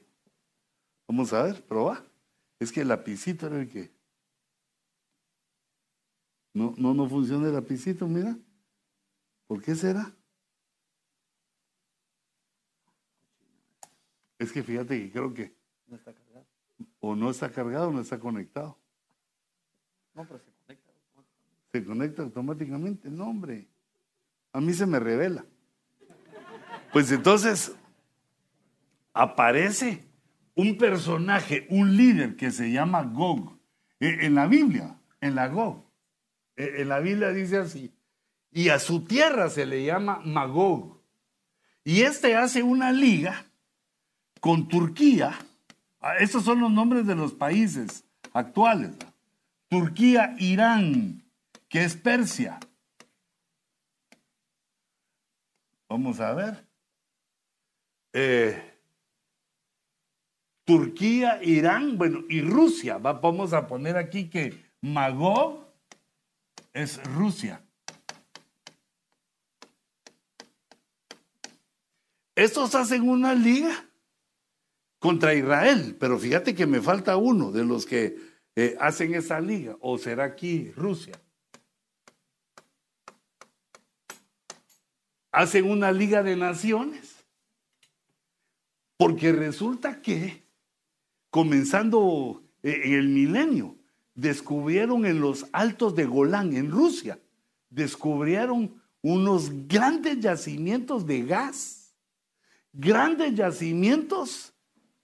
Vamos 1.07 1.33
a 1.33 1.43
ver, 1.43 1.63
proba. 1.67 2.05
Es 2.59 2.73
que 2.73 2.81
el 2.81 2.89
lapicito 2.89 3.47
era 3.47 3.61
el 3.61 3.69
que. 3.69 3.93
No, 6.55 6.75
no, 6.77 6.95
no 6.95 7.09
funciona 7.09 7.49
el 7.49 7.55
lapicito, 7.55 8.07
mira. 8.07 8.37
¿Por 9.53 9.61
qué 9.61 9.75
será? 9.75 10.11
Es 14.39 14.51
que 14.51 14.63
fíjate 14.63 14.99
que 14.99 15.13
creo 15.13 15.35
que. 15.35 15.55
No 15.89 15.97
está 15.97 16.15
cargado. 16.15 16.47
O 17.01 17.15
no 17.15 17.29
está 17.29 17.51
cargado 17.51 17.89
o 17.89 17.93
no 17.93 18.01
está 18.01 18.19
conectado. 18.19 18.79
No, 20.15 20.27
pero 20.27 20.39
se 20.39 20.51
conecta. 20.53 20.93
Se 21.71 21.85
conecta 21.85 22.23
automáticamente. 22.23 23.11
No, 23.11 23.29
hombre. 23.29 23.69
A 24.55 24.61
mí 24.63 24.73
se 24.73 24.87
me 24.87 24.99
revela. 24.99 25.45
Pues 26.91 27.13
entonces, 27.13 27.77
aparece 29.13 30.03
un 30.55 30.79
personaje, 30.79 31.67
un 31.69 31.95
líder 31.95 32.37
que 32.37 32.51
se 32.53 32.73
llama 32.73 33.03
Gog. 33.03 33.61
E, 34.01 34.25
en 34.25 34.35
la 34.35 34.47
Biblia, 34.47 34.99
en 35.21 35.35
la 35.35 35.49
Gog. 35.49 35.85
E, 36.57 36.81
en 36.81 36.89
la 36.89 37.01
Biblia 37.01 37.35
dice 37.35 37.59
así. 37.59 37.95
Y 38.53 38.69
a 38.69 38.79
su 38.79 39.05
tierra 39.05 39.49
se 39.49 39.65
le 39.65 39.85
llama 39.85 40.21
Magog. 40.25 41.01
Y 41.85 42.03
este 42.03 42.37
hace 42.37 42.63
una 42.63 42.93
liga 42.93 43.47
con 44.41 44.69
Turquía. 44.69 45.39
Ah, 46.01 46.17
estos 46.19 46.45
son 46.45 46.61
los 46.61 46.71
nombres 46.71 47.07
de 47.07 47.15
los 47.15 47.33
países 47.33 48.05
actuales. 48.33 48.91
Turquía, 49.69 50.37
Irán, 50.39 51.23
que 51.69 51.83
es 51.83 51.97
Persia. 51.97 52.61
Vamos 55.89 56.21
a 56.21 56.35
ver. 56.35 56.67
Eh, 58.13 58.73
Turquía, 60.65 61.43
Irán, 61.43 61.97
bueno, 61.97 62.21
y 62.29 62.43
Rusia. 62.43 62.99
vamos 62.99 63.53
a 63.53 63.67
poner 63.67 63.97
aquí 63.97 64.29
que 64.29 64.63
Magog 64.81 65.67
es 66.73 67.03
Rusia. 67.15 67.63
Estos 72.35 72.75
hacen 72.75 73.09
una 73.09 73.35
liga 73.35 73.89
contra 74.99 75.35
Israel, 75.35 75.97
pero 75.99 76.19
fíjate 76.19 76.55
que 76.55 76.67
me 76.67 76.81
falta 76.81 77.17
uno 77.17 77.53
de 77.53 77.65
los 77.65 77.85
que 77.85 78.17
eh, 78.55 78.77
hacen 78.81 79.15
esa 79.15 79.41
liga, 79.41 79.77
o 79.81 79.99
será 79.99 80.25
aquí 80.25 80.71
Rusia. 80.73 81.21
Hacen 85.31 85.69
una 85.69 85.91
liga 85.93 86.23
de 86.23 86.37
naciones, 86.37 87.17
porque 88.97 89.33
resulta 89.33 90.01
que 90.01 90.43
comenzando 91.31 92.43
eh, 92.63 92.83
en 92.85 92.93
el 92.93 93.09
milenio, 93.09 93.77
descubrieron 94.15 95.07
en 95.07 95.21
los 95.21 95.47
altos 95.53 95.97
de 95.97 96.05
Golán, 96.05 96.55
en 96.55 96.71
Rusia, 96.71 97.19
descubrieron 97.71 98.81
unos 99.01 99.51
grandes 99.67 100.21
yacimientos 100.21 101.07
de 101.07 101.23
gas, 101.23 101.82
grandes 102.73 103.35
yacimientos 103.35 104.53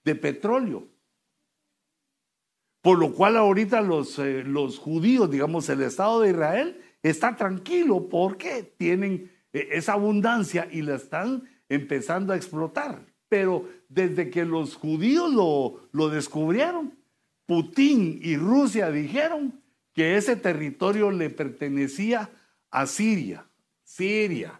de 0.03 0.15
petróleo. 0.15 0.87
Por 2.81 2.97
lo 2.97 3.13
cual 3.13 3.37
ahorita 3.37 3.81
los, 3.81 4.17
eh, 4.19 4.43
los 4.43 4.79
judíos, 4.79 5.29
digamos, 5.29 5.67
el 5.69 5.81
Estado 5.81 6.21
de 6.21 6.31
Israel 6.31 6.81
está 7.03 7.35
tranquilo 7.35 8.07
porque 8.09 8.63
tienen 8.77 9.31
eh, 9.53 9.69
esa 9.71 9.93
abundancia 9.93 10.67
y 10.71 10.81
la 10.81 10.95
están 10.95 11.43
empezando 11.67 12.33
a 12.33 12.35
explotar. 12.35 13.05
Pero 13.27 13.69
desde 13.89 14.29
que 14.29 14.45
los 14.45 14.75
judíos 14.75 15.31
lo, 15.91 16.09
descubrieron, 16.09 16.97
Putin 17.45 18.19
y 18.21 18.37
Rusia 18.37 18.91
dijeron 18.91 19.61
que 19.93 20.17
ese 20.17 20.35
territorio 20.35 21.11
le 21.11 21.29
pertenecía 21.29 22.29
a 22.71 22.85
Siria. 22.85 23.45
Siria. 23.83 24.58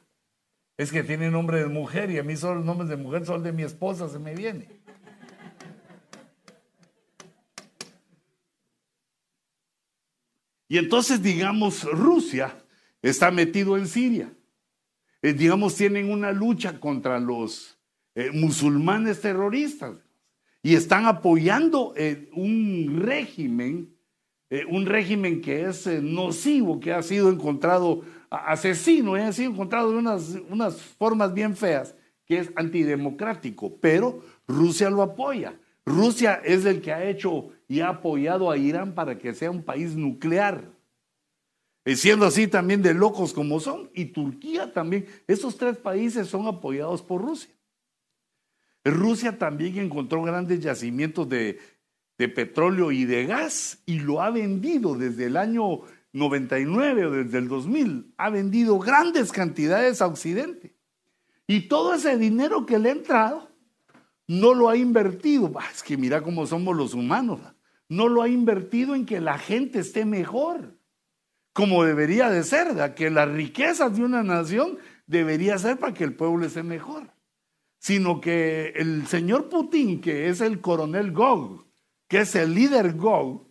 Es 0.80 0.94
que 0.94 1.04
tiene 1.04 1.30
nombre 1.30 1.60
de 1.60 1.68
mujer 1.68 2.10
y 2.10 2.20
a 2.20 2.24
mí 2.24 2.38
solo 2.38 2.56
los 2.56 2.66
nombres 2.66 2.90
de 2.90 2.96
mujer 2.96 3.26
son 3.26 3.44
de 3.44 3.52
mi 3.52 3.64
esposa, 3.64 4.08
se 4.08 4.18
me 4.18 4.34
viene. 4.34 4.70
Y 10.70 10.78
entonces, 10.78 11.22
digamos, 11.22 11.84
Rusia 11.84 12.64
está 13.02 13.30
metido 13.30 13.76
en 13.76 13.90
Siria. 13.90 14.32
Eh, 15.22 15.34
digamos, 15.34 15.76
tienen 15.76 16.10
una 16.10 16.32
lucha 16.32 16.80
contra 16.80 17.20
los 17.20 17.78
eh, 18.16 18.32
musulmanes 18.32 19.20
terroristas 19.20 19.98
y 20.64 20.76
están 20.76 21.08
apoyando 21.08 21.94
eh, 21.98 22.30
un 22.32 23.02
régimen, 23.04 23.98
eh, 24.50 24.64
un 24.64 24.86
régimen 24.86 25.42
que 25.42 25.66
es 25.66 25.88
nocivo, 25.88 26.80
que 26.80 26.94
ha 26.94 27.04
sido 27.04 27.30
encontrado 27.30 28.06
asesino, 28.30 29.16
ha 29.16 29.32
sido 29.32 29.52
encontrado 29.52 29.92
de 29.92 29.98
unas, 29.98 30.38
unas 30.50 30.82
formas 30.82 31.34
bien 31.34 31.56
feas, 31.56 31.96
que 32.26 32.40
es 32.40 32.52
antidemocrático, 32.56 33.76
pero 33.80 34.24
Rusia 34.48 34.90
lo 34.90 35.02
apoya. 35.02 35.60
Rusia 35.86 36.42
es 36.44 36.66
el 36.66 36.82
que 36.82 36.94
ha 36.94 37.04
hecho 37.04 37.50
y 37.68 37.80
ha 37.80 37.90
apoyado 37.90 38.52
a 38.52 38.58
Irán 38.58 38.94
para 38.94 39.18
que 39.18 39.34
sea 39.34 39.50
un 39.50 39.64
país 39.64 39.96
nuclear. 39.96 40.70
Siendo 41.86 42.26
así 42.26 42.48
también 42.48 42.82
de 42.82 42.94
locos 42.94 43.34
como 43.34 43.60
son, 43.60 43.90
y 43.94 44.06
Turquía 44.06 44.72
también. 44.72 45.08
Esos 45.28 45.58
tres 45.58 45.78
países 45.78 46.28
son 46.28 46.46
apoyados 46.48 47.02
por 47.02 47.22
Rusia. 47.22 47.50
Rusia 48.84 49.38
también 49.38 49.78
encontró 49.78 50.22
grandes 50.24 50.60
yacimientos 50.60 51.28
de, 51.28 51.60
petróleo 52.18 52.92
y 52.92 53.06
de 53.06 53.26
gas 53.26 53.82
y 53.86 54.00
lo 54.00 54.22
ha 54.22 54.30
vendido 54.30 54.96
desde 54.96 55.26
el 55.26 55.38
año 55.38 55.82
99 56.14 57.06
o 57.06 57.12
desde 57.12 57.38
el 57.38 57.48
2000. 57.48 58.14
Ha 58.18 58.30
vendido 58.30 58.80
grandes 58.80 59.32
cantidades 59.32 60.02
a 60.02 60.08
Occidente. 60.08 60.76
Y 61.48 61.68
todo 61.68 61.94
ese 61.94 62.18
dinero 62.18 62.66
que 62.66 62.80
le 62.80 62.90
ha 62.90 62.94
entrado 62.94 63.50
no 64.28 64.54
lo 64.54 64.70
ha 64.70 64.78
invertido. 64.78 65.52
Es 65.74 65.84
que 65.84 65.98
mira 65.98 66.22
cómo 66.22 66.46
somos 66.46 66.76
los 66.76 66.94
humanos. 66.94 67.40
No 67.88 68.08
lo 68.08 68.22
ha 68.22 68.30
invertido 68.30 68.96
en 68.96 69.06
que 69.06 69.20
la 69.20 69.38
gente 69.40 69.80
esté 69.80 70.06
mejor, 70.06 70.78
como 71.54 71.84
debería 71.84 72.30
de 72.30 72.44
ser, 72.44 72.94
que 72.94 73.10
las 73.10 73.30
riquezas 73.30 73.96
de 73.96 74.04
una 74.04 74.22
nación 74.22 74.78
debería 75.08 75.58
ser 75.58 75.78
para 75.78 75.94
que 75.94 76.04
el 76.04 76.16
pueblo 76.16 76.46
esté 76.46 76.62
mejor 76.62 77.12
sino 77.80 78.20
que 78.20 78.74
el 78.76 79.08
señor 79.08 79.50
Putin, 79.50 80.02
que 80.02 80.28
es 80.28 80.42
el 80.42 80.62
coronel 80.62 81.12
Gog, 81.12 81.66
que 82.08 82.20
es 82.20 82.36
el 82.36 82.54
líder 82.54 82.96
Gog, 82.96 83.49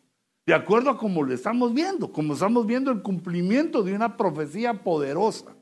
de 0.49 0.55
acuerdo 0.55 0.89
a 0.89 0.97
como 0.97 1.23
lo 1.23 1.35
estamos 1.35 1.75
viendo, 1.75 2.11
como 2.11 2.33
estamos 2.33 2.67
viendo 2.67 2.91
el 2.91 3.03
cumplimiento 3.03 3.83
de 3.83 3.93
una 3.93 4.17
profecía 4.17 4.83
poderosa. 4.83 5.55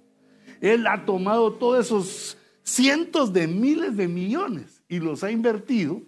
Él 0.61 0.87
ha 0.87 1.05
tomado 1.05 1.55
todos 1.55 1.85
esos 1.85 2.39
cientos 2.63 3.33
de 3.33 3.49
miles 3.49 3.97
de 3.97 4.07
millones 4.07 4.85
y 4.89 5.01
los 5.01 5.25
ha 5.25 5.33
invertido 5.33 6.03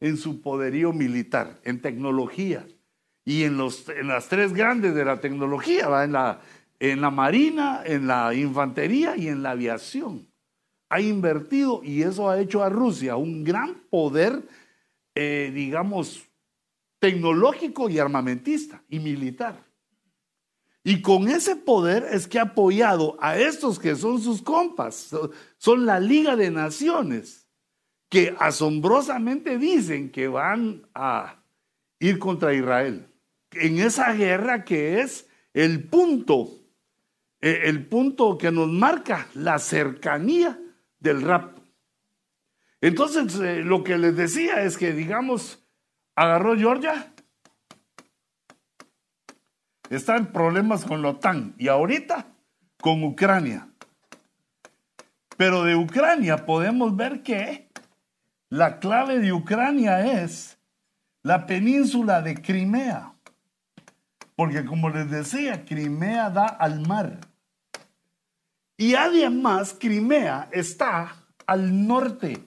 en 0.00 0.16
su 0.16 0.40
poderío 0.40 0.92
militar, 0.92 1.60
en 1.62 1.80
tecnología 1.80 2.66
y 3.24 3.44
en, 3.44 3.58
los, 3.58 3.88
en 3.90 4.08
las 4.08 4.28
tres 4.28 4.52
grandes 4.52 4.96
de 4.96 5.04
la 5.04 5.20
tecnología. 5.20 5.86
En, 6.02 6.10
la, 6.10 6.40
en 6.80 7.00
la 7.02 7.12
marina, 7.12 7.82
en 7.86 8.08
la 8.08 8.34
infantería 8.34 9.16
y 9.16 9.28
en 9.28 9.44
la 9.44 9.52
aviación. 9.52 10.26
Ha 10.88 11.00
invertido 11.00 11.80
y 11.84 12.02
eso 12.02 12.28
ha 12.28 12.40
hecho 12.40 12.64
a 12.64 12.70
Rusia 12.70 13.14
un 13.14 13.44
gran 13.44 13.76
poder, 13.88 14.42
eh, 15.14 15.52
digamos, 15.54 16.25
tecnológico 17.06 17.88
y 17.88 18.00
armamentista 18.00 18.82
y 18.88 18.98
militar. 18.98 19.64
Y 20.82 21.02
con 21.02 21.28
ese 21.28 21.54
poder 21.54 22.04
es 22.10 22.26
que 22.26 22.40
ha 22.40 22.42
apoyado 22.42 23.16
a 23.20 23.38
estos 23.38 23.78
que 23.78 23.94
son 23.94 24.20
sus 24.20 24.42
compas, 24.42 25.14
son 25.56 25.86
la 25.86 26.00
Liga 26.00 26.34
de 26.34 26.50
Naciones, 26.50 27.46
que 28.08 28.34
asombrosamente 28.40 29.56
dicen 29.56 30.10
que 30.10 30.26
van 30.26 30.88
a 30.94 31.44
ir 32.00 32.18
contra 32.18 32.52
Israel. 32.52 33.06
En 33.52 33.78
esa 33.78 34.12
guerra 34.12 34.64
que 34.64 35.00
es 35.00 35.28
el 35.54 35.84
punto, 35.84 36.58
eh, 37.40 37.60
el 37.66 37.86
punto 37.86 38.36
que 38.36 38.50
nos 38.50 38.66
marca 38.66 39.28
la 39.34 39.60
cercanía 39.60 40.58
del 40.98 41.22
rapto. 41.22 41.62
Entonces, 42.80 43.38
eh, 43.38 43.62
lo 43.62 43.84
que 43.84 43.96
les 43.96 44.16
decía 44.16 44.64
es 44.64 44.76
que, 44.76 44.92
digamos, 44.92 45.62
agarró 46.16 46.56
Georgia, 46.56 47.12
está 49.90 50.16
en 50.16 50.26
problemas 50.26 50.84
con 50.84 51.02
la 51.02 51.10
OTAN 51.10 51.54
y 51.58 51.68
ahorita 51.68 52.26
con 52.80 53.04
Ucrania. 53.04 53.68
Pero 55.36 55.64
de 55.64 55.76
Ucrania 55.76 56.46
podemos 56.46 56.96
ver 56.96 57.22
que 57.22 57.68
la 58.48 58.78
clave 58.78 59.18
de 59.18 59.32
Ucrania 59.34 60.22
es 60.22 60.58
la 61.22 61.46
península 61.46 62.22
de 62.22 62.40
Crimea. 62.40 63.12
Porque 64.34 64.64
como 64.64 64.88
les 64.88 65.10
decía, 65.10 65.64
Crimea 65.64 66.30
da 66.30 66.46
al 66.46 66.86
mar. 66.86 67.18
Y 68.78 68.94
además 68.94 69.76
Crimea 69.78 70.48
está 70.52 71.14
al 71.46 71.86
norte. 71.86 72.42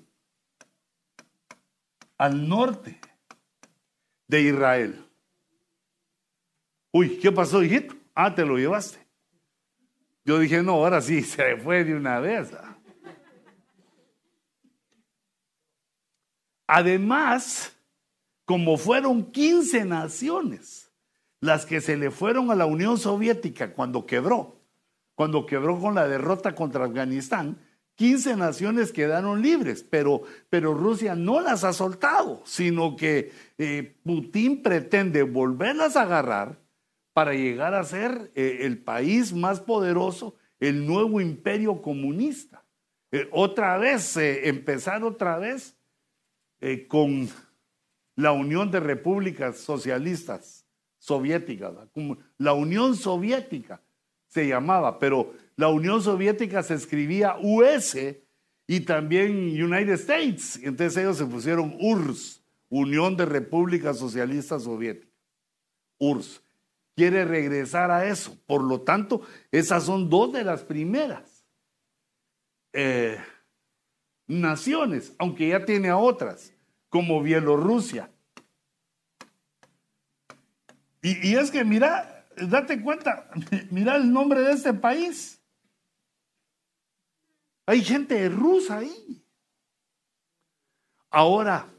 Al 2.18 2.48
norte 2.48 2.99
de 4.30 4.42
Israel. 4.44 5.06
Uy, 6.94 7.18
¿qué 7.18 7.32
pasó, 7.32 7.62
hijito? 7.62 7.96
Ah, 8.16 8.34
te 8.34 8.46
lo 8.46 8.58
llevaste. 8.58 9.00
Yo 10.24 10.40
dije, 10.40 10.64
no, 10.64 10.74
ahora 10.74 11.02
sí, 11.02 11.22
se 11.24 11.58
fue 11.58 11.84
de 11.84 11.96
una 11.96 12.20
vez. 12.20 12.52
Además, 16.68 17.76
como 18.46 18.78
fueron 18.78 19.32
15 19.32 19.86
naciones 19.86 20.92
las 21.42 21.66
que 21.66 21.82
se 21.82 21.98
le 21.98 22.12
fueron 22.12 22.52
a 22.52 22.56
la 22.56 22.68
Unión 22.68 23.00
Soviética 23.00 23.74
cuando 23.74 24.06
quebró, 24.06 24.58
cuando 25.16 25.48
quebró 25.48 25.80
con 25.80 25.96
la 25.96 26.08
derrota 26.08 26.54
contra 26.54 26.86
Afganistán, 26.86 27.58
15 28.00 28.38
naciones 28.38 28.94
quedaron 28.94 29.42
libres, 29.42 29.84
pero, 29.84 30.22
pero 30.50 30.74
Rusia 30.74 31.16
no 31.16 31.42
las 31.42 31.66
ha 31.66 31.74
soltado, 31.74 32.42
sino 32.46 32.96
que 32.96 33.34
eh, 33.58 33.98
Putin 34.06 34.64
pretende 34.64 35.24
volverlas 35.24 35.98
a 35.98 36.04
agarrar 36.04 36.58
para 37.12 37.34
llegar 37.34 37.74
a 37.74 37.84
ser 37.84 38.32
eh, 38.36 38.60
el 38.62 38.78
país 38.78 39.34
más 39.34 39.60
poderoso, 39.60 40.38
el 40.62 40.88
nuevo 40.88 41.20
imperio 41.20 41.82
comunista. 41.82 42.64
Eh, 43.12 43.28
otra 43.34 43.78
vez, 43.78 44.16
empezar 44.16 45.04
otra 45.04 45.38
vez 45.38 45.76
con 46.88 47.28
la 48.16 48.32
Unión 48.32 48.72
de 48.72 48.80
Repúblicas 48.80 49.58
Socialistas 49.58 50.66
Soviéticas, 51.00 51.74
la 52.38 52.54
Unión 52.54 52.96
Soviética 52.96 53.82
se 54.30 54.48
llamaba, 54.48 55.00
pero 55.00 55.34
la 55.60 55.68
Unión 55.68 56.02
Soviética 56.02 56.64
se 56.64 56.74
escribía 56.74 57.36
US 57.42 57.98
y 58.66 58.80
también 58.80 59.62
United 59.62 59.96
States. 59.96 60.58
Entonces 60.64 60.96
ellos 60.96 61.18
se 61.18 61.26
pusieron 61.26 61.76
URSS, 61.82 62.42
Unión 62.70 63.18
de 63.18 63.26
Repúblicas 63.26 63.98
Socialistas 63.98 64.64
Soviéticas. 64.64 65.14
URSS. 65.98 66.42
Quiere 66.96 67.26
regresar 67.26 67.92
a 67.92 68.08
eso. 68.08 68.42
Por 68.46 68.64
lo 68.64 68.84
tanto, 68.84 69.22
esas 69.52 69.84
son 69.84 70.10
dos 70.10 70.32
de 70.32 70.46
las 70.46 70.64
primeras 70.64 71.46
eh, 72.72 73.18
naciones, 74.28 75.14
aunque 75.18 75.50
ya 75.50 75.66
tiene 75.66 75.90
a 75.90 75.98
otras, 75.98 76.54
como 76.88 77.22
Bielorrusia. 77.22 78.10
Y, 81.02 81.32
y 81.32 81.36
es 81.36 81.52
que 81.52 81.66
mira, 81.66 82.26
date 82.38 82.82
cuenta, 82.82 83.30
mira 83.72 83.98
el 83.98 84.10
nombre 84.14 84.40
de 84.40 84.54
este 84.54 84.74
país. 84.74 85.39
Hay 87.70 87.84
gente 87.84 88.28
rusa 88.30 88.80
ahí. 88.80 89.24
Ahora, 91.12 91.72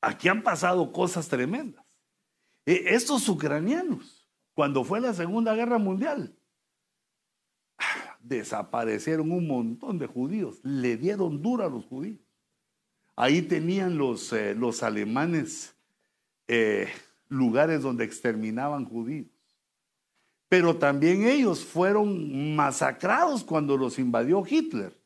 aquí 0.00 0.28
han 0.28 0.44
pasado 0.44 0.92
cosas 0.92 1.26
tremendas. 1.26 1.84
E, 2.64 2.94
estos 2.94 3.28
ucranianos, 3.28 4.30
cuando 4.54 4.84
fue 4.84 5.00
la 5.00 5.12
Segunda 5.12 5.56
Guerra 5.56 5.78
Mundial, 5.78 6.38
desaparecieron 8.20 9.32
un 9.32 9.48
montón 9.48 9.98
de 9.98 10.06
judíos, 10.06 10.60
le 10.62 10.96
dieron 10.96 11.42
duro 11.42 11.64
a 11.64 11.68
los 11.68 11.84
judíos. 11.86 12.24
Ahí 13.16 13.42
tenían 13.42 13.98
los, 13.98 14.32
eh, 14.32 14.54
los 14.54 14.84
alemanes 14.84 15.76
eh, 16.46 16.92
lugares 17.28 17.82
donde 17.82 18.04
exterminaban 18.04 18.84
judíos 18.84 19.35
pero 20.48 20.76
también 20.76 21.26
ellos 21.26 21.64
fueron 21.64 22.54
masacrados 22.54 23.42
cuando 23.42 23.76
los 23.76 23.98
invadió 23.98 24.44
Hitler. 24.48 24.96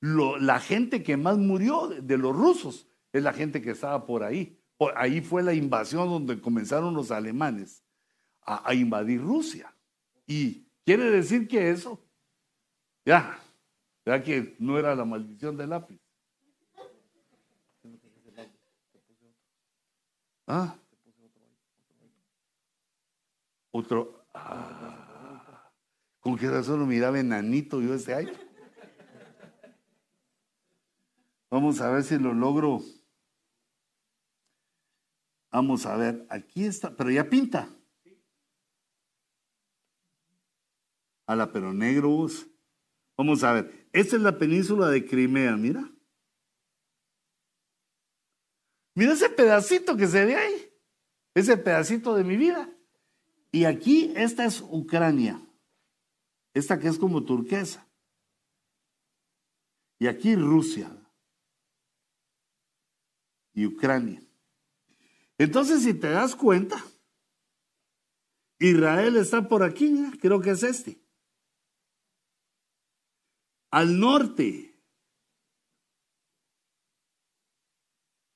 la 0.00 0.58
gente 0.60 1.02
que 1.02 1.16
más 1.16 1.36
murió 1.36 1.88
de, 1.88 2.16
los 2.16 2.34
rusos 2.34 2.86
es 3.12 3.22
la 3.22 3.32
gente 3.32 3.60
que 3.60 3.72
estaba 3.72 4.06
por 4.06 4.22
ahí. 4.22 4.58
ahí 4.96 5.20
fue 5.20 5.42
la 5.42 5.52
invasión 5.52 6.08
donde 6.08 6.40
comenzaron 6.40 6.94
los 6.94 7.10
alemanes 7.10 7.84
a, 8.42 8.74
invadir 8.74 9.20
Rusia. 9.20 9.74
Y 10.26 10.66
quiere 10.84 11.10
decir 11.10 11.46
que 11.46 11.70
eso, 11.70 12.02
ya, 13.04 13.38
ya 14.06 14.22
que 14.22 14.56
no 14.58 14.78
era 14.78 14.94
la 14.94 15.04
maldición 15.04 15.56
del 15.56 15.70
lápiz. 15.70 16.00
¿Ah? 20.46 20.74
Otro, 23.72 24.19
¿Con 26.20 26.36
qué 26.36 26.48
razón 26.48 26.80
lo 26.80 26.86
miraba 26.86 27.18
enanito 27.18 27.80
yo 27.80 27.94
ese 27.94 28.14
año? 28.14 28.32
Vamos 31.50 31.80
a 31.80 31.90
ver 31.90 32.04
si 32.04 32.18
lo 32.18 32.32
logro. 32.32 32.80
Vamos 35.50 35.84
a 35.86 35.96
ver, 35.96 36.26
aquí 36.30 36.64
está, 36.64 36.94
pero 36.94 37.10
ya 37.10 37.28
pinta. 37.28 37.68
A 41.26 41.34
la 41.34 41.50
pero 41.50 41.72
negros. 41.72 42.46
Vamos 43.16 43.42
a 43.42 43.52
ver, 43.52 43.88
esta 43.92 44.16
es 44.16 44.22
la 44.22 44.38
península 44.38 44.88
de 44.88 45.04
Crimea, 45.04 45.56
mira. 45.56 45.90
Mira 48.94 49.12
ese 49.12 49.28
pedacito 49.30 49.96
que 49.96 50.06
se 50.06 50.24
ve 50.24 50.36
ahí. 50.36 50.72
Ese 51.34 51.56
pedacito 51.56 52.14
de 52.14 52.24
mi 52.24 52.36
vida. 52.36 52.68
Y 53.52 53.64
aquí, 53.64 54.12
esta 54.16 54.44
es 54.44 54.60
Ucrania, 54.60 55.40
esta 56.54 56.78
que 56.78 56.88
es 56.88 56.98
como 56.98 57.24
turquesa. 57.24 57.86
Y 59.98 60.06
aquí 60.06 60.34
Rusia 60.34 60.90
y 63.52 63.66
Ucrania. 63.66 64.22
Entonces, 65.36 65.82
si 65.82 65.94
te 65.94 66.10
das 66.10 66.36
cuenta, 66.36 66.82
Israel 68.58 69.16
está 69.16 69.48
por 69.48 69.62
aquí, 69.62 70.10
creo 70.20 70.40
que 70.40 70.50
es 70.50 70.62
este. 70.62 71.02
Al 73.70 73.98
norte. 73.98 74.78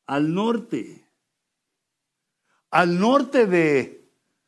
Al 0.07 0.33
norte. 0.33 1.09
Al 2.71 2.99
norte 2.99 3.47
de 3.47 4.04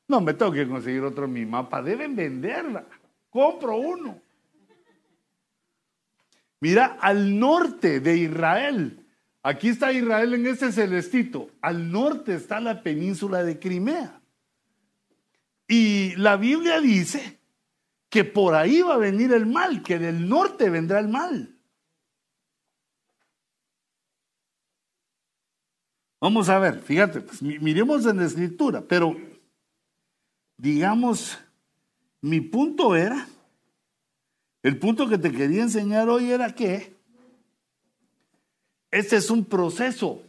no, 0.09 0.21
me 0.21 0.35
tengo 0.35 0.53
que 0.53 0.69
conseguir 0.69 1.03
otro 1.03 1.27
mi 1.27 1.45
mapa. 1.45 1.83
Deben 1.83 2.15
venderla. 2.15 2.87
Compro 3.31 3.77
uno. 3.77 4.21
Mira, 6.61 6.97
al 7.01 7.39
norte 7.39 8.01
de 8.01 8.17
Israel, 8.17 9.05
aquí 9.43 9.69
está 9.69 9.93
Israel 9.93 10.35
en 10.35 10.47
este 10.47 10.73
celestito, 10.73 11.51
al 11.61 11.93
norte 11.93 12.35
está 12.35 12.61
la 12.61 12.83
península 12.83 13.45
de 13.45 13.59
Crimea. 13.59 14.21
Y 15.69 16.17
la 16.17 16.37
Biblia 16.37 16.81
dice 16.81 17.39
que 18.09 18.25
por 18.25 18.55
ahí 18.55 18.81
va 18.81 18.95
a 18.95 18.99
venir 18.99 19.33
el 19.33 19.47
mal, 19.47 19.83
que 19.83 19.99
del 19.99 20.29
norte 20.29 20.71
vendrá 20.71 20.99
el 20.99 21.09
mal. 21.09 21.55
Vamos 26.21 26.49
a 26.49 26.59
ver, 26.59 26.81
fíjate, 26.81 27.21
pues, 27.21 27.43
miremos 27.43 28.07
en 28.07 28.17
la 28.17 28.25
escritura, 28.25 28.81
pero 28.81 29.15
digamos, 30.57 31.39
mi 32.21 32.41
punto 32.41 32.97
era, 32.97 33.29
el 34.63 34.79
punto 34.79 35.09
que 35.09 35.19
te 35.19 35.31
quería 35.31 35.63
enseñar 35.63 36.09
hoy 36.09 36.31
era 36.31 36.55
que 36.55 36.97
este 38.91 39.17
es 39.17 39.31
un 39.31 39.45
proceso, 39.45 40.23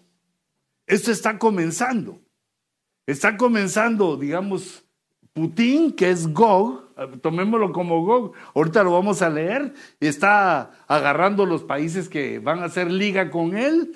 esto 0.86 1.12
está 1.12 1.40
comenzando, 1.40 2.20
está 3.06 3.38
comenzando, 3.38 4.18
digamos, 4.18 4.84
Putin, 5.34 5.94
que 5.94 6.10
es 6.10 6.34
Gog, 6.34 6.94
tomémoslo 7.22 7.72
como 7.72 8.04
Gog, 8.04 8.34
ahorita 8.56 8.84
lo 8.84 8.92
vamos 8.92 9.22
a 9.22 9.30
leer, 9.30 9.74
está 10.00 10.72
agarrando 10.88 11.46
los 11.46 11.64
países 11.64 12.10
que 12.10 12.40
van 12.40 12.60
a 12.60 12.66
hacer 12.66 12.92
liga 12.92 13.30
con 13.30 13.56
él, 13.56 13.94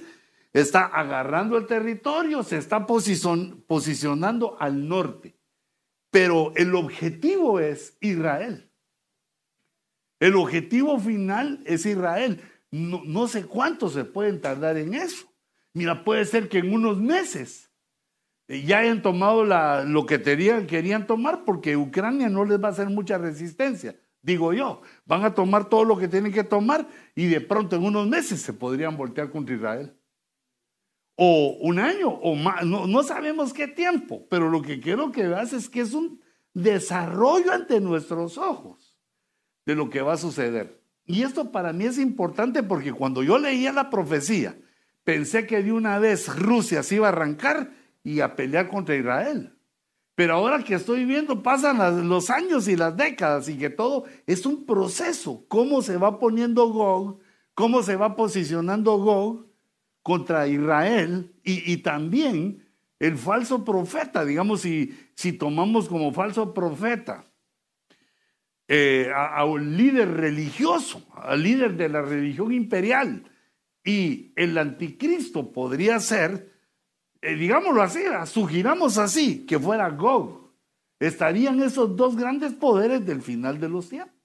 está 0.54 0.86
agarrando 0.86 1.58
el 1.58 1.66
territorio, 1.66 2.44
se 2.44 2.58
está 2.58 2.86
posicionando 2.86 4.56
al 4.60 4.88
norte. 4.88 5.41
Pero 6.12 6.52
el 6.56 6.76
objetivo 6.76 7.60
es 7.60 7.98
Israel. 8.02 8.70
El 10.20 10.36
objetivo 10.36 11.00
final 11.00 11.64
es 11.66 11.86
Israel. 11.86 12.42
No, 12.70 13.28
sé 13.28 13.46
cuánto 13.46 13.90
se 13.90 14.04
pueden 14.06 14.40
tardar 14.40 14.78
en 14.78 14.94
eso. 14.94 15.26
Mira, 15.74 16.04
puede 16.04 16.26
ser 16.26 16.48
que 16.48 16.60
en 16.60 16.74
unos 16.74 17.00
meses 17.00 17.72
ya 18.48 18.80
hayan 18.80 19.02
tomado 19.02 19.46
lo 19.86 20.06
que 20.06 20.22
querían 20.22 21.08
tomar 21.08 21.46
porque 21.46 21.78
Ucrania 21.78 22.30
no 22.30 22.46
les 22.46 22.62
va 22.62 22.68
a 22.68 22.72
hacer 22.72 22.90
mucha 22.90 23.18
resistencia. 23.18 23.96
Digo 24.22 24.54
yo, 24.54 24.82
van 25.06 25.24
a 25.26 25.34
tomar 25.34 25.70
todo 25.70 25.86
lo 25.86 25.98
que 25.98 26.08
tienen 26.08 26.32
que 26.32 26.44
tomar 26.44 26.88
y 27.16 27.28
de 27.28 27.42
pronto 27.42 27.78
en 27.78 27.86
unos 27.86 28.08
meses 28.08 28.42
se 28.42 28.54
podrían 28.54 28.96
voltear 28.98 29.32
contra 29.32 29.56
Israel 29.56 29.96
o 31.24 31.56
un 31.60 31.78
año 31.78 32.10
o 32.10 32.34
más, 32.34 32.66
no, 32.66 33.04
sabemos 33.04 33.54
qué 33.54 33.68
tiempo, 33.68 34.26
pero 34.28 34.50
lo 34.50 34.64
que 34.64 34.80
quiero 34.80 35.12
que 35.12 35.28
veas 35.28 35.54
es 35.54 35.70
que 35.70 35.82
es 35.82 35.94
un 35.94 36.20
desarrollo 36.56 37.52
ante 37.52 37.80
nuestros 37.80 38.40
ojos 38.40 38.98
de 39.68 39.76
lo 39.76 39.92
que 39.92 40.02
va 40.02 40.14
a 40.14 40.18
suceder. 40.18 40.82
Y 41.06 41.22
esto 41.22 41.52
para 41.52 41.74
mí 41.74 41.86
es 41.86 42.00
importante 42.00 42.64
porque 42.64 42.92
cuando 42.92 43.22
yo 43.22 43.38
leía 43.38 43.72
la 43.72 43.92
profecía, 43.92 44.58
pensé 45.04 45.46
que 45.46 45.62
de 45.62 45.72
una 45.72 46.00
vez 46.00 46.28
Rusia 46.40 46.82
se 46.82 46.96
iba 46.96 47.06
a 47.06 47.12
arrancar 47.12 47.72
y 48.04 48.22
a 48.22 48.36
pelear 48.36 48.68
contra 48.68 48.96
Israel. 48.96 49.56
Pero 50.16 50.34
ahora 50.34 50.64
que 50.64 50.74
estoy 50.74 51.06
viendo, 51.06 51.44
pasan 51.44 52.10
los 52.10 52.32
años 52.32 52.68
y 52.68 52.76
las 52.76 52.98
décadas 52.98 53.48
y 53.48 53.60
que 53.60 53.70
todo 53.70 54.06
es 54.26 54.48
un 54.48 54.66
proceso. 54.66 55.46
Cómo 55.48 55.84
se 55.84 55.98
va 55.98 56.18
poniendo 56.18 56.66
Gog, 56.70 57.20
cómo 57.54 57.84
se 57.84 57.96
va 57.96 58.16
posicionando 58.16 58.98
Gog 58.98 59.51
contra 60.02 60.48
Israel 60.48 61.34
y, 61.44 61.78
también 61.78 62.68
el 63.00 63.18
falso 63.18 63.64
profeta, 63.64 64.26
digamos, 64.26 64.62
si, 64.62 64.98
si 65.16 65.34
tomamos 65.34 65.90
como 65.90 66.14
falso 66.14 66.54
profeta 66.54 67.26
eh, 68.68 69.12
a, 69.14 69.44
un 69.46 69.76
líder 69.76 70.12
religioso, 70.12 71.06
al 71.16 71.44
líder 71.44 71.76
de 71.76 71.90
la 71.90 72.02
religión 72.02 72.52
imperial, 72.52 73.24
y 73.84 74.32
el 74.36 74.58
anticristo 74.58 75.52
podría 75.52 76.00
ser, 76.00 76.52
eh, 77.22 77.36
digámoslo 77.36 77.82
así, 77.82 78.02
sugiramos 78.26 78.98
así, 78.98 79.46
que 79.46 79.60
fuera 79.60 79.90
Gog, 79.90 80.54
estarían 81.00 81.62
esos 81.62 81.96
dos 81.96 82.16
grandes 82.16 82.54
poderes 82.54 83.06
del 83.06 83.22
final 83.22 83.60
de 83.60 83.70
los 83.70 83.90
tiempos 83.90 84.21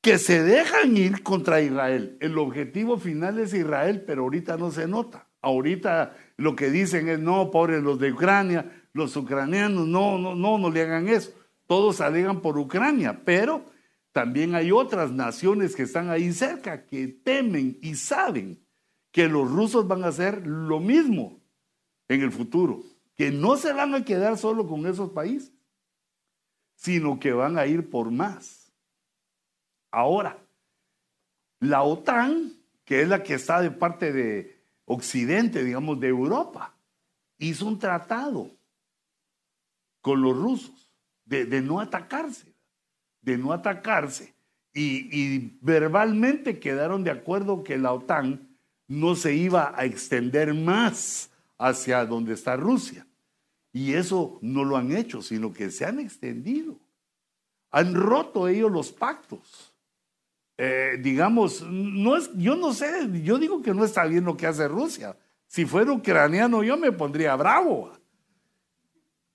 que 0.00 0.18
se 0.18 0.42
dejan 0.42 0.96
ir 0.96 1.22
contra 1.22 1.60
Israel. 1.60 2.16
El 2.20 2.38
objetivo 2.38 2.98
final 2.98 3.38
es 3.38 3.52
Israel, 3.52 4.02
pero 4.06 4.22
ahorita 4.22 4.56
no 4.56 4.70
se 4.70 4.86
nota. 4.86 5.28
Ahorita 5.42 6.16
lo 6.36 6.56
que 6.56 6.70
dicen 6.70 7.08
es, 7.08 7.18
no, 7.18 7.50
pobres 7.50 7.82
los 7.82 7.98
de 7.98 8.12
Ucrania, 8.12 8.70
los 8.92 9.16
ucranianos, 9.16 9.86
no, 9.86 10.18
no, 10.18 10.34
no, 10.34 10.58
no 10.58 10.70
le 10.70 10.82
hagan 10.82 11.08
eso. 11.08 11.32
Todos 11.66 12.00
alegan 12.00 12.40
por 12.40 12.58
Ucrania, 12.58 13.22
pero 13.24 13.64
también 14.12 14.54
hay 14.54 14.72
otras 14.72 15.12
naciones 15.12 15.76
que 15.76 15.84
están 15.84 16.10
ahí 16.10 16.32
cerca 16.32 16.84
que 16.86 17.06
temen 17.08 17.78
y 17.80 17.94
saben 17.94 18.64
que 19.12 19.28
los 19.28 19.50
rusos 19.50 19.86
van 19.86 20.04
a 20.04 20.08
hacer 20.08 20.46
lo 20.46 20.80
mismo 20.80 21.40
en 22.08 22.22
el 22.22 22.32
futuro, 22.32 22.82
que 23.14 23.30
no 23.30 23.56
se 23.56 23.72
van 23.72 23.94
a 23.94 24.04
quedar 24.04 24.36
solo 24.36 24.66
con 24.66 24.86
esos 24.86 25.10
países, 25.10 25.52
sino 26.74 27.20
que 27.20 27.32
van 27.32 27.56
a 27.58 27.66
ir 27.66 27.88
por 27.88 28.10
más. 28.10 28.59
Ahora, 29.90 30.38
la 31.60 31.82
OTAN, 31.82 32.52
que 32.84 33.02
es 33.02 33.08
la 33.08 33.22
que 33.22 33.34
está 33.34 33.60
de 33.60 33.70
parte 33.70 34.12
de 34.12 34.60
Occidente, 34.84 35.64
digamos, 35.64 36.00
de 36.00 36.08
Europa, 36.08 36.74
hizo 37.38 37.66
un 37.66 37.78
tratado 37.78 38.50
con 40.00 40.22
los 40.22 40.36
rusos 40.36 40.90
de, 41.24 41.60
no 41.60 41.80
atacarse, 41.80 42.52
de 43.20 43.38
no 43.38 43.52
atacarse. 43.52 44.34
Y, 44.72 45.58
verbalmente 45.60 46.58
quedaron 46.58 47.04
de 47.04 47.10
acuerdo 47.10 47.64
que 47.64 47.78
la 47.78 47.92
OTAN 47.92 48.48
no 48.88 49.14
se 49.14 49.34
iba 49.34 49.72
a 49.76 49.84
extender 49.84 50.54
más 50.54 51.30
hacia 51.58 52.04
donde 52.06 52.34
está 52.34 52.56
Rusia. 52.56 53.06
Y 53.72 53.92
eso 53.94 54.38
no 54.42 54.64
lo 54.64 54.76
han 54.76 54.96
hecho, 54.96 55.22
sino 55.22 55.52
que 55.52 55.70
se 55.70 55.84
han 55.84 56.00
extendido. 56.00 56.78
Han 57.70 57.94
roto 57.94 58.48
ellos 58.48 58.70
los 58.70 58.90
pactos. 58.90 59.69
Eh, 60.62 60.98
digamos, 61.00 61.62
no 61.62 62.18
es, 62.18 62.30
yo 62.36 62.54
no 62.54 62.74
sé, 62.74 63.08
yo 63.22 63.38
digo 63.38 63.62
que 63.62 63.72
no 63.72 63.82
está 63.82 64.04
bien 64.04 64.26
lo 64.26 64.36
que 64.36 64.46
hace 64.46 64.68
Rusia. 64.68 65.16
Si 65.46 65.64
fuera 65.64 65.90
ucraniano 65.90 66.62
yo 66.62 66.76
me 66.76 66.92
pondría 66.92 67.34
bravo. 67.34 67.90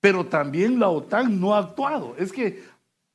Pero 0.00 0.24
también 0.24 0.78
la 0.78 0.88
OTAN 0.88 1.40
no 1.40 1.52
ha 1.52 1.58
actuado. 1.58 2.14
Es 2.16 2.30
que 2.30 2.62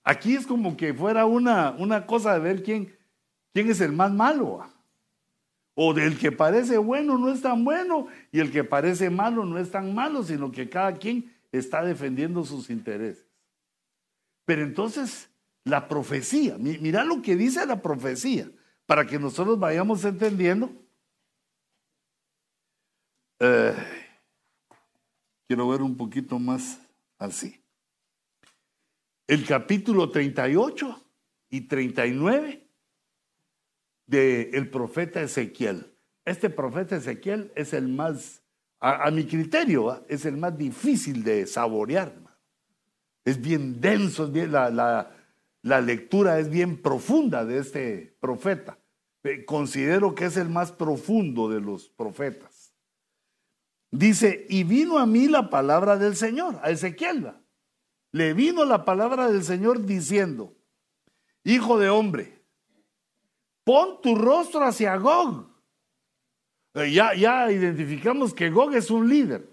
aquí 0.04 0.36
es 0.36 0.46
como 0.46 0.76
que 0.76 0.94
fuera 0.94 1.26
una, 1.26 1.72
una 1.72 2.06
cosa 2.06 2.34
de 2.34 2.42
ver 2.42 2.64
quién, 2.64 2.94
quién 3.54 3.70
es 3.70 3.80
el 3.80 3.94
más 3.94 4.12
malo. 4.12 4.60
O 5.74 5.94
del 5.94 6.20
que 6.20 6.34
parece 6.34 6.78
bueno 6.78 7.18
no 7.18 7.32
es 7.32 7.42
tan 7.42 7.64
bueno 7.64 8.08
y 8.30 8.42
el 8.42 8.52
que 8.52 8.66
parece 8.66 9.10
malo 9.10 9.46
no 9.46 9.58
es 9.58 9.72
tan 9.72 9.96
malo, 9.96 10.22
sino 10.22 10.52
que 10.52 10.68
cada 10.68 10.92
quien 10.98 11.34
está 11.50 11.82
defendiendo 11.82 12.44
sus 12.44 12.70
intereses. 12.70 13.26
Pero 14.44 14.64
entonces 14.64 15.31
la 15.64 15.88
profecía. 15.88 16.58
Mira 16.58 17.04
lo 17.04 17.22
que 17.22 17.36
dice 17.36 17.66
la 17.66 17.82
profecía, 17.82 18.50
para 18.86 19.06
que 19.06 19.20
nosotros 19.20 19.60
vayamos 19.60 20.04
entendiendo. 20.06 20.72
Eh, 23.40 23.76
quiero 25.48 25.68
ver 25.68 25.82
un 25.82 25.96
poquito 25.96 26.40
más 26.40 26.80
así. 27.18 27.64
El 29.28 29.46
capítulo 29.46 30.10
38 30.10 31.04
y 31.50 31.62
39 31.62 32.68
del 34.06 34.70
profeta 34.70 35.22
Ezequiel. 35.22 35.96
Este 36.26 36.50
profeta 36.50 36.98
Ezequiel 36.98 37.52
es 37.56 37.74
el 37.74 37.88
más, 37.88 38.44
a, 38.80 39.10
mi 39.10 39.26
criterio, 39.26 40.06
es 40.10 40.26
el 40.26 40.38
más 40.38 40.58
difícil 40.58 41.24
de 41.24 41.48
saborear. 41.48 42.14
Es 43.24 43.40
bien 43.40 43.80
denso, 43.80 44.26
es 44.26 44.32
bien 44.32 44.52
la 44.52 45.21
la 45.64 45.82
lectura 45.82 46.40
es 46.40 46.50
bien 46.50 46.82
profunda 46.82 47.46
de 47.46 47.60
este 47.60 48.18
profeta. 48.20 48.80
Eh, 49.24 49.46
considero 49.46 50.16
que 50.16 50.26
es 50.26 50.38
el 50.38 50.50
más 50.50 50.72
profundo 50.72 51.50
de 51.50 51.62
los 51.62 51.90
profetas. 51.90 52.74
Dice, 53.92 54.46
y 54.50 54.64
vino 54.64 54.98
a 54.98 55.06
mí 55.06 55.28
la 55.28 55.50
palabra 55.50 55.98
del 55.98 56.16
Señor, 56.16 56.60
a 56.64 56.72
Ezequiel. 56.72 57.34
Le 58.12 58.34
vino 58.34 58.66
la 58.66 58.86
palabra 58.86 59.30
del 59.30 59.44
Señor 59.44 59.86
diciendo, 59.86 60.56
hijo 61.44 61.78
de 61.78 61.90
hombre, 61.90 62.42
pon 63.64 64.02
tu 64.02 64.16
rostro 64.16 64.64
hacia 64.64 64.96
Gog. 64.96 65.48
Eh, 66.74 66.92
ya, 66.92 67.14
ya 67.14 67.52
identificamos 67.52 68.34
que 68.34 68.50
Gog 68.50 68.74
es 68.74 68.90
un 68.90 69.08
líder. 69.08 69.48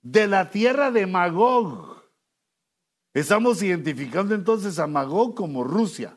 De 0.00 0.26
la 0.26 0.50
tierra 0.50 0.90
de 0.90 1.06
Magog 1.06 1.91
Estamos 3.14 3.62
identificando 3.62 4.34
entonces 4.34 4.78
a 4.78 4.86
Magog 4.86 5.34
como 5.34 5.64
Rusia. 5.64 6.16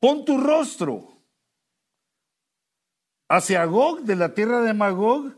Pon 0.00 0.24
tu 0.24 0.38
rostro 0.38 1.18
hacia 3.28 3.64
Gog 3.64 4.02
de 4.02 4.16
la 4.16 4.34
tierra 4.34 4.60
de 4.62 4.74
Magog, 4.74 5.34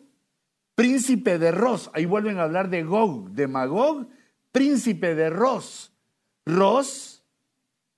príncipe 0.74 1.38
de 1.38 1.52
Ros. 1.52 1.90
Ahí 1.92 2.06
vuelven 2.06 2.38
a 2.38 2.44
hablar 2.44 2.70
de 2.70 2.82
Gog, 2.82 3.30
de 3.30 3.46
Magog, 3.46 4.08
príncipe 4.50 5.14
de 5.14 5.30
Ros. 5.30 5.92
Ros 6.46 7.22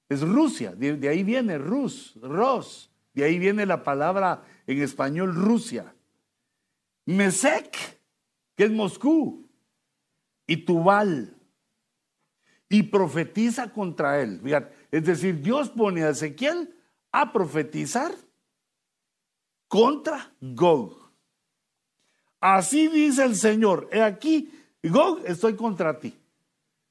es 0.08 0.20
Rusia, 0.20 0.74
de, 0.74 1.08
ahí 1.08 1.22
viene 1.22 1.58
Rus, 1.58 2.14
Ros, 2.20 2.90
de 3.14 3.24
ahí 3.24 3.38
viene 3.38 3.64
la 3.66 3.82
palabra 3.82 4.44
en 4.66 4.82
español 4.82 5.34
Rusia. 5.34 5.94
Mesec, 7.06 7.76
que 8.54 8.64
es 8.64 8.70
Moscú, 8.70 9.43
y 10.46 10.58
Tubal, 10.58 11.36
y 12.68 12.82
profetiza 12.82 13.72
contra 13.72 14.20
él. 14.20 14.40
es 14.90 15.04
decir, 15.04 15.40
Dios 15.40 15.70
pone 15.70 16.02
a 16.02 16.10
Ezequiel 16.10 16.74
a 17.12 17.32
profetizar 17.32 18.12
contra 19.68 20.32
Gog. 20.40 21.04
Así 22.40 22.88
dice 22.88 23.24
el 23.24 23.36
Señor, 23.36 23.88
he 23.92 24.02
aquí, 24.02 24.52
Gog, 24.82 25.22
estoy 25.24 25.54
contra 25.54 25.98
ti. 25.98 26.14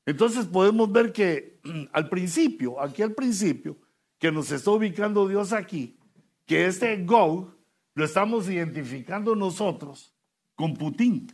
Entonces 0.05 0.45
podemos 0.45 0.91
ver 0.91 1.11
que 1.11 1.59
al 1.91 2.09
principio, 2.09 2.79
aquí 2.81 3.01
al 3.01 3.13
principio, 3.13 3.77
que 4.17 4.31
nos 4.31 4.51
está 4.51 4.71
ubicando 4.71 5.27
Dios 5.27 5.51
aquí, 5.51 5.97
que 6.45 6.65
este 6.65 7.03
Gog 7.03 7.53
lo 7.93 8.05
estamos 8.05 8.49
identificando 8.49 9.35
nosotros 9.35 10.15
con 10.55 10.73
Putin. 10.75 11.27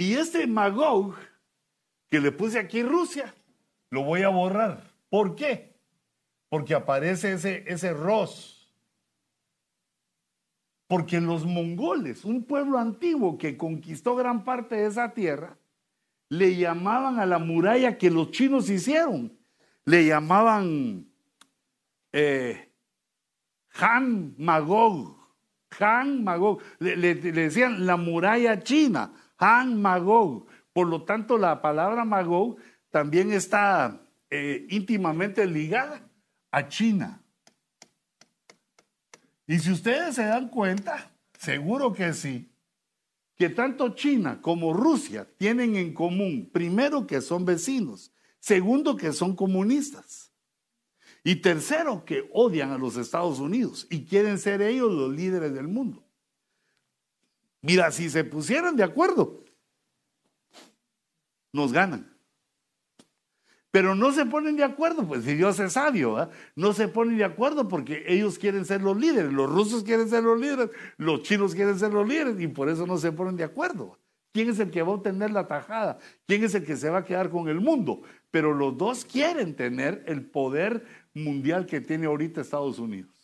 Y 0.00 0.14
este 0.14 0.46
Magog, 0.46 1.14
que 2.10 2.20
le 2.20 2.32
puse 2.32 2.58
aquí 2.58 2.82
Rusia, 2.82 3.34
lo 3.90 4.02
voy 4.02 4.22
a 4.22 4.28
borrar. 4.28 4.92
¿Por 5.08 5.36
qué? 5.36 5.78
Porque 6.48 6.74
aparece 6.74 7.34
ese, 7.34 7.64
ese 7.66 7.92
Ros 7.92 8.60
porque 10.90 11.20
los 11.20 11.46
mongoles, 11.46 12.24
un 12.24 12.42
pueblo 12.42 12.76
antiguo 12.76 13.38
que 13.38 13.56
conquistó 13.56 14.16
gran 14.16 14.42
parte 14.42 14.74
de 14.74 14.86
esa 14.86 15.14
tierra, 15.14 15.56
le 16.28 16.56
llamaban 16.56 17.20
a 17.20 17.26
la 17.26 17.38
muralla 17.38 17.96
que 17.96 18.10
los 18.10 18.32
chinos 18.32 18.68
hicieron, 18.68 19.38
le 19.84 20.06
llamaban 20.06 21.06
eh, 22.10 22.72
Han 23.74 24.34
Magog, 24.36 25.16
Han 25.78 26.24
Magog, 26.24 26.60
le, 26.80 27.14
decían 27.14 27.86
la 27.86 27.96
muralla 27.96 28.58
china, 28.58 29.12
Han 29.40 29.80
Magog. 29.80 30.46
Por 30.72 30.86
lo 30.86 31.02
tanto, 31.02 31.36
la 31.38 31.60
palabra 31.60 32.04
Magog 32.04 32.56
también 32.90 33.32
está 33.32 34.00
eh, 34.30 34.66
íntimamente 34.68 35.46
ligada 35.46 36.08
a 36.52 36.68
China. 36.68 37.20
Y 39.46 39.58
si 39.58 39.72
ustedes 39.72 40.14
se 40.14 40.24
dan 40.24 40.48
cuenta, 40.48 41.10
seguro 41.38 41.92
que 41.92 42.12
sí, 42.12 42.52
que 43.36 43.48
tanto 43.48 43.94
China 43.94 44.40
como 44.40 44.72
Rusia 44.74 45.26
tienen 45.38 45.74
en 45.74 45.94
común, 45.94 46.48
primero, 46.52 47.06
que 47.06 47.20
son 47.20 47.44
vecinos, 47.44 48.12
segundo, 48.38 48.96
que 48.96 49.12
son 49.12 49.34
comunistas, 49.34 50.30
y 51.24 51.36
tercero, 51.36 52.04
que 52.04 52.28
odian 52.32 52.70
a 52.70 52.78
los 52.78 52.96
Estados 52.96 53.40
Unidos 53.40 53.86
y 53.90 54.04
quieren 54.04 54.38
ser 54.38 54.62
ellos 54.62 54.92
los 54.92 55.12
líderes 55.12 55.52
del 55.52 55.68
mundo. 55.68 56.04
Mira, 57.62 57.90
si 57.90 58.08
se 58.08 58.24
pusieran 58.24 58.76
de 58.76 58.84
acuerdo, 58.84 59.44
nos 61.52 61.72
ganan. 61.72 62.10
Pero 63.70 63.94
no 63.94 64.12
se 64.12 64.26
ponen 64.26 64.56
de 64.56 64.64
acuerdo, 64.64 65.06
pues 65.06 65.24
si 65.24 65.34
Dios 65.34 65.60
es 65.60 65.74
sabio, 65.74 66.28
no 66.56 66.72
se 66.72 66.88
ponen 66.88 67.18
de 67.18 67.24
acuerdo 67.24 67.68
porque 67.68 68.04
ellos 68.08 68.38
quieren 68.38 68.64
ser 68.64 68.82
los 68.82 68.96
líderes, 68.96 69.32
los 69.32 69.48
rusos 69.48 69.84
quieren 69.84 70.08
ser 70.08 70.24
los 70.24 70.40
líderes, 70.40 70.70
los 70.96 71.22
chinos 71.22 71.54
quieren 71.54 71.78
ser 71.78 71.92
los 71.92 72.08
líderes 72.08 72.40
y 72.40 72.48
por 72.48 72.68
eso 72.68 72.84
no 72.86 72.98
se 72.98 73.12
ponen 73.12 73.36
de 73.36 73.44
acuerdo. 73.44 73.96
¿Quién 74.32 74.50
es 74.50 74.58
el 74.58 74.70
que 74.70 74.82
va 74.82 74.88
a 74.88 74.94
obtener 74.94 75.30
la 75.30 75.46
tajada? 75.46 75.98
¿Quién 76.26 76.42
es 76.44 76.54
el 76.54 76.64
que 76.64 76.76
se 76.76 76.90
va 76.90 76.98
a 76.98 77.04
quedar 77.04 77.30
con 77.30 77.48
el 77.48 77.60
mundo? 77.60 78.02
Pero 78.30 78.54
los 78.54 78.76
dos 78.76 79.04
quieren 79.04 79.54
tener 79.54 80.04
el 80.06 80.24
poder 80.24 80.84
mundial 81.14 81.66
que 81.66 81.80
tiene 81.80 82.06
ahorita 82.06 82.40
Estados 82.40 82.78
Unidos. 82.78 83.19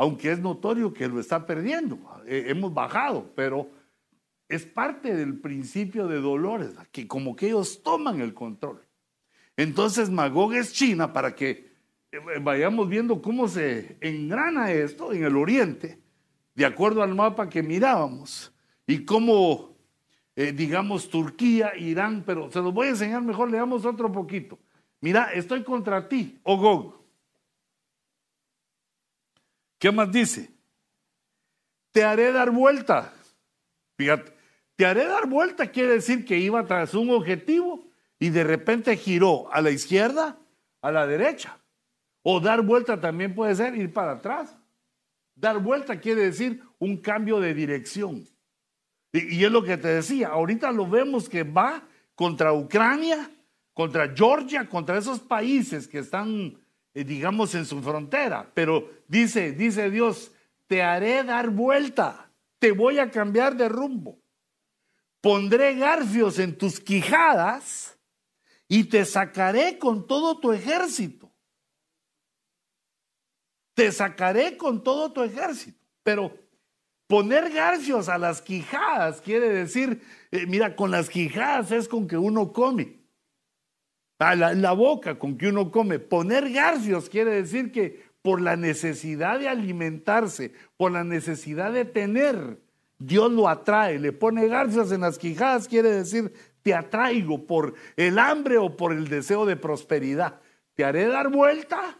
Aunque 0.00 0.32
es 0.32 0.38
notorio 0.38 0.94
que 0.94 1.06
lo 1.08 1.20
está 1.20 1.44
perdiendo. 1.44 1.98
Eh, 2.26 2.44
hemos 2.46 2.72
bajado, 2.72 3.30
pero 3.36 3.68
es 4.48 4.64
parte 4.64 5.14
del 5.14 5.38
principio 5.38 6.08
de 6.08 6.22
dolores, 6.22 6.70
que 6.90 7.06
como 7.06 7.36
que 7.36 7.48
ellos 7.48 7.82
toman 7.82 8.22
el 8.22 8.32
control. 8.32 8.80
Entonces 9.58 10.08
Magog 10.08 10.54
es 10.54 10.72
China 10.72 11.12
para 11.12 11.34
que 11.34 11.70
eh, 12.12 12.18
vayamos 12.40 12.88
viendo 12.88 13.20
cómo 13.20 13.46
se 13.46 13.98
engrana 14.00 14.72
esto 14.72 15.12
en 15.12 15.22
el 15.22 15.36
oriente, 15.36 15.98
de 16.54 16.64
acuerdo 16.64 17.02
al 17.02 17.14
mapa 17.14 17.50
que 17.50 17.62
mirábamos, 17.62 18.54
y 18.86 19.04
cómo, 19.04 19.76
eh, 20.34 20.52
digamos, 20.52 21.10
Turquía, 21.10 21.76
Irán, 21.76 22.22
pero 22.24 22.50
se 22.50 22.60
los 22.60 22.72
voy 22.72 22.86
a 22.86 22.90
enseñar 22.92 23.20
mejor, 23.20 23.50
leamos 23.50 23.84
otro 23.84 24.10
poquito. 24.10 24.58
Mira, 25.02 25.24
estoy 25.34 25.62
contra 25.62 26.08
ti, 26.08 26.40
oh 26.42 26.56
Gog. 26.56 26.99
¿Qué 29.80 29.90
más 29.90 30.12
dice? 30.12 30.50
Te 31.90 32.04
haré 32.04 32.30
dar 32.32 32.50
vuelta. 32.50 33.12
Fíjate, 33.96 34.32
te 34.76 34.86
haré 34.86 35.06
dar 35.06 35.26
vuelta 35.26 35.70
quiere 35.70 35.94
decir 35.94 36.24
que 36.24 36.38
iba 36.38 36.64
tras 36.66 36.94
un 36.94 37.10
objetivo 37.10 37.82
y 38.18 38.28
de 38.28 38.44
repente 38.44 38.96
giró 38.96 39.52
a 39.52 39.60
la 39.62 39.70
izquierda, 39.70 40.38
a 40.82 40.92
la 40.92 41.06
derecha. 41.06 41.58
O 42.22 42.40
dar 42.40 42.62
vuelta 42.62 43.00
también 43.00 43.34
puede 43.34 43.54
ser 43.54 43.74
ir 43.74 43.92
para 43.92 44.12
atrás. 44.12 44.54
Dar 45.34 45.58
vuelta 45.58 45.98
quiere 45.98 46.26
decir 46.26 46.62
un 46.78 46.98
cambio 46.98 47.40
de 47.40 47.54
dirección. 47.54 48.26
Y, 49.12 49.42
es 49.42 49.50
lo 49.50 49.64
que 49.64 49.78
te 49.78 49.88
decía, 49.88 50.28
ahorita 50.28 50.70
lo 50.70 50.88
vemos 50.88 51.28
que 51.28 51.42
va 51.42 51.82
contra 52.14 52.52
Ucrania, 52.52 53.30
contra 53.72 54.14
Georgia, 54.14 54.68
contra 54.68 54.98
esos 54.98 55.20
países 55.20 55.88
que 55.88 56.00
están, 56.00 56.54
digamos, 56.94 57.54
en 57.54 57.66
su 57.66 57.82
frontera. 57.82 58.50
Pero 58.54 58.90
dice, 59.08 59.52
dice 59.52 59.90
Dios, 59.90 60.32
te 60.66 60.82
haré 60.82 61.24
dar 61.24 61.50
vuelta, 61.50 62.30
te 62.58 62.72
voy 62.72 62.98
a 62.98 63.10
cambiar 63.10 63.56
de 63.56 63.68
rumbo. 63.68 64.20
Pondré 65.20 65.74
garfios 65.74 66.38
en 66.38 66.56
tus 66.56 66.80
quijadas 66.80 67.98
y 68.68 68.84
te 68.84 69.04
sacaré 69.04 69.78
con 69.78 70.06
todo 70.06 70.38
tu 70.38 70.52
ejército. 70.52 71.30
Te 73.74 73.92
sacaré 73.92 74.56
con 74.56 74.82
todo 74.82 75.12
tu 75.12 75.22
ejército. 75.22 75.78
Pero 76.02 76.38
poner 77.06 77.50
garfios 77.50 78.08
a 78.08 78.16
las 78.16 78.40
quijadas 78.40 79.20
quiere 79.20 79.48
decir, 79.48 80.02
eh, 80.30 80.46
mira, 80.46 80.76
con 80.76 80.90
las 80.90 81.10
quijadas 81.10 81.72
es 81.72 81.88
con 81.88 82.06
que 82.06 82.16
uno 82.16 82.52
come. 82.52 82.99
La 84.20 84.72
boca 84.72 85.18
con 85.18 85.38
que 85.38 85.48
uno 85.48 85.70
come. 85.70 85.98
Poner 85.98 86.52
garfios 86.52 87.08
quiere 87.08 87.30
decir 87.30 87.72
que 87.72 88.04
por 88.20 88.42
la 88.42 88.54
necesidad 88.54 89.38
de 89.40 89.48
alimentarse, 89.48 90.52
por 90.76 90.92
la 90.92 91.04
necesidad 91.04 91.72
de 91.72 91.86
tener, 91.86 92.60
Dios 92.98 93.32
lo 93.32 93.48
atrae, 93.48 93.98
le 93.98 94.12
pone 94.12 94.46
garfios 94.46 94.92
en 94.92 95.00
las 95.00 95.18
quijadas, 95.18 95.66
quiere 95.66 95.90
decir, 95.90 96.34
te 96.62 96.74
atraigo 96.74 97.46
por 97.46 97.74
el 97.96 98.18
hambre 98.18 98.58
o 98.58 98.76
por 98.76 98.92
el 98.92 99.08
deseo 99.08 99.46
de 99.46 99.56
prosperidad. 99.56 100.38
Te 100.74 100.84
haré 100.84 101.06
dar 101.06 101.30
vuelta, 101.30 101.98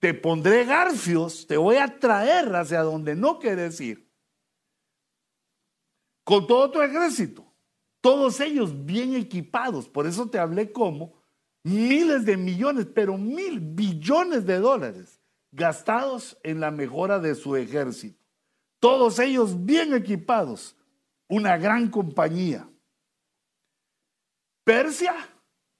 te 0.00 0.12
pondré 0.12 0.66
garfios, 0.66 1.46
te 1.46 1.56
voy 1.56 1.76
a 1.76 1.98
traer 1.98 2.54
hacia 2.54 2.82
donde 2.82 3.16
no 3.16 3.38
quieres 3.38 3.80
ir. 3.80 4.06
Con 6.24 6.46
todo 6.46 6.70
tu 6.70 6.82
ejército, 6.82 7.50
todos 8.02 8.38
ellos 8.40 8.84
bien 8.84 9.14
equipados. 9.14 9.88
Por 9.88 10.06
eso 10.06 10.28
te 10.28 10.38
hablé 10.38 10.70
como 10.72 11.21
miles 11.64 12.24
de 12.24 12.36
millones, 12.36 12.86
pero 12.94 13.16
mil 13.16 13.60
billones 13.60 14.46
de 14.46 14.58
dólares 14.58 15.20
gastados 15.50 16.38
en 16.42 16.60
la 16.60 16.70
mejora 16.70 17.18
de 17.18 17.34
su 17.34 17.56
ejército. 17.56 18.18
Todos 18.80 19.18
ellos 19.18 19.64
bien 19.64 19.94
equipados, 19.94 20.76
una 21.28 21.56
gran 21.56 21.88
compañía. 21.88 22.68
Persia, 24.64 25.14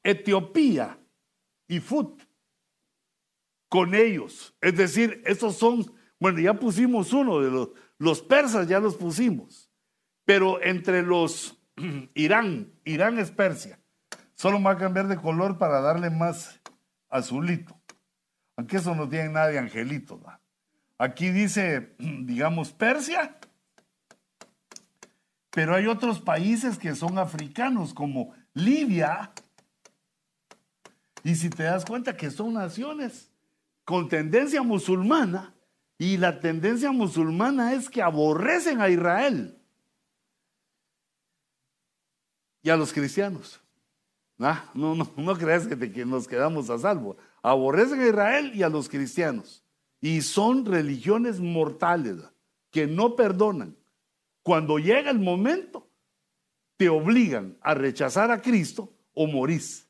Etiopía 0.03 0.99
y 1.69 1.81
Fut 1.81 2.23
con 3.69 3.95
ellos. 3.95 4.55
Es 4.61 4.77
decir, 4.77 5.23
estos 5.25 5.57
son, 5.57 5.93
bueno, 6.21 6.41
ya 6.41 6.55
pusimos 6.55 7.13
uno 7.13 7.41
de 7.41 7.51
los, 7.51 7.71
los 7.99 8.23
persas, 8.23 8.69
ya 8.69 8.79
los 8.79 8.97
pusimos. 8.97 9.71
Pero 10.25 10.63
entre 10.63 11.03
los 11.03 11.59
Irán, 12.15 12.73
Irán 12.85 13.19
es 13.19 13.31
Persia. 13.31 13.82
Solo 14.43 14.61
va 14.61 14.73
a 14.73 14.77
cambiar 14.77 15.07
de 15.07 15.17
color 15.17 15.57
para 15.57 15.81
darle 15.81 16.11
más 16.11 16.61
azulito. 17.09 17.81
Aunque 18.57 18.79
eso 18.79 18.93
no 18.93 19.09
tiene 19.09 19.29
nada 19.29 19.47
de 19.47 19.59
angelito. 19.61 20.21
Aquí 20.99 21.29
dice, 21.29 21.95
digamos, 21.99 22.73
Persia. 22.73 23.39
Pero 25.51 25.77
hay 25.77 25.87
otros 25.87 26.19
países 26.19 26.77
que 26.77 26.97
son 26.97 27.19
africanos, 27.19 27.95
como 27.95 28.35
Libia, 28.53 29.31
y 31.23 31.37
si 31.37 31.49
te 31.49 31.63
das 31.63 31.85
cuenta 31.85 32.17
que 32.17 32.33
son 32.33 32.55
naciones 32.55 33.31
con 33.85 34.09
tendencia 34.09 34.65
musulmana, 34.65 35.55
y 35.99 36.17
la 36.17 36.41
tendencia 36.41 36.91
musulmana 36.91 37.75
es 37.75 37.89
que 37.89 38.03
aborrecen 38.03 38.81
a 38.81 38.89
Israel. 38.89 39.57
y 42.65 42.71
a 42.71 42.77
los 42.77 42.93
cristianos. 42.93 43.62
Ah, 44.45 44.71
no, 44.75 44.95
no, 44.95 45.11
no 45.17 45.35
creas 45.37 45.67
que, 45.67 46.05
nos 46.05 46.27
quedamos 46.27 46.71
a 46.71 46.79
salvo. 46.79 47.17
Aborrecen 47.43 48.01
a 48.01 48.07
Israel 48.07 48.53
y 48.55 48.63
a 48.63 48.69
los 48.69 48.89
cristianos. 48.89 49.65
Y 50.01 50.23
son 50.23 50.65
religiones 50.65 51.41
mortales 51.41 52.17
que 52.71 52.87
no 52.87 53.15
perdonan. 53.15 53.77
Cuando 54.43 54.79
llega 54.79 55.11
el 55.11 55.21
momento, 55.21 55.89
te 56.77 56.89
obligan 56.89 57.57
a 57.61 57.75
rechazar 57.75 58.31
a 58.31 58.41
Cristo 58.41 58.93
o 59.15 59.27
morís. 59.27 59.89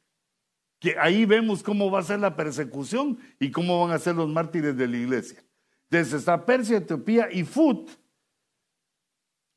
Que 0.79 0.99
ahí 0.99 1.25
vemos 1.25 1.63
cómo 1.63 1.91
va 1.91 2.01
a 2.01 2.05
ser 2.05 2.21
la 2.21 2.37
persecución 2.37 3.19
y 3.39 3.51
cómo 3.51 3.81
van 3.81 3.95
a 3.95 3.99
ser 3.99 4.17
los 4.17 4.29
mártires 4.29 4.77
de 4.77 4.89
la 4.89 4.97
iglesia. 4.97 5.43
Desde 5.89 6.19
está 6.19 6.45
Persia, 6.45 6.79
Etiopía 6.79 7.29
y 7.31 7.45
Fut. 7.45 7.91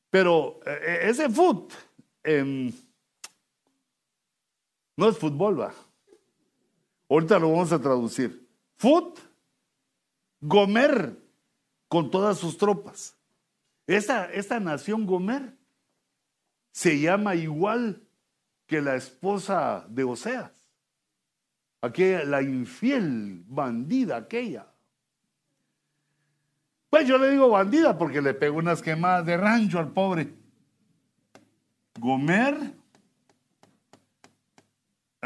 Pero 0.10 0.60
eh, 0.66 0.80
eh, 0.82 1.00
ese 1.10 1.30
Fut 1.30 1.74
em, 2.24 2.72
no 4.98 5.10
es 5.10 5.18
fútbol, 5.18 5.60
va. 5.60 5.74
Ahorita 7.10 7.39
lo 7.39 7.52
vamos 7.52 7.72
a 7.72 7.82
traducir. 7.82 8.48
Fut, 8.78 9.20
Gomer, 10.41 11.18
con 11.88 12.10
todas 12.10 12.38
sus 12.38 12.58
tropas. 12.58 13.16
Esta, 13.88 14.32
esta 14.32 14.60
nación 14.60 15.06
Gomer 15.06 15.54
se 16.72 17.00
llama 17.00 17.36
igual 17.36 18.02
que 18.66 18.82
la 18.82 18.96
esposa 18.96 19.86
de 19.89 20.04
Oseas. 20.04 20.52
Aquella, 21.82 22.26
la 22.26 22.41
infiel 22.41 23.43
bandida 23.48 24.18
aquella. 24.18 24.68
Pues 26.89 27.08
yo 27.08 27.18
le 27.18 27.30
digo 27.30 27.50
bandida 27.50 27.98
porque 27.98 28.22
le 28.22 28.34
pegó 28.34 28.58
unas 28.58 28.82
quemadas 28.82 29.26
de 29.26 29.38
rancho 29.38 29.80
al 29.80 29.91
pobre. 29.91 30.34
Gomer, 32.00 32.74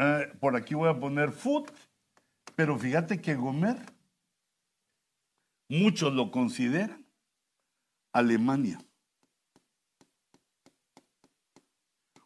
eh, 0.02 0.32
por 0.40 0.56
aquí 0.56 0.74
voy 0.74 0.88
a 0.88 0.98
poner 0.98 1.30
Fut, 1.30 1.70
pero 2.56 2.78
fíjate 2.78 3.20
que 3.20 3.34
Gomer, 3.34 3.76
muchos 5.68 6.12
lo 6.14 6.30
consideran 6.30 7.04
Alemania. 8.10 8.82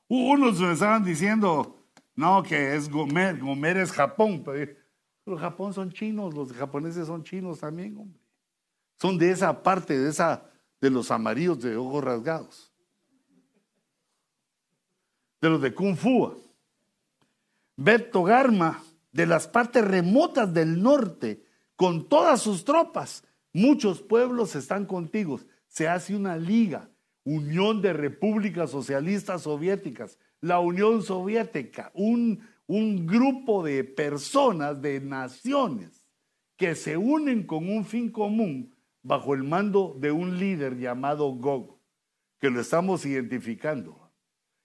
Unos 0.06 0.60
me 0.60 0.72
estaban 0.72 1.02
diciendo, 1.02 1.84
no, 2.14 2.44
que 2.44 2.76
es 2.76 2.88
Gomer, 2.88 3.40
Gomer 3.40 3.78
es 3.78 3.90
Japón, 3.90 4.44
pero 4.44 5.36
Japón 5.36 5.74
son 5.74 5.90
chinos, 5.90 6.32
los 6.32 6.52
japoneses 6.52 7.08
son 7.08 7.24
chinos 7.24 7.58
también, 7.58 7.96
hombre. 7.96 8.20
Son 9.00 9.18
de 9.18 9.32
esa 9.32 9.64
parte, 9.64 9.98
de 9.98 10.10
esa, 10.10 10.48
de 10.80 10.90
los 10.90 11.10
amarillos 11.10 11.60
de 11.60 11.76
ojos 11.76 12.04
rasgados. 12.04 12.72
De 15.40 15.50
los 15.50 15.60
de 15.60 15.74
Kung 15.74 15.96
Fu. 15.96 16.43
Beto 17.76 18.22
Garma, 18.22 18.82
de 19.12 19.26
las 19.26 19.48
partes 19.48 19.84
remotas 19.84 20.52
del 20.54 20.82
norte, 20.82 21.44
con 21.76 22.08
todas 22.08 22.40
sus 22.40 22.64
tropas. 22.64 23.24
Muchos 23.52 24.00
pueblos 24.00 24.54
están 24.54 24.86
contigo. 24.86 25.40
Se 25.66 25.88
hace 25.88 26.14
una 26.14 26.36
liga, 26.36 26.90
Unión 27.24 27.82
de 27.82 27.92
Repúblicas 27.92 28.70
Socialistas 28.70 29.42
Soviéticas, 29.42 30.18
la 30.40 30.60
Unión 30.60 31.02
Soviética, 31.02 31.90
un, 31.94 32.46
un 32.66 33.06
grupo 33.06 33.64
de 33.64 33.82
personas, 33.82 34.80
de 34.80 35.00
naciones, 35.00 36.04
que 36.56 36.74
se 36.74 36.96
unen 36.96 37.44
con 37.44 37.68
un 37.68 37.84
fin 37.84 38.10
común 38.10 38.74
bajo 39.02 39.34
el 39.34 39.42
mando 39.42 39.96
de 39.98 40.12
un 40.12 40.38
líder 40.38 40.78
llamado 40.78 41.30
Gog, 41.32 41.78
que 42.38 42.50
lo 42.50 42.60
estamos 42.60 43.04
identificando. 43.04 44.10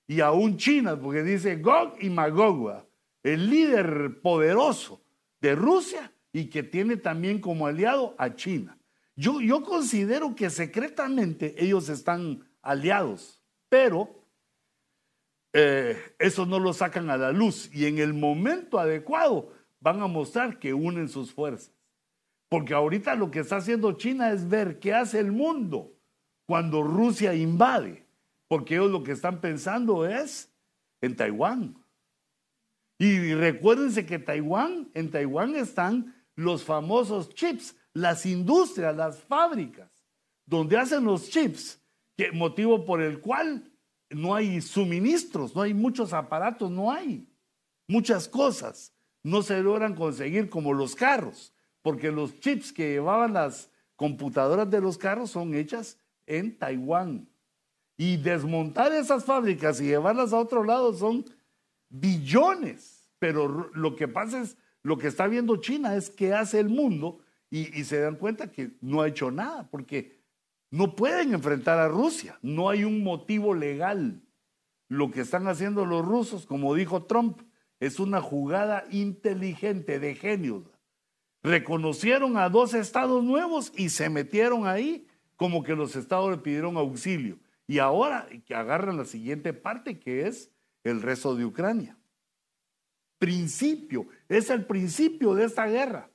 Y 0.06 0.22
aún 0.22 0.58
China, 0.58 1.00
porque 1.00 1.24
dice 1.24 1.56
Gog 1.58 1.96
y 2.00 2.10
Magog, 2.10 2.89
el 3.24 3.50
líder 3.50 4.22
poderoso 4.22 5.02
de 5.42 5.56
Rusia 5.56 6.12
y 6.32 6.46
que 6.46 6.64
tiene 6.64 6.98
también 6.98 7.40
como 7.40 7.68
aliado 7.68 8.16
a 8.18 8.36
China. 8.36 8.78
Yo, 9.16 9.64
considero 9.64 10.34
que 10.34 10.50
secretamente 10.50 11.54
ellos 11.58 11.90
están 11.90 12.48
aliados, 12.62 13.44
pero 13.68 14.24
eh, 15.52 15.98
eso 16.20 16.46
no 16.46 16.58
lo 16.58 16.72
sacan 16.72 17.10
a 17.10 17.18
la 17.18 17.34
luz 17.34 17.70
y 17.74 17.86
en 17.86 17.98
el 17.98 18.14
momento 18.14 18.80
adecuado 18.80 19.52
van 19.82 20.02
a 20.02 20.08
mostrar 20.08 20.58
que 20.60 20.74
unen 20.74 21.10
sus 21.10 21.34
fuerzas. 21.34 21.74
Porque 22.48 22.74
ahorita 22.74 23.16
lo 23.16 23.30
que 23.30 23.40
está 23.40 23.58
haciendo 23.58 23.92
China 23.94 24.32
es 24.32 24.48
ver 24.48 24.80
qué 24.80 24.94
hace 24.94 25.20
el 25.20 25.32
mundo 25.32 25.92
cuando 26.46 26.82
Rusia 26.82 27.36
invade, 27.36 28.06
porque 28.48 28.76
ellos 28.76 28.90
lo 28.90 29.04
que 29.04 29.12
están 29.12 29.42
pensando 29.42 30.08
es 30.08 30.52
en 31.02 31.16
Taiwán. 31.16 31.79
Y 33.00 33.34
recuérdense 33.34 34.06
que 34.06 34.20
Taiwán, 34.20 34.92
en 34.94 35.10
Taiwán 35.10 35.56
están 35.56 36.14
los 36.36 36.64
famosos 36.64 37.34
chips, 37.34 37.76
las 37.94 38.26
industrias, 38.26 38.96
las 38.96 39.20
fábricas, 39.24 39.90
donde 40.46 40.78
hacen 40.78 41.06
los 41.06 41.30
chips 41.30 41.80
motivo 42.34 42.86
por 42.86 43.02
el 43.02 43.20
cual 43.22 43.72
no 44.10 44.36
hay 44.36 44.62
suministros, 44.62 45.56
no 45.56 45.62
hay 45.62 45.74
muchos 45.74 46.14
aparatos, 46.14 46.70
no 46.70 46.92
hay 46.92 47.28
muchas 47.88 48.28
cosas. 48.28 48.94
No 49.24 49.42
se 49.42 49.62
logran 49.62 49.96
conseguir 49.96 50.50
como 50.50 50.74
los 50.74 50.96
carros, 50.96 51.54
porque 51.82 52.12
los 52.12 52.40
chips 52.40 52.72
que 52.72 52.92
llevaban 52.92 53.34
las 53.34 53.70
computadoras 53.96 54.70
de 54.70 54.82
los 54.82 54.98
carros 54.98 55.32
son 55.32 55.54
hechas 55.54 55.98
en 56.26 56.58
Taiwán. 56.58 57.30
Y 57.98 58.16
desmontar 58.18 58.94
esas 58.94 59.26
fábricas 59.26 59.82
y 59.82 59.86
llevarlas 59.86 60.32
a 60.32 60.40
otro 60.40 60.64
lado 60.64 60.94
son 60.94 61.26
billones. 61.90 63.10
Pero 63.20 63.70
lo 63.74 63.96
que 63.96 64.08
pasa 64.08 64.42
es, 64.42 64.58
lo 64.82 64.98
que 64.98 65.08
está 65.08 65.28
viendo 65.28 65.58
China 65.58 65.96
es 65.96 66.10
que 66.10 66.34
hace 66.34 66.60
el 66.60 66.70
mundo 66.70 67.20
y, 67.50 67.78
y 67.78 67.84
se 67.84 68.00
dan 68.00 68.16
cuenta 68.16 68.52
que 68.52 68.78
no 68.82 69.02
ha 69.02 69.08
hecho 69.08 69.32
nada, 69.32 69.70
porque 69.70 70.20
no 70.72 70.96
pueden 70.96 71.34
enfrentar 71.34 71.80
a 71.80 71.88
Rusia, 71.88 72.38
no 72.42 72.70
hay 72.70 72.84
un 72.84 73.04
motivo 73.04 73.54
legal. 73.54 74.22
Lo 74.88 75.12
que 75.12 75.22
están 75.22 75.48
haciendo 75.48 75.86
los 75.86 76.06
rusos, 76.06 76.46
como 76.46 76.74
dijo 76.76 77.04
Trump, 77.04 77.42
es 77.80 78.00
una 78.00 78.22
jugada 78.22 78.86
inteligente 78.92 80.00
de 80.00 80.16
genios. 80.16 80.64
Reconocieron 81.42 82.38
a 82.38 82.50
dos 82.50 82.74
estados 82.74 83.24
nuevos 83.24 83.72
y 83.76 83.90
se 83.90 84.10
metieron 84.10 84.68
ahí 84.68 85.08
como 85.36 85.64
que 85.64 85.76
los 85.76 85.96
estados 85.96 86.32
le 86.32 86.38
pidieron 86.38 86.76
auxilio. 86.76 87.40
Y 87.66 87.80
ahora 87.80 88.28
que 88.46 88.56
agarran 88.56 88.98
la 88.98 89.06
siguiente 89.06 89.54
parte 89.54 90.00
que 90.00 90.28
es 90.28 90.52
el 90.90 91.02
resto 91.02 91.36
de 91.36 91.46
Ucrania. 91.46 91.98
Principio, 93.18 94.08
es 94.28 94.50
el 94.50 94.66
principio 94.66 95.34
de 95.34 95.46
esta 95.46 95.66
guerra. 95.68 96.10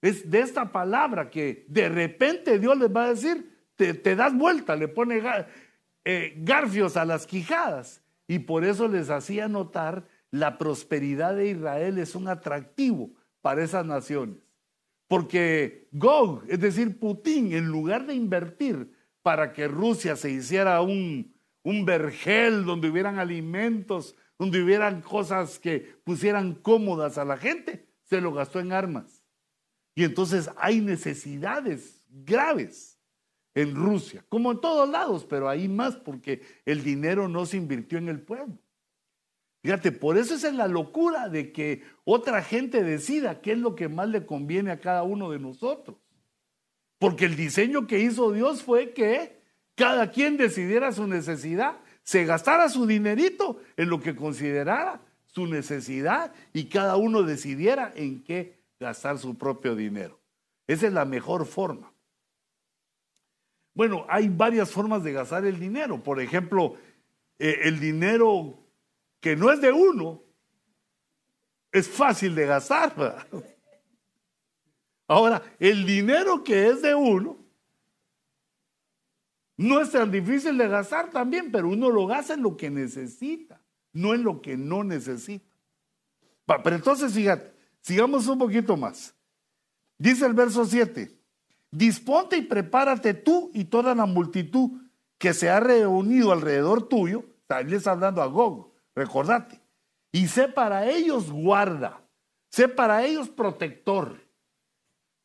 Es 0.00 0.30
de 0.30 0.40
esta 0.40 0.70
palabra 0.70 1.28
que 1.28 1.66
de 1.68 1.88
repente 1.88 2.58
Dios 2.58 2.78
les 2.78 2.94
va 2.94 3.04
a 3.04 3.14
decir, 3.14 3.50
te, 3.74 4.16
das 4.16 4.36
vuelta, 4.36 4.76
le 4.76 4.88
pone 4.88 5.22
eh, 6.04 6.34
garfios 6.38 6.96
a 6.96 7.04
las 7.04 7.26
quijadas. 7.26 8.02
Y 8.26 8.40
por 8.40 8.64
eso 8.64 8.88
les 8.88 9.10
hacía 9.10 9.48
notar 9.48 10.06
la 10.30 10.58
prosperidad 10.58 11.34
de 11.34 11.48
Israel 11.48 11.98
es 11.98 12.14
un 12.14 12.28
atractivo 12.28 13.10
para 13.40 13.64
esas 13.64 13.86
naciones. 13.86 14.36
Porque 15.08 15.88
Gog, 15.92 16.44
es 16.48 16.60
decir, 16.60 16.98
Putin, 16.98 17.52
en 17.54 17.66
lugar 17.66 18.06
de 18.06 18.14
invertir 18.14 18.92
para 19.22 19.52
que 19.52 19.66
Rusia 19.66 20.16
se 20.16 20.30
hiciera 20.30 20.80
un, 20.82 21.34
un 21.68 21.84
vergel 21.84 22.64
donde 22.64 22.88
hubieran 22.88 23.18
alimentos, 23.18 24.16
donde 24.38 24.62
hubieran 24.62 25.02
cosas 25.02 25.58
que 25.58 25.80
pusieran 26.02 26.54
cómodas 26.54 27.18
a 27.18 27.26
la 27.26 27.36
gente, 27.36 27.86
se 28.04 28.22
lo 28.22 28.32
gastó 28.32 28.58
en 28.58 28.72
armas. 28.72 29.22
Y 29.94 30.04
entonces 30.04 30.48
hay 30.56 30.80
necesidades 30.80 32.06
graves 32.08 32.98
en 33.54 33.74
Rusia, 33.74 34.24
como 34.30 34.52
en 34.52 34.62
todos 34.62 34.88
lados, 34.88 35.26
pero 35.28 35.46
ahí 35.46 35.68
más 35.68 35.94
porque 35.96 36.40
el 36.64 36.82
dinero 36.82 37.28
no 37.28 37.44
se 37.44 37.58
invirtió 37.58 37.98
en 37.98 38.08
el 38.08 38.22
pueblo. 38.22 38.56
Fíjate, 39.62 39.92
por 39.92 40.16
eso 40.16 40.36
es 40.36 40.54
la 40.54 40.68
locura 40.68 41.28
de 41.28 41.52
que 41.52 41.82
otra 42.04 42.42
gente 42.42 42.82
decida 42.82 43.42
qué 43.42 43.52
es 43.52 43.58
lo 43.58 43.74
que 43.74 43.90
más 43.90 44.08
le 44.08 44.24
conviene 44.24 44.70
a 44.70 44.80
cada 44.80 45.02
uno 45.02 45.30
de 45.30 45.38
nosotros. 45.38 45.98
Porque 46.98 47.26
el 47.26 47.36
diseño 47.36 47.86
que 47.86 48.00
hizo 48.00 48.32
Dios 48.32 48.62
fue 48.62 48.94
que 48.94 49.37
cada 49.78 50.10
quien 50.10 50.36
decidiera 50.36 50.90
su 50.90 51.06
necesidad, 51.06 51.78
se 52.02 52.24
gastara 52.24 52.68
su 52.68 52.84
dinerito 52.84 53.60
en 53.76 53.88
lo 53.88 54.00
que 54.00 54.16
considerara 54.16 55.00
su 55.26 55.46
necesidad 55.46 56.32
y 56.52 56.64
cada 56.64 56.96
uno 56.96 57.22
decidiera 57.22 57.92
en 57.94 58.24
qué 58.24 58.58
gastar 58.80 59.18
su 59.18 59.38
propio 59.38 59.76
dinero. 59.76 60.18
Esa 60.66 60.88
es 60.88 60.92
la 60.92 61.04
mejor 61.04 61.46
forma. 61.46 61.92
Bueno, 63.72 64.04
hay 64.08 64.28
varias 64.28 64.72
formas 64.72 65.04
de 65.04 65.12
gastar 65.12 65.44
el 65.44 65.60
dinero. 65.60 66.02
Por 66.02 66.20
ejemplo, 66.20 66.74
eh, 67.38 67.60
el 67.62 67.78
dinero 67.78 68.58
que 69.20 69.36
no 69.36 69.52
es 69.52 69.60
de 69.60 69.70
uno 69.70 70.24
es 71.70 71.88
fácil 71.88 72.34
de 72.34 72.46
gastar. 72.46 73.28
Ahora, 75.06 75.40
el 75.60 75.86
dinero 75.86 76.42
que 76.42 76.66
es 76.66 76.82
de 76.82 76.96
uno 76.96 77.47
no 79.58 79.80
es 79.80 79.90
tan 79.90 80.10
difícil 80.10 80.56
de 80.56 80.68
gastar 80.68 81.10
también, 81.10 81.50
pero 81.50 81.68
uno 81.68 81.90
lo 81.90 82.06
gasta 82.06 82.34
en 82.34 82.42
lo 82.42 82.56
que 82.56 82.70
necesita. 82.70 83.60
no 83.92 84.14
en 84.14 84.22
lo 84.22 84.40
que 84.40 84.56
no 84.56 84.84
necesita. 84.84 85.52
Pero 86.46 86.76
entonces, 86.76 87.12
fíjate, 87.12 87.52
sigamos 87.80 88.28
un 88.28 88.38
poquito 88.38 88.76
más. 88.76 89.14
Dice 89.98 90.24
el 90.26 90.34
verso 90.34 90.64
7, 90.64 91.10
disponte 91.70 92.36
y 92.36 92.42
prepárate 92.42 93.14
tú 93.14 93.50
y 93.52 93.64
toda 93.64 93.94
la 93.94 94.06
multitud 94.06 94.70
que 95.18 95.34
se 95.34 95.50
ha 95.50 95.58
reunido 95.58 96.30
alrededor 96.30 96.88
tuyo, 96.88 97.24
también 97.48 97.78
está 97.78 97.90
hablando 97.92 98.22
a 98.22 98.26
Gog, 98.26 98.72
recordate, 98.94 99.60
y 100.12 100.28
sé 100.28 100.46
para 100.46 100.88
ellos 100.88 101.32
guarda, 101.32 102.00
sé 102.50 102.68
para 102.68 103.04
ellos 103.04 103.28
protector. 103.28 104.20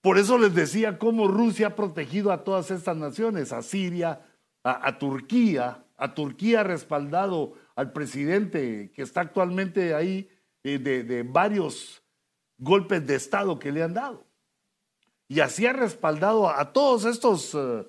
Por 0.03 0.17
eso 0.17 0.37
les 0.37 0.53
decía 0.53 0.99
cómo 0.99 1.29
Rusia 1.29 1.67
ha 1.67 1.75
protegido 1.77 2.33
a 2.33 2.43
todas 2.43 2.71
estas 2.71 2.97
naciones, 2.97 3.53
a 3.53 3.61
Siria, 3.61 4.19
a, 4.61 4.99
Turquía, 4.99 5.85
a 5.95 6.13
Turquía 6.13 6.59
ha 6.59 6.63
respaldado 6.63 7.53
al 7.73 7.93
presidente 7.93 8.91
que 8.93 9.01
está 9.01 9.21
actualmente 9.21 9.95
ahí 9.95 10.29
eh, 10.65 10.77
de, 10.77 11.23
varios 11.23 12.03
golpes 12.57 13.07
de 13.07 13.15
Estado 13.15 13.57
que 13.57 13.71
le 13.71 13.81
han 13.81 13.93
dado. 13.93 14.27
Y 15.29 15.39
así 15.39 15.65
ha 15.65 15.71
respaldado 15.71 16.49
a, 16.49 16.73
todos 16.73 17.05
estos, 17.05 17.53
uh, 17.53 17.87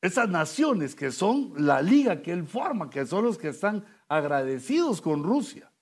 esas 0.00 0.28
naciones 0.28 0.94
que 0.94 1.10
son 1.10 1.52
la 1.56 1.82
liga 1.82 2.22
que 2.22 2.30
él 2.30 2.46
forma, 2.46 2.90
que 2.90 3.04
son 3.04 3.24
los 3.24 3.38
que 3.38 3.48
están 3.48 3.84
agradecidos 4.06 5.00
con 5.00 5.24
Rusia. 5.24 5.72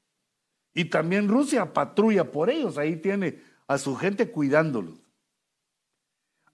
Y 0.73 0.87
también 0.87 1.29
Rusia 1.29 1.75
patrulla 1.75 2.33
por 2.33 2.49
ellos, 2.49 2.79
ahí 2.79 2.97
tiene 2.97 3.43
a 3.67 3.77
su 3.77 3.97
gente 3.97 4.31
cuidándolos. 4.31 5.06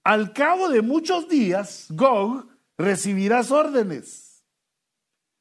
Al 0.05 0.33
cabo 0.33 0.69
de 0.69 0.83
muchos 0.83 1.29
días, 1.29 1.87
Gog 1.91 2.49
recibirás 2.77 3.51
órdenes. 3.51 4.45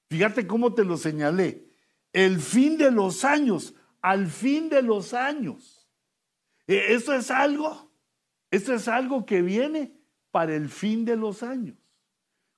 Fíjate 0.10 0.46
cómo 0.46 0.74
te 0.74 0.84
lo 0.84 0.98
señalé. 0.98 1.68
El 2.14 2.40
fin 2.40 2.78
de 2.78 2.92
los 2.92 3.24
años, 3.24 3.74
al 4.02 4.28
fin 4.28 4.70
de 4.70 4.82
los 4.82 5.14
años. 5.14 5.88
E, 6.68 6.94
esto 6.94 7.14
es 7.14 7.32
algo, 7.32 7.92
esto 8.52 8.74
es 8.74 8.88
algo 8.88 9.26
que 9.26 9.42
viene 9.42 9.98
para 10.30 10.56
el 10.56 10.70
fin 10.70 11.06
de 11.06 11.16
los 11.16 11.42
años. 11.42 11.78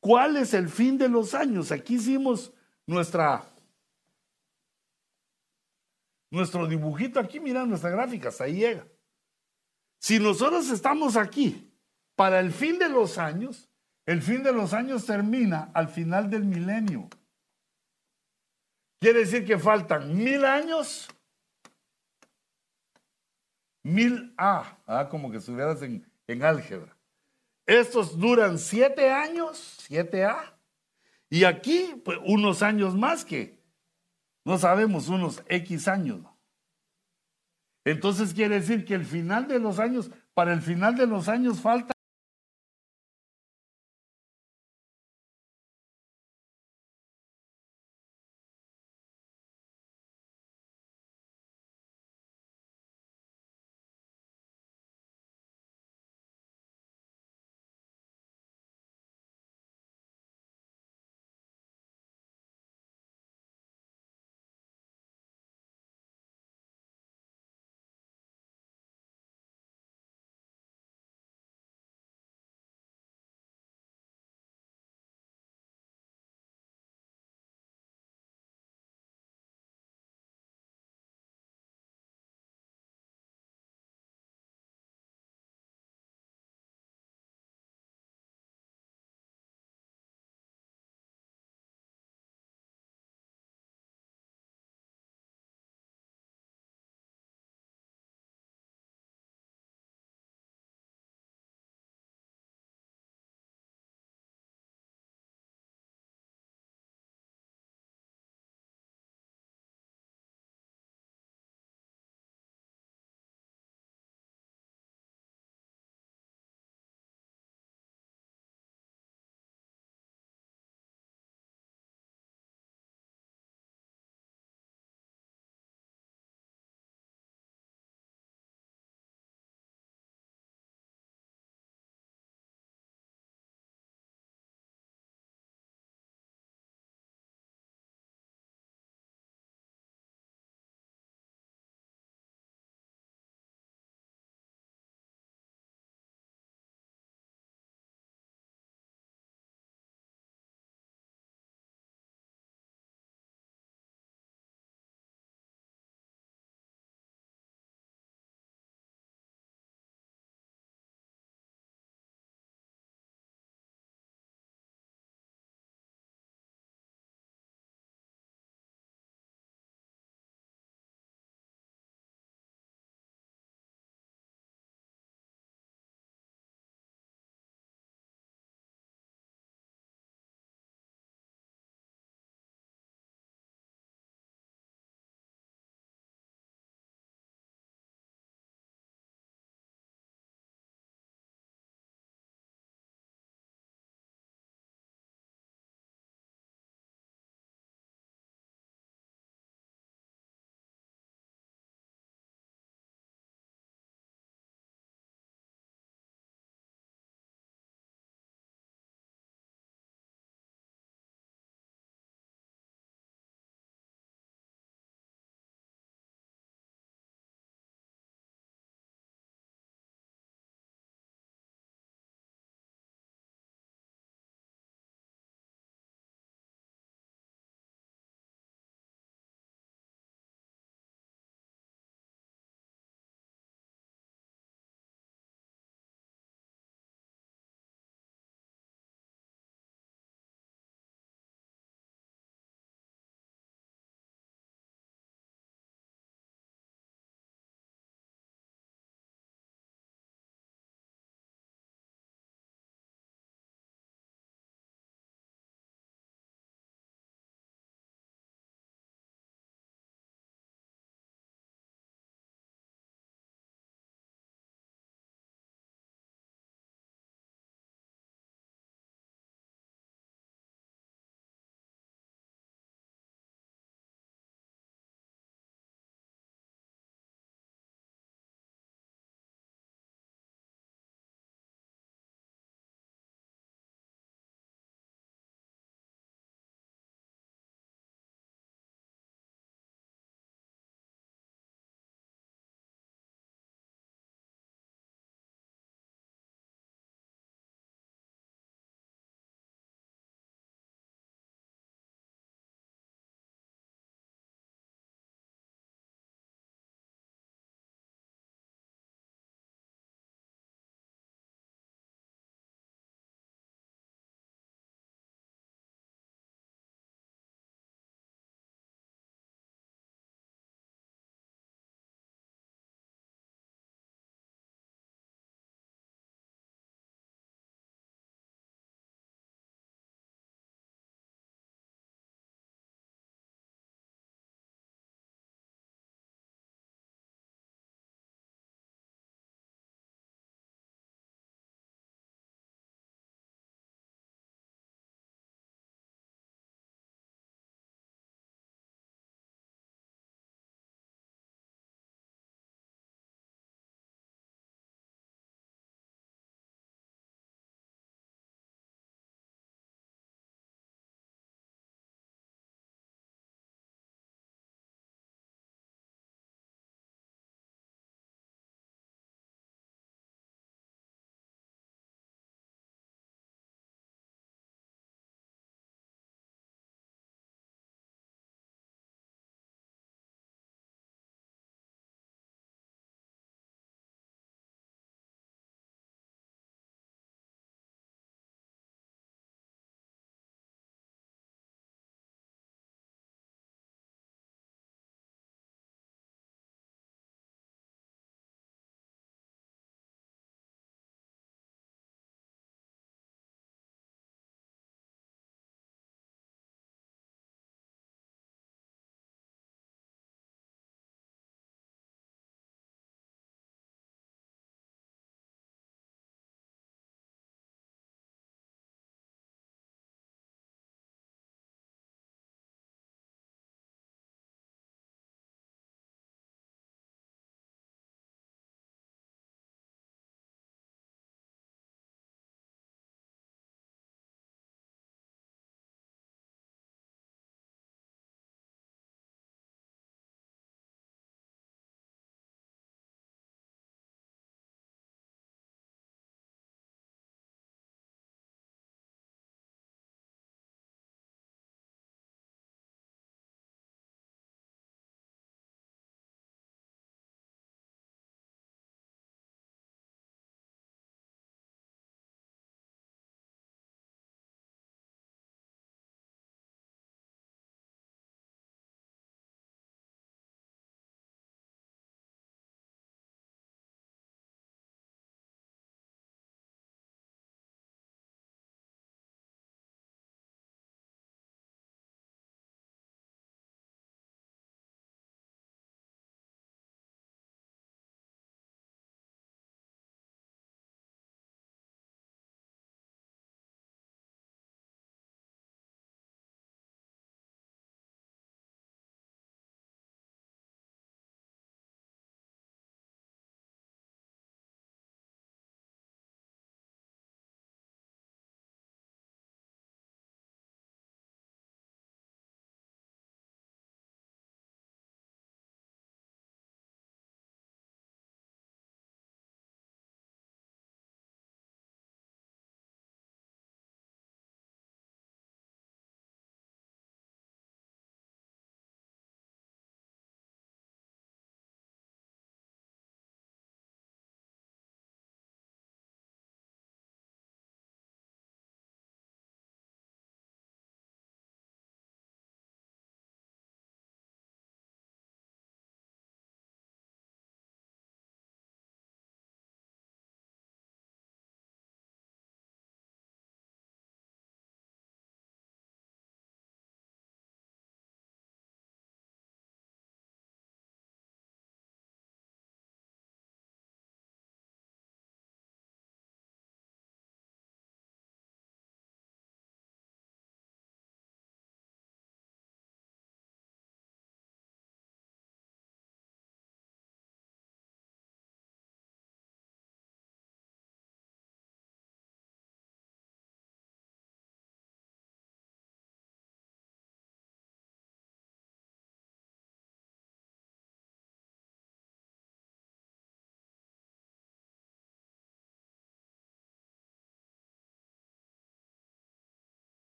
¿Cuál 0.00 0.36
es 0.36 0.52
el 0.54 0.68
fin 0.68 0.98
de 0.98 1.08
los 1.08 1.34
años? 1.34 1.70
Aquí 1.70 1.94
hicimos 1.94 2.52
nuestra 2.86 3.50
nuestro 6.30 6.66
dibujito 6.66 7.20
aquí, 7.20 7.38
mira 7.38 7.64
nuestra 7.64 7.90
gráfica, 7.90 8.28
hasta 8.28 8.44
ahí 8.44 8.56
llega. 8.56 8.84
Si 10.00 10.18
nosotros 10.18 10.68
estamos 10.68 11.16
aquí 11.16 11.73
para 12.16 12.40
el 12.40 12.52
fin 12.52 12.78
de 12.78 12.88
los 12.88 13.18
años, 13.18 13.68
el 14.06 14.22
fin 14.22 14.42
de 14.42 14.52
los 14.52 14.72
años 14.72 15.06
termina 15.06 15.70
al 15.74 15.88
final 15.88 16.30
del 16.30 16.44
milenio. 16.44 17.08
Quiere 19.00 19.20
decir 19.20 19.44
que 19.44 19.58
faltan 19.58 20.16
mil 20.16 20.44
años, 20.44 21.08
mil 23.82 24.34
A, 24.36 24.78
ah, 24.86 25.08
como 25.08 25.30
que 25.30 25.38
estuvieras 25.38 25.82
en, 25.82 26.10
en 26.26 26.42
álgebra. 26.42 26.96
Estos 27.66 28.18
duran 28.18 28.58
siete 28.58 29.10
años, 29.10 29.76
siete 29.80 30.24
A, 30.24 30.54
y 31.30 31.44
aquí 31.44 32.00
pues, 32.04 32.18
unos 32.24 32.62
años 32.62 32.94
más 32.94 33.24
que, 33.24 33.58
no 34.44 34.58
sabemos, 34.58 35.08
unos 35.08 35.42
X 35.48 35.88
años. 35.88 36.20
Entonces 37.84 38.32
quiere 38.32 38.60
decir 38.60 38.84
que 38.84 38.94
el 38.94 39.04
final 39.04 39.48
de 39.48 39.58
los 39.58 39.78
años, 39.78 40.10
para 40.32 40.52
el 40.52 40.62
final 40.62 40.96
de 40.96 41.06
los 41.06 41.28
años 41.28 41.60
falta 41.60 41.93